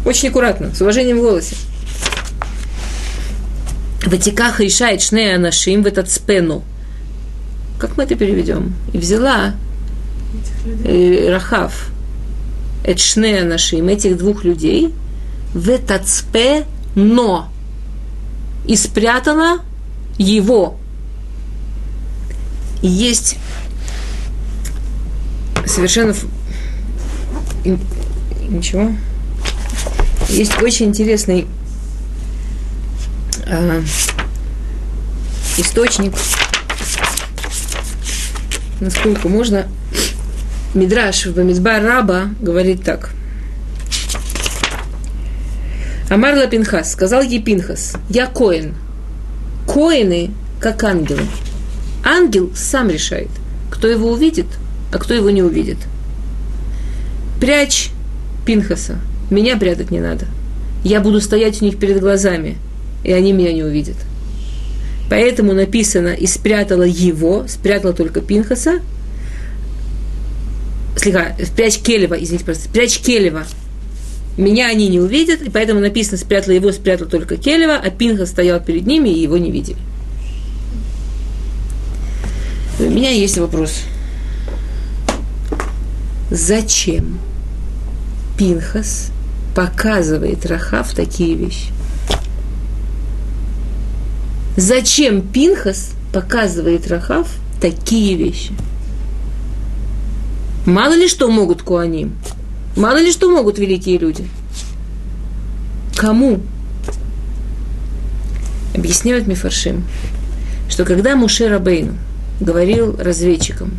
очень 0.07 0.29
аккуратно, 0.29 0.73
с 0.73 0.81
уважением 0.81 1.19
в 1.19 1.21
голосе. 1.21 1.55
Ватиках 4.05 4.61
решает 4.61 5.01
шнея 5.01 5.37
нашим 5.37 5.83
в 5.83 5.85
этот 5.85 6.09
спену. 6.09 6.63
Как 7.77 7.97
мы 7.97 8.05
это 8.05 8.15
переведем? 8.15 8.73
И 8.93 8.97
взяла 8.97 9.53
э, 10.85 11.29
Рахав 11.29 11.91
эт 12.85 12.99
шнея 12.99 13.43
нашим, 13.43 13.89
этих 13.89 14.17
двух 14.17 14.45
людей, 14.45 14.93
в 15.53 15.69
этот 15.69 16.07
спено 16.07 17.49
и 18.65 18.77
спрятала 18.77 19.59
его. 20.17 20.77
Есть 22.81 23.35
совершенно 25.65 26.15
ничего. 28.47 28.91
Есть 30.29 30.61
очень 30.61 30.87
интересный 30.87 31.47
а, 33.45 33.81
источник, 35.57 36.13
насколько 38.79 39.29
можно. 39.29 39.67
Мидраш 40.73 41.25
в 41.25 41.33
Бамидбар 41.33 41.81
Раба 41.81 42.29
говорит 42.39 42.83
так. 42.83 43.11
Амарла 46.09 46.47
Пинхас, 46.47 46.91
сказал 46.91 47.21
ей 47.21 47.41
Пинхас, 47.41 47.95
я 48.09 48.27
коин. 48.27 48.75
Коины, 49.65 50.31
как 50.59 50.83
ангелы. 50.83 51.23
Ангел 52.03 52.51
сам 52.55 52.89
решает, 52.89 53.29
кто 53.69 53.87
его 53.87 54.11
увидит, 54.11 54.47
а 54.93 54.99
кто 54.99 55.13
его 55.13 55.29
не 55.29 55.41
увидит. 55.41 55.77
Прячь 57.41 57.89
Пинхаса, 58.45 58.99
меня 59.29 59.57
прятать 59.57 59.91
не 59.91 59.99
надо. 59.99 60.25
Я 60.83 61.01
буду 61.01 61.19
стоять 61.21 61.61
у 61.61 61.65
них 61.65 61.77
перед 61.77 61.99
глазами, 61.99 62.57
и 63.03 63.11
они 63.11 63.33
меня 63.33 63.51
не 63.53 63.63
увидят. 63.63 63.97
Поэтому 65.09 65.53
написано 65.53 66.09
«и 66.09 66.27
спрятала 66.27 66.83
его», 66.83 67.45
спрятала 67.47 67.93
только 67.93 68.21
Пинхаса, 68.21 68.79
слегка, 70.97 71.35
спрячь 71.45 71.79
Келева, 71.79 72.15
извините, 72.15 72.45
просто, 72.45 72.65
спрячь 72.65 72.99
Келева. 72.99 73.45
Меня 74.37 74.67
они 74.67 74.87
не 74.87 74.99
увидят, 74.99 75.41
и 75.41 75.49
поэтому 75.49 75.79
написано 75.79 76.17
спрятала 76.17 76.53
его, 76.53 76.71
спрятала 76.71 77.09
только 77.09 77.37
Келева, 77.37 77.75
а 77.75 77.89
Пинхас 77.89 78.29
стоял 78.29 78.59
перед 78.59 78.85
ними, 78.85 79.09
и 79.09 79.21
его 79.21 79.37
не 79.37 79.51
видели. 79.51 79.77
У 82.79 82.83
меня 82.83 83.09
есть 83.09 83.37
вопрос. 83.37 83.81
Зачем 86.29 87.19
Пинхас 88.37 89.11
показывает 89.57 90.45
Рахав 90.45 90.93
такие 90.93 91.33
вещи? 91.33 91.71
Зачем 94.55 95.23
Пинхас 95.23 95.93
показывает 96.13 96.87
Рахав 96.87 97.27
такие 97.59 98.15
вещи? 98.15 98.53
Мало 100.67 100.93
ли 100.93 101.07
что 101.07 101.27
могут 101.31 101.63
Куаним. 101.63 102.15
Мало 102.75 102.97
ли 102.97 103.11
что 103.11 103.31
могут 103.31 103.57
великие 103.57 103.97
люди. 103.97 104.27
Кому? 105.95 106.39
Объясняют 108.75 109.25
Мифаршим, 109.25 109.85
что 110.69 110.85
когда 110.85 111.15
Муше 111.15 111.49
Рабейну 111.49 111.93
говорил 112.39 112.95
разведчикам, 112.95 113.71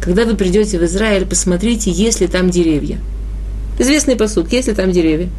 когда 0.00 0.24
вы 0.24 0.36
придете 0.36 0.78
в 0.78 0.84
Израиль, 0.84 1.26
посмотрите, 1.26 1.90
есть 1.90 2.20
ли 2.20 2.28
там 2.28 2.50
деревья. 2.50 3.00
Известный 3.80 4.14
посуд, 4.14 4.52
есть 4.52 4.68
ли 4.68 4.74
там 4.74 4.92
деревья. 4.92 5.30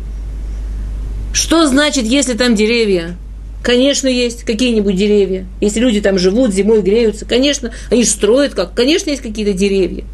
Что 1.32 1.68
значит, 1.68 2.06
если 2.06 2.34
там 2.34 2.56
деревья? 2.56 3.16
Конечно, 3.62 4.08
есть 4.08 4.46
какие-нибудь 4.46 4.96
деревья. 4.96 5.46
Если 5.62 5.80
люди 5.80 6.02
там 6.02 6.18
живут, 6.18 6.52
зимой 6.52 6.82
греются, 6.82 7.26
конечно, 7.26 7.70
они 7.92 8.04
строят 8.04 8.56
как. 8.56 8.74
Конечно, 8.74 9.12
есть 9.12 9.22
какие-то 9.22 9.54
деревья. 9.54 10.06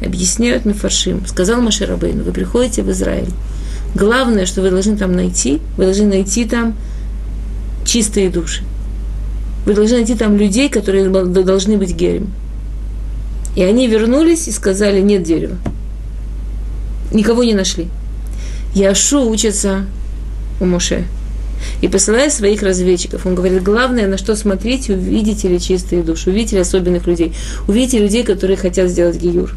Объясняют 0.00 0.66
Мифаршим. 0.66 1.26
Сказал 1.26 1.60
Маширабейну, 1.60 2.22
вы 2.22 2.30
приходите 2.30 2.84
в 2.84 2.90
Израиль. 2.92 3.30
Главное, 3.96 4.46
что 4.46 4.62
вы 4.62 4.70
должны 4.70 4.96
там 4.96 5.12
найти, 5.12 5.58
вы 5.76 5.86
должны 5.86 6.06
найти 6.06 6.44
там 6.44 6.76
чистые 7.84 8.30
души. 8.30 8.62
Вы 9.64 9.74
должны 9.74 9.96
найти 9.96 10.14
там 10.14 10.36
людей, 10.36 10.68
которые 10.68 11.08
должны 11.08 11.76
быть 11.76 11.92
герем. 11.92 12.30
И 13.56 13.64
они 13.64 13.88
вернулись 13.88 14.46
и 14.46 14.52
сказали, 14.52 15.00
нет 15.00 15.24
дерева. 15.24 15.56
Никого 17.12 17.44
не 17.44 17.54
нашли. 17.54 17.88
Яшу 18.74 19.28
учится 19.28 19.86
у 20.60 20.66
Моше. 20.66 21.04
И 21.80 21.88
посылая 21.88 22.30
своих 22.30 22.62
разведчиков, 22.62 23.26
он 23.26 23.34
говорит, 23.34 23.62
главное, 23.62 24.06
на 24.06 24.18
что 24.18 24.36
смотреть, 24.36 24.88
увидите 24.90 25.48
ли 25.48 25.60
чистые 25.60 26.02
души, 26.02 26.30
увидите 26.30 26.56
ли 26.56 26.62
особенных 26.62 27.06
людей, 27.06 27.32
увидите 27.66 27.98
людей, 27.98 28.24
которые 28.24 28.56
хотят 28.56 28.90
сделать 28.90 29.16
гиюр. 29.16 29.54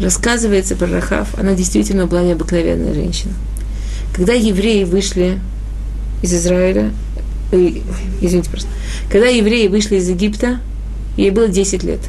Рассказывается 0.00 0.74
про 0.74 0.88
Рахав, 0.88 1.38
она 1.38 1.54
действительно 1.54 2.06
была 2.06 2.22
необыкновенная 2.22 2.94
женщина. 2.94 3.32
Когда 4.14 4.32
евреи 4.32 4.84
вышли 4.84 5.38
из 6.22 6.32
Израиля, 6.34 6.90
э, 7.52 7.80
извините 8.20 8.50
просто, 8.50 8.68
когда 9.10 9.28
евреи 9.28 9.68
вышли 9.68 9.96
из 9.96 10.08
Египта, 10.08 10.60
ей 11.16 11.30
было 11.30 11.48
10 11.48 11.82
лет. 11.84 12.00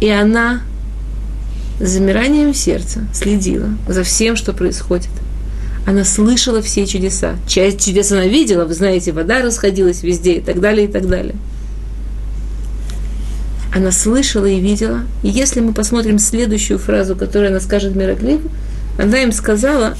И 0.00 0.08
она 0.08 0.62
с 1.80 1.88
замиранием 1.88 2.54
сердца 2.54 3.06
следила 3.12 3.68
за 3.86 4.02
всем, 4.02 4.36
что 4.36 4.52
происходит. 4.52 5.10
Она 5.86 6.04
слышала 6.04 6.60
все 6.60 6.86
чудеса. 6.86 7.36
Часть 7.46 7.84
чудес 7.84 8.12
она 8.12 8.26
видела, 8.26 8.64
вы 8.64 8.74
знаете, 8.74 9.12
вода 9.12 9.40
расходилась 9.40 10.02
везде 10.02 10.34
и 10.34 10.40
так 10.40 10.60
далее, 10.60 10.86
и 10.86 10.90
так 10.90 11.08
далее. 11.08 11.34
Она 13.74 13.92
слышала 13.92 14.46
и 14.46 14.60
видела. 14.60 15.02
И 15.22 15.28
если 15.28 15.60
мы 15.60 15.72
посмотрим 15.72 16.18
следующую 16.18 16.78
фразу, 16.78 17.16
которую 17.16 17.50
она 17.50 17.60
скажет 17.60 17.94
Мираклив, 17.94 18.40
она 18.98 19.22
им 19.22 19.32
сказала 19.32 19.96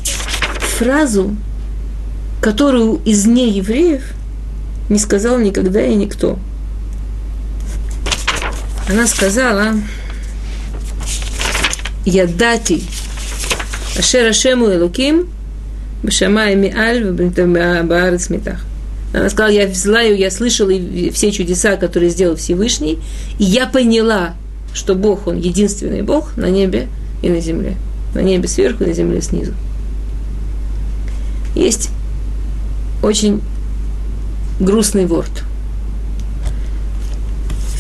фразу, 0.59 1.35
которую 2.41 3.01
из 3.05 3.27
неевреев 3.27 4.03
не 4.89 4.99
сказал 4.99 5.39
никогда 5.39 5.85
и 5.85 5.95
никто. 5.95 6.39
Она 8.89 9.07
сказала, 9.07 9.75
Ядати, 12.09 12.83
Ашер 13.99 14.27
Ашему 14.27 14.73
Элуким, 14.73 15.29
Башамай 16.03 16.57
Миаль, 16.57 17.05
Баарец 17.85 18.31
Митах. 18.31 18.65
Она 19.13 19.29
сказала, 19.31 19.51
я 19.51 19.65
ее, 19.65 20.19
я 20.19 20.31
слышала 20.31 20.71
все 21.13 21.33
чудеса, 21.33 21.77
которые 21.77 22.11
сделал 22.11 22.37
Всевышний, 22.37 22.99
и 23.39 23.45
я 23.45 23.67
поняла, 23.67 24.35
что 24.75 24.95
Бог, 24.95 25.27
Он 25.27 25.39
единственный 25.39 26.03
Бог 26.03 26.37
на 26.37 26.51
небе 26.51 26.89
и 27.23 27.29
на 27.29 27.41
земле. 27.41 27.77
На 28.15 28.21
небе 28.21 28.49
сверху 28.49 28.85
и 28.85 28.87
на 28.87 28.93
земле 28.95 29.21
снизу. 29.21 29.53
Есть 31.55 31.91
очень 33.03 33.43
грустный 34.61 35.07
ворд. 35.07 35.45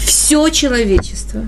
Все 0.04 0.48
человечество 0.50 1.46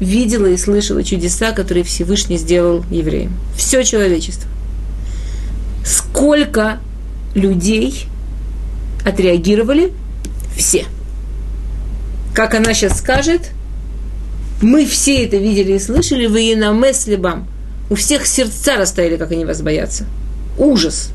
видело 0.00 0.46
и 0.46 0.56
слышало 0.56 1.04
чудеса, 1.04 1.52
которые 1.52 1.84
Всевышний 1.84 2.38
сделал 2.38 2.84
евреям. 2.90 3.32
Все 3.56 3.84
человечество. 3.84 4.48
Сколько 5.84 6.80
людей 7.34 8.06
отреагировали? 9.04 9.92
Все. 10.56 10.86
Как 12.34 12.54
она 12.54 12.74
сейчас 12.74 12.98
скажет, 12.98 13.50
мы 14.62 14.86
все 14.86 15.24
это 15.24 15.36
видели 15.36 15.72
и 15.72 15.78
слышали, 15.78 16.26
вы 16.26 16.52
и 16.52 16.54
на 16.56 16.72
мыслибам. 16.72 17.46
У 17.88 17.94
всех 17.94 18.26
сердца 18.26 18.76
растаяли, 18.76 19.16
как 19.16 19.32
они 19.32 19.44
вас 19.44 19.62
боятся. 19.62 20.06
Ужас. 20.58 21.10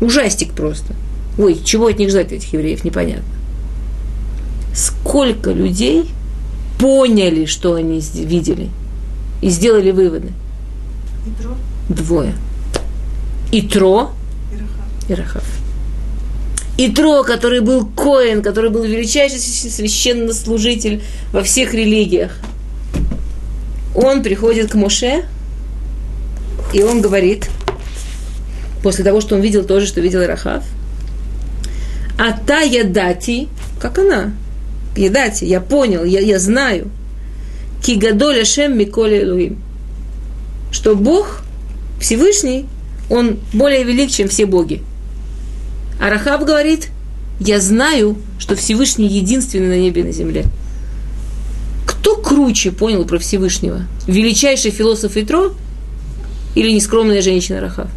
Ужастик 0.00 0.52
просто. 0.52 0.94
Ой, 1.38 1.60
чего 1.64 1.86
от 1.86 1.98
них 1.98 2.10
ждать, 2.10 2.32
этих 2.32 2.52
евреев, 2.52 2.84
непонятно. 2.84 3.24
Сколько 4.74 5.50
людей 5.50 6.10
поняли, 6.78 7.44
что 7.44 7.74
они 7.74 8.00
видели, 8.14 8.70
и 9.40 9.50
сделали 9.50 9.90
выводы? 9.90 10.32
Двое. 11.88 12.34
Итро 13.52 14.10
и 15.08 15.14
Рахав. 15.14 15.44
Итро, 16.76 17.24
который 17.24 17.60
был 17.60 17.86
Коин, 17.86 18.42
который 18.42 18.70
был 18.70 18.84
величайший 18.84 19.38
священнослужитель 19.38 21.02
во 21.32 21.42
всех 21.42 21.74
религиях, 21.74 22.38
он 23.94 24.22
приходит 24.22 24.70
к 24.70 24.74
Моше, 24.74 25.24
и 26.72 26.82
он 26.82 27.00
говорит, 27.00 27.50
после 28.82 29.04
того, 29.04 29.20
что 29.20 29.34
он 29.34 29.40
видел 29.40 29.64
то 29.64 29.80
же, 29.80 29.86
что 29.86 30.00
видел 30.00 30.24
Рахав, 30.24 30.62
а 32.16 32.32
та 32.32 32.60
ядати, 32.60 33.48
как 33.80 33.98
она, 33.98 34.32
ядати, 34.98 35.44
я 35.44 35.60
понял, 35.60 36.04
я, 36.04 36.20
я 36.20 36.38
знаю, 36.38 36.90
кигадоля 37.82 38.44
шем 38.44 38.76
миколи 38.76 39.24
луим, 39.24 39.58
что 40.70 40.94
Бог 40.94 41.42
Всевышний, 42.00 42.66
он 43.10 43.38
более 43.52 43.84
велик, 43.84 44.10
чем 44.10 44.28
все 44.28 44.46
боги. 44.46 44.82
А 46.00 46.10
Рахаб 46.10 46.44
говорит, 46.44 46.88
я 47.40 47.60
знаю, 47.60 48.16
что 48.38 48.54
Всевышний 48.54 49.08
единственный 49.08 49.68
на 49.68 49.80
небе 49.80 50.02
и 50.02 50.04
на 50.04 50.12
земле. 50.12 50.44
Кто 51.86 52.16
круче 52.16 52.70
понял 52.70 53.04
про 53.04 53.18
Всевышнего? 53.18 53.82
Величайший 54.06 54.70
философ 54.70 55.16
Итро 55.16 55.54
или 56.54 56.70
нескромная 56.70 57.22
женщина 57.22 57.60
Рахав? 57.60 57.88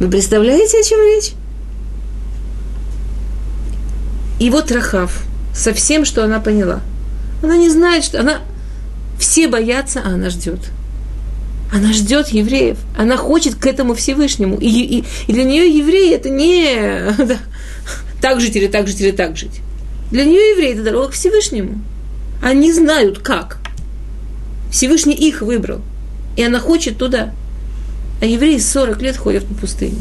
Вы 0.00 0.08
представляете, 0.08 0.80
о 0.80 0.82
чем 0.82 1.00
речь? 1.00 1.32
И 4.38 4.50
вот 4.50 4.70
Рахав 4.70 5.22
со 5.54 5.72
всем, 5.72 6.04
что 6.04 6.24
она 6.24 6.40
поняла. 6.40 6.80
Она 7.42 7.56
не 7.56 7.70
знает, 7.70 8.04
что 8.04 8.20
она... 8.20 8.40
Все 9.18 9.48
боятся, 9.48 10.02
а 10.04 10.08
она 10.10 10.28
ждет. 10.28 10.58
Она 11.72 11.92
ждет 11.92 12.28
евреев. 12.28 12.76
Она 12.96 13.16
хочет 13.16 13.54
к 13.54 13.66
этому 13.66 13.94
Всевышнему. 13.94 14.58
И, 14.58 14.68
и, 14.68 15.04
и 15.26 15.32
для 15.32 15.44
нее 15.44 15.68
евреи 15.68 16.14
это 16.14 16.28
не 16.28 17.14
да, 17.24 17.38
так 18.20 18.40
жить 18.40 18.56
или 18.56 18.66
так 18.66 18.86
жить 18.86 19.00
или 19.00 19.10
так 19.10 19.36
жить. 19.36 19.60
Для 20.10 20.24
нее 20.24 20.50
евреи 20.50 20.74
это 20.74 20.82
дорога 20.82 21.08
к 21.08 21.14
Всевышнему. 21.14 21.80
Они 22.42 22.72
знают 22.72 23.20
как. 23.20 23.58
Всевышний 24.70 25.14
их 25.14 25.40
выбрал. 25.40 25.80
И 26.36 26.42
она 26.42 26.60
хочет 26.60 26.98
туда. 26.98 27.32
А 28.20 28.26
евреи 28.26 28.58
40 28.58 29.02
лет 29.02 29.16
ходят 29.16 29.46
по 29.46 29.54
пустыне. 29.54 29.98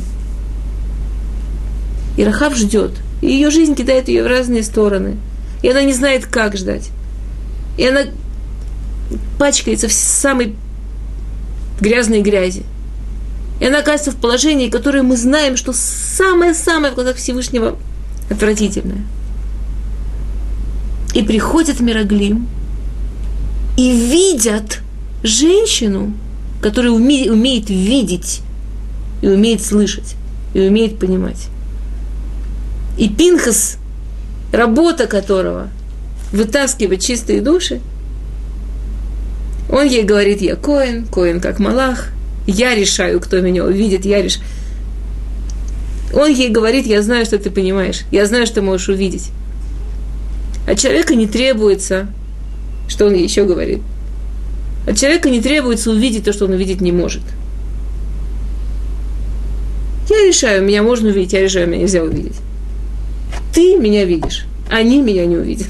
И 2.17 2.23
Рахав 2.23 2.55
ждет. 2.55 2.91
Ее 3.21 3.49
жизнь 3.49 3.75
кидает 3.75 4.07
ее 4.07 4.23
в 4.23 4.27
разные 4.27 4.63
стороны. 4.63 5.17
И 5.61 5.69
она 5.69 5.81
не 5.83 5.93
знает, 5.93 6.25
как 6.25 6.57
ждать. 6.57 6.89
И 7.77 7.85
она 7.85 8.01
пачкается 9.37 9.87
в 9.87 9.93
самой 9.93 10.55
грязной 11.79 12.21
грязи. 12.21 12.63
И 13.59 13.65
она 13.65 13.79
оказывается 13.79 14.11
в 14.11 14.17
положении, 14.17 14.69
которое 14.69 15.03
мы 15.03 15.17
знаем, 15.17 15.55
что 15.55 15.73
самое-самое 15.73 16.91
в 16.91 16.95
глазах 16.95 17.15
Всевышнего 17.15 17.77
отвратительное. 18.29 19.03
И 21.13 21.23
приходит 21.23 21.79
Мироглим, 21.79 22.47
и 23.77 23.91
видят 23.91 24.81
женщину, 25.23 26.13
которая 26.61 26.91
уме, 26.91 27.31
умеет 27.31 27.69
видеть, 27.69 28.41
и 29.21 29.27
умеет 29.27 29.63
слышать, 29.63 30.15
и 30.53 30.61
умеет 30.61 30.99
понимать. 30.99 31.47
И 32.97 33.09
Пинхас, 33.09 33.77
работа 34.51 35.07
которого 35.07 35.69
вытаскивать 36.31 37.03
чистые 37.03 37.41
души, 37.41 37.81
он 39.69 39.87
ей 39.87 40.03
говорит, 40.03 40.41
я 40.41 40.55
Коин, 40.55 41.05
Коин 41.07 41.41
как 41.41 41.59
Малах, 41.59 42.09
я 42.47 42.75
решаю, 42.75 43.19
кто 43.19 43.39
меня 43.41 43.65
увидит, 43.65 44.05
я 44.05 44.21
решаю. 44.21 44.45
Он 46.13 46.31
ей 46.31 46.49
говорит, 46.49 46.85
я 46.85 47.01
знаю, 47.01 47.25
что 47.25 47.37
ты 47.37 47.49
понимаешь, 47.49 48.01
я 48.11 48.25
знаю, 48.25 48.45
что 48.45 48.61
можешь 48.61 48.89
увидеть. 48.89 49.31
От 50.67 50.79
человека 50.79 51.15
не 51.15 51.27
требуется, 51.27 52.07
что 52.87 53.07
он 53.07 53.15
еще 53.15 53.45
говорит. 53.45 53.81
От 54.87 54.97
человека 54.97 55.29
не 55.29 55.41
требуется 55.41 55.91
увидеть 55.91 56.23
то, 56.23 56.33
что 56.33 56.45
он 56.45 56.51
увидеть 56.51 56.79
не 56.79 56.91
может. 56.91 57.23
Я 60.09 60.27
решаю, 60.27 60.63
меня 60.63 60.83
можно 60.83 61.09
увидеть, 61.09 61.33
я 61.33 61.41
решаю, 61.41 61.67
меня 61.67 61.81
нельзя 61.81 62.03
увидеть. 62.03 62.35
Ты 63.55 63.77
меня 63.77 64.03
видишь, 64.03 64.45
они 64.69 65.01
меня 65.01 65.25
не 65.25 65.37
увидят. 65.37 65.69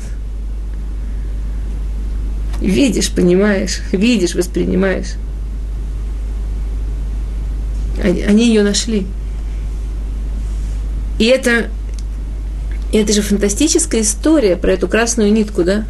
Видишь, 2.60 3.12
понимаешь, 3.12 3.82
видишь, 3.92 4.34
воспринимаешь. 4.34 5.14
Они, 8.04 8.24
они 8.24 8.48
ее 8.48 8.64
нашли. 8.64 9.06
И 11.20 11.26
это, 11.26 11.70
это 12.92 13.14
же 13.14 13.22
фантастическая 13.22 14.02
история 14.02 14.56
про 14.56 14.72
эту 14.74 14.88
красную 14.88 15.32
нитку, 15.32 15.64
да? 15.64 15.86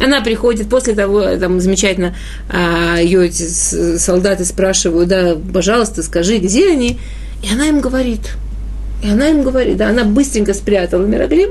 Она 0.00 0.22
приходит 0.22 0.70
после 0.70 0.94
того, 0.94 1.36
там 1.36 1.60
замечательно, 1.60 2.16
а, 2.48 2.96
ее 2.96 3.26
эти 3.26 3.42
солдаты 3.98 4.46
спрашивают, 4.46 5.10
да, 5.10 5.36
пожалуйста, 5.52 6.02
скажи, 6.02 6.38
где 6.38 6.70
они? 6.70 6.98
И 7.42 7.52
она 7.52 7.66
им 7.66 7.80
говорит, 7.80 8.30
и 9.02 9.08
она 9.08 9.28
им 9.28 9.42
говорит, 9.42 9.76
да, 9.76 9.88
она 9.88 10.04
быстренько 10.04 10.54
спрятала 10.54 11.04
Мироглим 11.04 11.50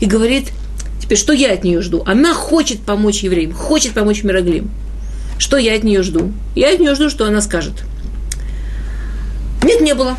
и 0.00 0.06
говорит, 0.06 0.50
теперь 1.00 1.16
что 1.16 1.32
я 1.32 1.52
от 1.52 1.64
нее 1.64 1.80
жду? 1.80 2.02
Она 2.06 2.34
хочет 2.34 2.80
помочь 2.80 3.22
евреям, 3.22 3.52
хочет 3.54 3.94
помочь 3.94 4.22
Мироглим. 4.22 4.70
Что 5.38 5.56
я 5.56 5.74
от 5.74 5.82
нее 5.82 6.02
жду? 6.02 6.32
Я 6.54 6.74
от 6.74 6.80
нее 6.80 6.94
жду, 6.94 7.08
что 7.08 7.24
она 7.24 7.40
скажет. 7.40 7.72
Нет, 9.62 9.80
не 9.80 9.94
было. 9.94 10.16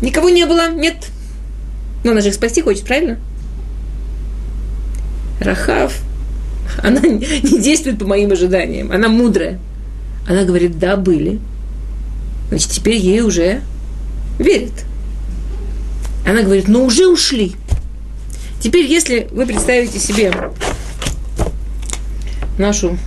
Никого 0.00 0.30
не 0.30 0.46
было, 0.46 0.70
нет. 0.70 0.96
Но 2.04 2.12
она 2.12 2.22
же 2.22 2.28
их 2.28 2.34
спасти 2.34 2.62
хочет, 2.62 2.84
правильно? 2.84 3.18
Рахав, 5.40 6.00
она 6.82 7.00
не 7.00 7.60
действует 7.60 7.98
по 7.98 8.06
моим 8.06 8.32
ожиданиям. 8.32 8.92
Она 8.92 9.08
мудрая. 9.08 9.58
Она 10.26 10.44
говорит, 10.44 10.78
да, 10.78 10.96
были. 10.96 11.38
Значит, 12.48 12.70
теперь 12.70 12.96
ей 12.96 13.20
уже 13.20 13.60
верят. 14.38 14.72
Она 16.28 16.42
говорит, 16.42 16.68
ну 16.68 16.84
уже 16.84 17.06
ушли. 17.06 17.56
Теперь, 18.60 18.84
если 18.84 19.28
вы 19.30 19.46
представите 19.46 19.98
себе 19.98 20.30
нашу, 22.58 22.98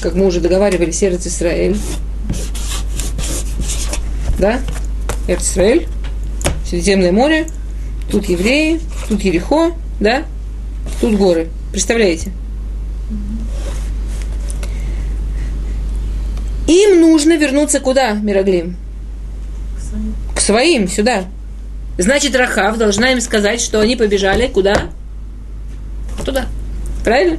как 0.00 0.14
мы 0.14 0.24
уже 0.24 0.40
договаривались, 0.40 1.02
Эрц 1.02 1.26
Израиль, 1.26 1.76
да, 4.38 4.60
Эрц 5.26 5.50
Израиль, 5.50 5.88
Средиземное 6.64 7.10
море, 7.10 7.48
тут 8.08 8.28
евреи, 8.28 8.80
тут 9.08 9.22
Ерехо, 9.22 9.72
да, 9.98 10.22
тут 11.00 11.16
горы. 11.16 11.48
Представляете? 11.72 12.30
Им 16.68 17.00
нужно 17.00 17.36
вернуться 17.36 17.80
куда, 17.80 18.12
Мироглим? 18.12 18.76
К 19.76 19.80
своим. 19.82 20.14
К 20.36 20.40
своим, 20.40 20.88
сюда. 20.88 21.24
Значит, 21.96 22.34
Рахав 22.34 22.76
должна 22.76 23.12
им 23.12 23.20
сказать, 23.20 23.60
что 23.60 23.80
они 23.80 23.96
побежали 23.96 24.48
куда? 24.48 24.90
Туда. 26.24 26.46
Правильно? 27.04 27.38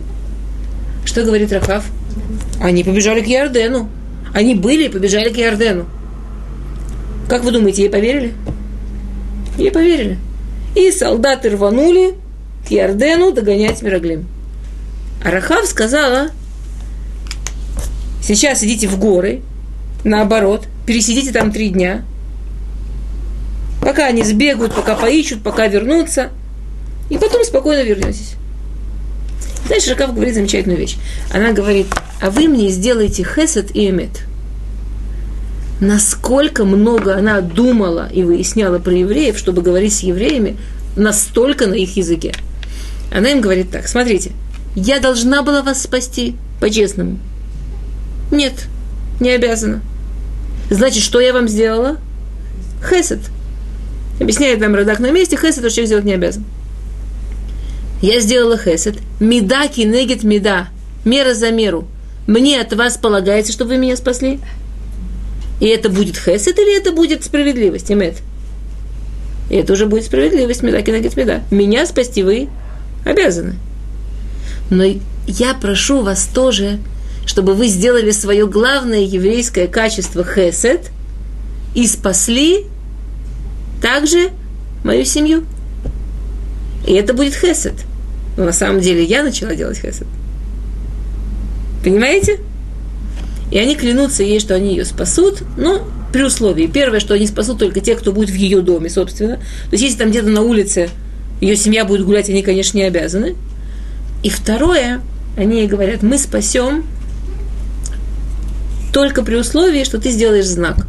Что 1.06 1.24
говорит 1.24 1.52
Рахав? 1.52 1.86
Они 2.62 2.84
побежали 2.84 3.22
к 3.22 3.28
Ярдену. 3.28 3.90
Они 4.34 4.56
были 4.56 4.86
и 4.86 4.90
побежали 4.90 5.30
к 5.30 5.38
Ярдену. 5.38 5.86
Как 7.28 7.44
вы 7.44 7.52
думаете, 7.52 7.84
ей 7.84 7.90
поверили? 7.90 8.34
Ей 9.58 9.72
поверили. 9.72 10.20
И 10.76 10.92
солдаты 10.92 11.50
рванули 11.50 12.16
к 12.68 12.72
Ярдену 12.72 13.32
догонять 13.32 13.82
Мироглим. 13.82 14.28
А 15.24 15.32
Рахав 15.32 15.66
сказала, 15.66 16.30
Сейчас 18.28 18.64
идите 18.64 18.88
в 18.88 18.98
горы, 18.98 19.42
наоборот, 20.04 20.66
пересидите 20.88 21.32
там 21.32 21.52
три 21.52 21.70
дня, 21.70 22.04
пока 23.86 24.08
они 24.08 24.24
сбегают, 24.24 24.74
пока 24.74 24.96
поищут, 24.96 25.44
пока 25.44 25.68
вернутся, 25.68 26.32
и 27.12 27.20
потом 27.20 27.44
спокойно 27.44 27.84
вернетесь. 27.84 28.34
Дальше 29.70 29.92
Ракав 29.92 30.16
говорит 30.16 30.34
замечательную 30.34 30.80
вещь. 30.80 30.98
Она 31.32 31.54
говорит, 31.54 31.86
а 32.20 32.32
вы 32.32 32.48
мне 32.48 32.70
сделаете 32.70 33.24
хесед 33.24 33.76
и 33.76 33.90
эмет. 33.90 34.24
Насколько 35.80 36.66
много 36.66 37.16
она 37.16 37.42
думала 37.42 38.10
и 38.12 38.24
выясняла 38.24 38.80
про 38.80 38.92
евреев, 38.92 39.38
чтобы 39.38 39.62
говорить 39.62 39.94
с 39.94 40.00
евреями, 40.00 40.58
настолько 40.96 41.68
на 41.68 41.76
их 41.76 41.96
языке. 41.96 42.34
Она 43.16 43.30
им 43.30 43.40
говорит 43.40 43.70
так, 43.70 43.88
смотрите, 43.88 44.32
я 44.76 45.00
должна 45.00 45.44
была 45.44 45.62
вас 45.62 45.84
спасти, 45.84 46.36
по-честному. 46.60 47.20
Нет, 48.32 48.66
не 49.20 49.30
обязана. 49.30 49.82
Значит, 50.72 51.04
что 51.04 51.20
я 51.20 51.34
вам 51.34 51.48
сделала? 51.48 51.98
Хесед. 52.90 53.20
Объясняет 54.20 54.60
нам 54.60 54.76
Радак 54.76 55.00
на 55.00 55.12
месте, 55.12 55.38
хесед 55.38 55.64
человек 55.70 55.88
сделать 55.88 56.06
не 56.06 56.14
обязан. 56.14 56.44
Я 58.02 58.20
сделала 58.20 58.58
хесед. 58.58 58.98
Меда 59.20 59.68
кинегет 59.68 60.24
меда. 60.24 60.70
Мера 61.04 61.34
за 61.34 61.52
меру. 61.52 61.88
Мне 62.28 62.60
от 62.60 62.74
вас 62.74 62.98
полагается, 62.98 63.52
чтобы 63.52 63.72
вы 63.72 63.78
меня 63.78 63.96
спасли? 63.96 64.40
И 65.60 65.68
это 65.68 65.90
будет 65.90 66.18
хесед 66.18 66.58
или 66.58 66.78
это 66.78 66.92
будет 66.92 67.24
справедливость, 67.24 67.92
Эмет? 67.92 68.18
И 69.50 69.56
это 69.56 69.74
уже 69.74 69.86
будет 69.86 70.06
справедливость, 70.06 70.64
медаки 70.64 70.92
на 70.92 70.98
меда. 70.98 71.44
Меня 71.52 71.86
спасти 71.86 72.24
вы 72.24 72.50
обязаны. 73.06 73.56
Но 74.70 74.84
я 75.28 75.54
прошу 75.54 76.02
вас 76.02 76.28
тоже, 76.34 76.80
чтобы 77.26 77.54
вы 77.54 77.68
сделали 77.68 78.12
свое 78.12 78.48
главное 78.48 79.02
еврейское 79.02 79.68
качество 79.68 80.24
хесед 80.24 80.90
и 81.76 81.88
спасли 81.88 82.66
также 83.86 84.32
мою 84.84 85.06
семью. 85.06 85.46
И 86.88 86.94
это 86.94 87.14
будет 87.14 87.36
хесед. 87.36 87.76
Но 88.36 88.46
на 88.46 88.52
самом 88.52 88.82
деле 88.82 89.04
я 89.04 89.22
начала 89.22 89.54
делать 89.54 89.78
хесед. 89.78 90.08
Понимаете? 91.84 92.40
И 93.52 93.60
они 93.60 93.76
клянутся 93.76 94.24
ей, 94.24 94.40
что 94.40 94.56
они 94.56 94.72
ее 94.72 94.86
спасут, 94.86 95.44
но 95.56 95.88
при 96.12 96.24
условии. 96.24 96.66
Первое, 96.66 97.00
что 97.00 97.14
они 97.14 97.28
спасут 97.28 97.60
только 97.60 97.80
те, 97.80 97.94
кто 97.94 98.12
будет 98.12 98.32
в 98.32 98.34
ее 98.34 98.62
доме, 98.62 98.90
собственно. 98.90 99.36
То 99.36 99.74
есть, 99.74 99.84
если 99.84 100.00
там 100.00 100.10
где-то 100.10 100.30
на 100.30 100.42
улице 100.42 100.90
ее 101.40 101.56
семья 101.56 101.86
будет 101.86 102.06
гулять, 102.06 102.28
они, 102.28 102.42
конечно, 102.42 102.80
не 102.80 102.86
обязаны. 102.86 103.36
И 104.24 104.30
второе, 104.30 105.02
они 105.38 105.60
ей 105.60 105.68
говорят, 105.68 106.02
мы 106.02 106.18
спасем 106.18 106.86
только 108.92 109.22
при 109.22 109.36
условии, 109.36 109.84
что 109.84 110.00
ты 110.00 110.10
сделаешь 110.10 110.48
знак, 110.48 110.88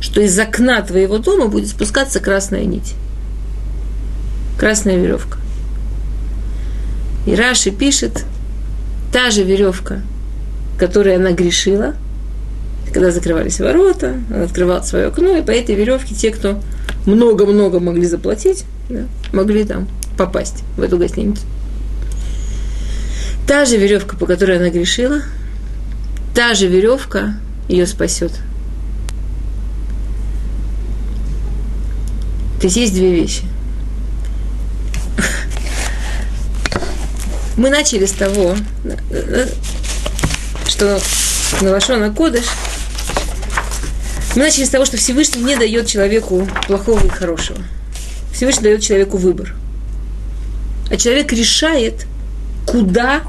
что 0.00 0.20
из 0.20 0.38
окна 0.38 0.82
твоего 0.82 1.18
дома 1.18 1.48
будет 1.48 1.68
спускаться 1.68 2.20
красная 2.20 2.64
нить, 2.64 2.94
красная 4.58 4.96
веревка. 4.96 5.38
И 7.26 7.34
Раши 7.34 7.70
пишет, 7.70 8.24
та 9.12 9.30
же 9.30 9.44
веревка, 9.44 10.02
которой 10.78 11.16
она 11.16 11.32
грешила, 11.32 11.94
когда 12.92 13.10
закрывались 13.10 13.60
ворота, 13.60 14.16
она 14.30 14.44
открывала 14.44 14.82
свое 14.82 15.06
окно, 15.06 15.36
и 15.36 15.42
по 15.42 15.50
этой 15.50 15.74
веревке 15.74 16.14
те, 16.14 16.30
кто 16.30 16.60
много-много 17.06 17.80
могли 17.80 18.06
заплатить, 18.06 18.64
да, 18.88 19.02
могли 19.32 19.64
там 19.64 19.88
попасть 20.18 20.62
в 20.76 20.82
эту 20.82 20.98
гостиницу. 20.98 21.42
Та 23.46 23.64
же 23.64 23.76
веревка, 23.76 24.16
по 24.16 24.26
которой 24.26 24.58
она 24.58 24.70
грешила, 24.70 25.22
та 26.34 26.54
же 26.54 26.66
веревка 26.66 27.34
ее 27.68 27.86
спасет. 27.86 28.32
То 32.62 32.66
есть 32.66 32.76
есть 32.76 32.94
две 32.94 33.12
вещи. 33.12 33.42
Мы 37.56 37.70
начали 37.70 38.06
с 38.06 38.12
того, 38.12 38.54
что 40.68 41.00
на 41.60 41.70
Лашона 41.70 42.14
Кодыш 42.14 42.44
мы 44.36 44.44
начали 44.44 44.64
с 44.64 44.68
того, 44.68 44.84
что 44.84 44.96
Всевышний 44.96 45.42
не 45.42 45.56
дает 45.56 45.88
человеку 45.88 46.48
плохого 46.68 47.04
и 47.04 47.08
хорошего. 47.08 47.58
Всевышний 48.32 48.62
дает 48.62 48.80
человеку 48.80 49.16
выбор. 49.16 49.56
А 50.88 50.96
человек 50.96 51.32
решает, 51.32 52.06
куда 52.64 53.22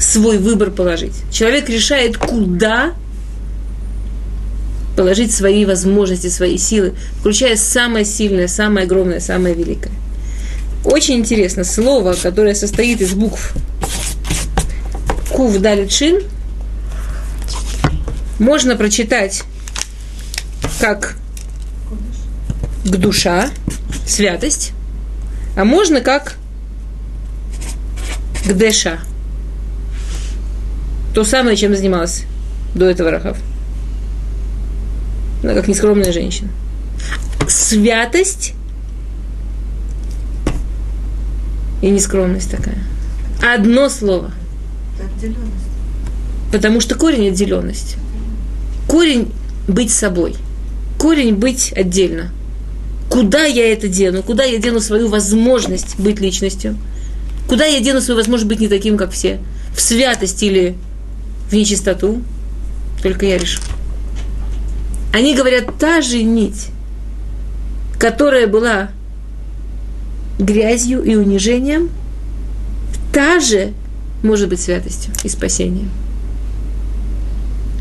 свой 0.00 0.38
выбор 0.38 0.72
положить. 0.72 1.14
Человек 1.30 1.68
решает, 1.68 2.18
куда 2.18 2.94
положить 4.96 5.32
свои 5.32 5.64
возможности, 5.64 6.28
свои 6.28 6.58
силы, 6.58 6.94
включая 7.20 7.56
самое 7.56 8.04
сильное, 8.04 8.48
самое 8.48 8.86
огромное, 8.86 9.20
самое 9.20 9.54
великое. 9.54 9.92
Очень 10.84 11.16
интересно, 11.16 11.64
слово, 11.64 12.14
которое 12.14 12.54
состоит 12.54 13.00
из 13.00 13.12
букв 13.12 13.54
Кув 15.30 15.58
Далит 15.58 15.92
можно 18.38 18.76
прочитать 18.76 19.42
как 20.80 21.16
к 22.84 22.96
душа, 22.96 23.50
святость, 24.06 24.72
а 25.56 25.64
можно 25.64 26.00
как 26.00 26.36
к 28.46 28.52
деша. 28.52 29.00
То 31.14 31.24
самое, 31.24 31.56
чем 31.56 31.74
занималась 31.74 32.24
до 32.74 32.86
этого 32.86 33.10
Рахав. 33.10 33.38
Она 35.42 35.54
как 35.54 35.68
нескромная 35.68 36.12
женщина. 36.12 36.50
Святость 37.48 38.54
и 41.82 41.90
нескромность 41.90 42.50
такая. 42.50 42.78
Одно 43.42 43.88
слово. 43.88 44.32
Потому 46.52 46.80
что 46.80 46.94
корень 46.94 47.28
отделенность. 47.28 47.96
Корень 48.88 49.32
быть 49.68 49.90
собой. 49.90 50.34
Корень 50.98 51.34
быть 51.34 51.72
отдельно. 51.76 52.32
Куда 53.10 53.44
я 53.44 53.72
это 53.72 53.88
дену? 53.88 54.22
Куда 54.22 54.44
я 54.44 54.58
дену 54.58 54.80
свою 54.80 55.08
возможность 55.08 55.98
быть 55.98 56.20
личностью? 56.20 56.76
Куда 57.48 57.64
я 57.64 57.80
дену 57.80 58.00
свою 58.00 58.18
возможность 58.18 58.48
быть 58.48 58.60
не 58.60 58.68
таким, 58.68 58.96
как 58.96 59.12
все? 59.12 59.38
В 59.76 59.80
святость 59.80 60.42
или 60.42 60.76
в 61.50 61.52
нечистоту? 61.52 62.22
Только 63.02 63.26
я 63.26 63.38
решу. 63.38 63.60
Они 65.16 65.34
говорят, 65.34 65.78
та 65.78 66.02
же 66.02 66.22
нить, 66.22 66.66
которая 67.98 68.46
была 68.46 68.90
грязью 70.38 71.02
и 71.02 71.14
унижением, 71.14 71.88
та 73.14 73.40
же 73.40 73.72
может 74.22 74.50
быть 74.50 74.60
святостью 74.60 75.14
и 75.24 75.30
спасением. 75.30 75.88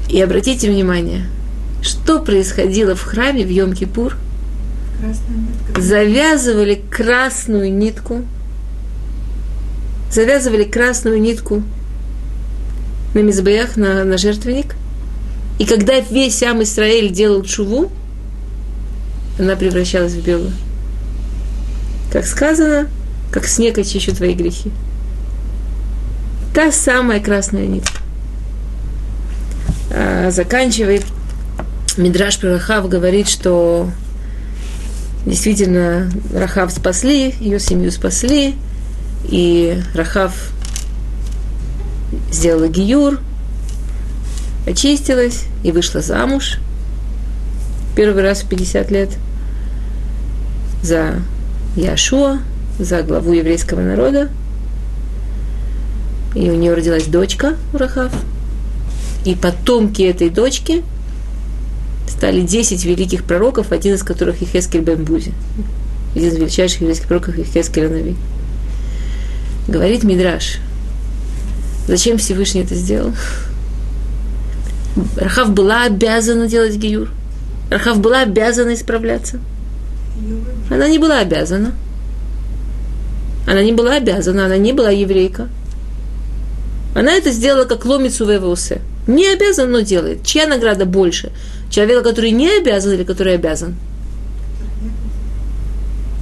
И 0.09 0.21
обратите 0.21 0.71
внимание, 0.71 1.25
что 1.81 2.21
происходило 2.21 2.95
в 2.95 3.01
храме 3.01 3.43
в 3.43 3.49
Йом-Кипур? 3.49 4.13
Завязывали 5.77 6.81
красную 6.89 7.69
нитку, 7.69 8.21
завязывали 10.09 10.63
красную 10.63 11.19
нитку 11.19 11.63
на 13.13 13.19
мизбеях, 13.19 13.75
на, 13.75 14.05
на 14.05 14.17
жертвенник. 14.17 14.77
И 15.57 15.65
когда 15.65 15.99
весь 15.99 16.37
сам 16.37 16.63
Израиль 16.63 17.11
делал 17.11 17.43
чуву, 17.43 17.91
она 19.39 19.55
превращалась 19.55 20.13
в 20.13 20.23
белую. 20.23 20.51
Как 22.11 22.25
сказано, 22.25 22.89
как 23.31 23.45
снег 23.45 23.77
очищу 23.77 24.15
твои 24.15 24.33
грехи. 24.33 24.71
Та 26.53 26.71
самая 26.71 27.19
красная 27.19 27.65
нитка. 27.65 27.99
А, 29.91 30.31
заканчивает 30.31 31.03
Мидраш 31.97 32.39
про 32.39 32.51
Рахав 32.51 32.89
говорит, 32.89 33.29
что 33.29 33.89
действительно 35.25 36.11
Рахав 36.33 36.71
спасли, 36.71 37.33
ее 37.39 37.59
семью 37.59 37.91
спасли, 37.91 38.55
и 39.23 39.81
Рахав 39.93 40.33
сделала 42.31 42.67
гиюр, 42.67 43.19
очистилась 44.65 45.45
и 45.63 45.71
вышла 45.71 46.01
замуж 46.01 46.59
первый 47.95 48.23
раз 48.23 48.41
в 48.41 48.49
50 48.49 48.91
лет 48.91 49.09
за 50.83 51.21
Яшуа, 51.75 52.39
за 52.77 53.01
главу 53.01 53.33
еврейского 53.33 53.81
народа. 53.81 54.29
И 56.35 56.49
у 56.49 56.55
нее 56.55 56.73
родилась 56.73 57.05
дочка 57.05 57.55
Рахав. 57.73 58.11
И 59.23 59.33
потомки 59.35 60.03
этой 60.03 60.29
дочки 60.29 60.83
стали 62.07 62.41
10 62.41 62.83
великих 62.85 63.23
пророков, 63.23 63.71
один 63.71 63.95
из 63.95 64.03
которых 64.03 64.41
Ихескель 64.41 64.81
Бембузи. 64.81 65.33
Один 66.15 66.29
из 66.29 66.35
величайших 66.35 66.81
еврейских 66.81 67.07
пророков 67.07 67.37
Ихескель 67.37 67.89
Нави. 67.89 68.15
Говорит 69.67 70.03
Мидраш, 70.03 70.59
зачем 71.87 72.17
Всевышний 72.17 72.61
это 72.61 72.75
сделал? 72.75 73.13
Рахав 75.17 75.51
была 75.51 75.83
обязана 75.83 76.47
делать 76.47 76.75
гиюр. 76.75 77.09
Рахав 77.69 77.99
была 77.99 78.21
обязана 78.21 78.73
исправляться. 78.73 79.39
Она 80.69 80.87
не 80.87 80.99
была 80.99 81.19
обязана. 81.19 81.73
Она 83.47 83.61
не 83.63 83.73
была 83.73 83.95
обязана, 83.95 84.45
она 84.45 84.57
не 84.57 84.73
была 84.73 84.89
еврейка. 84.89 85.49
Она 86.95 87.11
это 87.11 87.31
сделала 87.31 87.65
как 87.65 87.85
ломицу 87.85 88.25
в 88.25 88.57
Не 89.07 89.27
обязан, 89.27 89.69
но 89.69 89.81
делает. 89.81 90.25
Чья 90.25 90.47
награда 90.47 90.85
больше? 90.85 91.31
Человека, 91.69 92.01
который 92.01 92.31
не 92.31 92.49
обязан 92.57 92.93
или 92.93 93.03
который 93.03 93.35
обязан? 93.35 93.75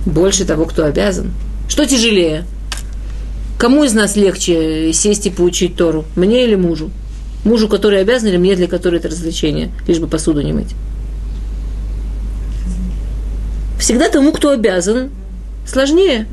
Больше 0.06 0.46
того, 0.46 0.66
кто 0.66 0.86
обязан. 0.86 1.32
Что 1.70 1.86
тяжелее? 1.86 2.46
Кому 3.58 3.84
из 3.84 3.94
нас 3.94 4.18
легче 4.18 4.92
сесть 4.92 5.28
и 5.28 5.30
поучить 5.30 5.78
Тору? 5.78 6.06
Мне 6.16 6.44
или 6.44 6.56
мужу? 6.56 6.92
Мужу, 7.44 7.68
который 7.68 8.02
обязан, 8.02 8.30
или 8.30 8.38
мне, 8.38 8.56
для 8.56 8.68
которого 8.68 9.00
это 9.00 9.10
развлечение, 9.10 9.72
лишь 9.88 10.00
бы 10.00 10.08
посуду 10.08 10.42
не 10.42 10.54
мыть? 10.54 10.74
Всегда 13.80 14.10
тому, 14.10 14.32
кто 14.32 14.52
обязан, 14.52 15.10
сложнее. 15.66 16.26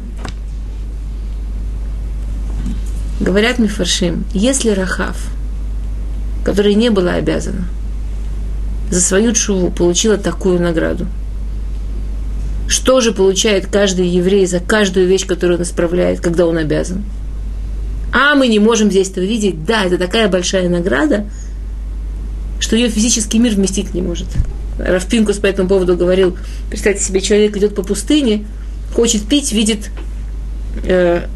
Говорят 3.20 3.58
Мифаршим, 3.58 4.24
если 4.32 4.70
Рахав, 4.70 5.16
которая 6.44 6.74
не 6.74 6.90
была 6.90 7.14
обязана, 7.14 7.64
за 8.90 9.00
свою 9.00 9.32
чуву 9.32 9.70
получила 9.70 10.16
такую 10.16 10.60
награду, 10.60 11.06
Что 12.70 13.00
же 13.00 13.10
получает 13.10 13.66
каждый 13.66 14.06
еврей 14.06 14.46
за 14.46 14.60
каждую 14.60 15.08
вещь, 15.08 15.26
которую 15.26 15.58
он 15.58 15.64
исправляет, 15.64 16.20
когда 16.20 16.46
он 16.46 16.56
обязан? 16.56 17.02
А 18.12 18.34
мы 18.34 18.48
не 18.48 18.58
можем 18.58 18.90
здесь 18.90 19.10
этого 19.10 19.24
видеть. 19.24 19.64
Да, 19.64 19.84
это 19.84 19.98
такая 19.98 20.28
большая 20.28 20.68
награда, 20.68 21.26
что 22.58 22.76
ее 22.76 22.88
физический 22.88 23.38
мир 23.38 23.54
вместить 23.54 23.94
не 23.94 24.02
может. 24.02 24.26
Рафпинкус 24.78 25.38
по 25.38 25.46
этому 25.46 25.68
поводу 25.68 25.96
говорил, 25.96 26.36
представьте 26.70 27.04
себе, 27.04 27.20
человек 27.20 27.56
идет 27.56 27.74
по 27.74 27.82
пустыне, 27.82 28.46
хочет 28.94 29.26
пить, 29.26 29.52
видит 29.52 29.90
э, 30.84 31.26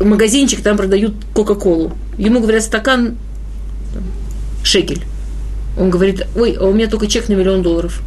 магазинчик, 0.00 0.62
там 0.62 0.76
продают 0.76 1.14
Кока-Колу. 1.34 1.92
Ему 2.18 2.40
говорят, 2.40 2.62
стакан 2.62 3.16
там, 3.94 4.02
шекель. 4.62 5.04
Он 5.78 5.88
говорит, 5.88 6.26
ой, 6.36 6.56
а 6.58 6.64
у 6.64 6.72
меня 6.72 6.88
только 6.88 7.06
чек 7.06 7.28
на 7.28 7.34
миллион 7.34 7.62
долларов. 7.62 8.02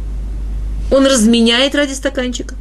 Он 0.92 1.06
разменяет 1.06 1.74
ради 1.74 1.94
стаканчика. 1.94 2.54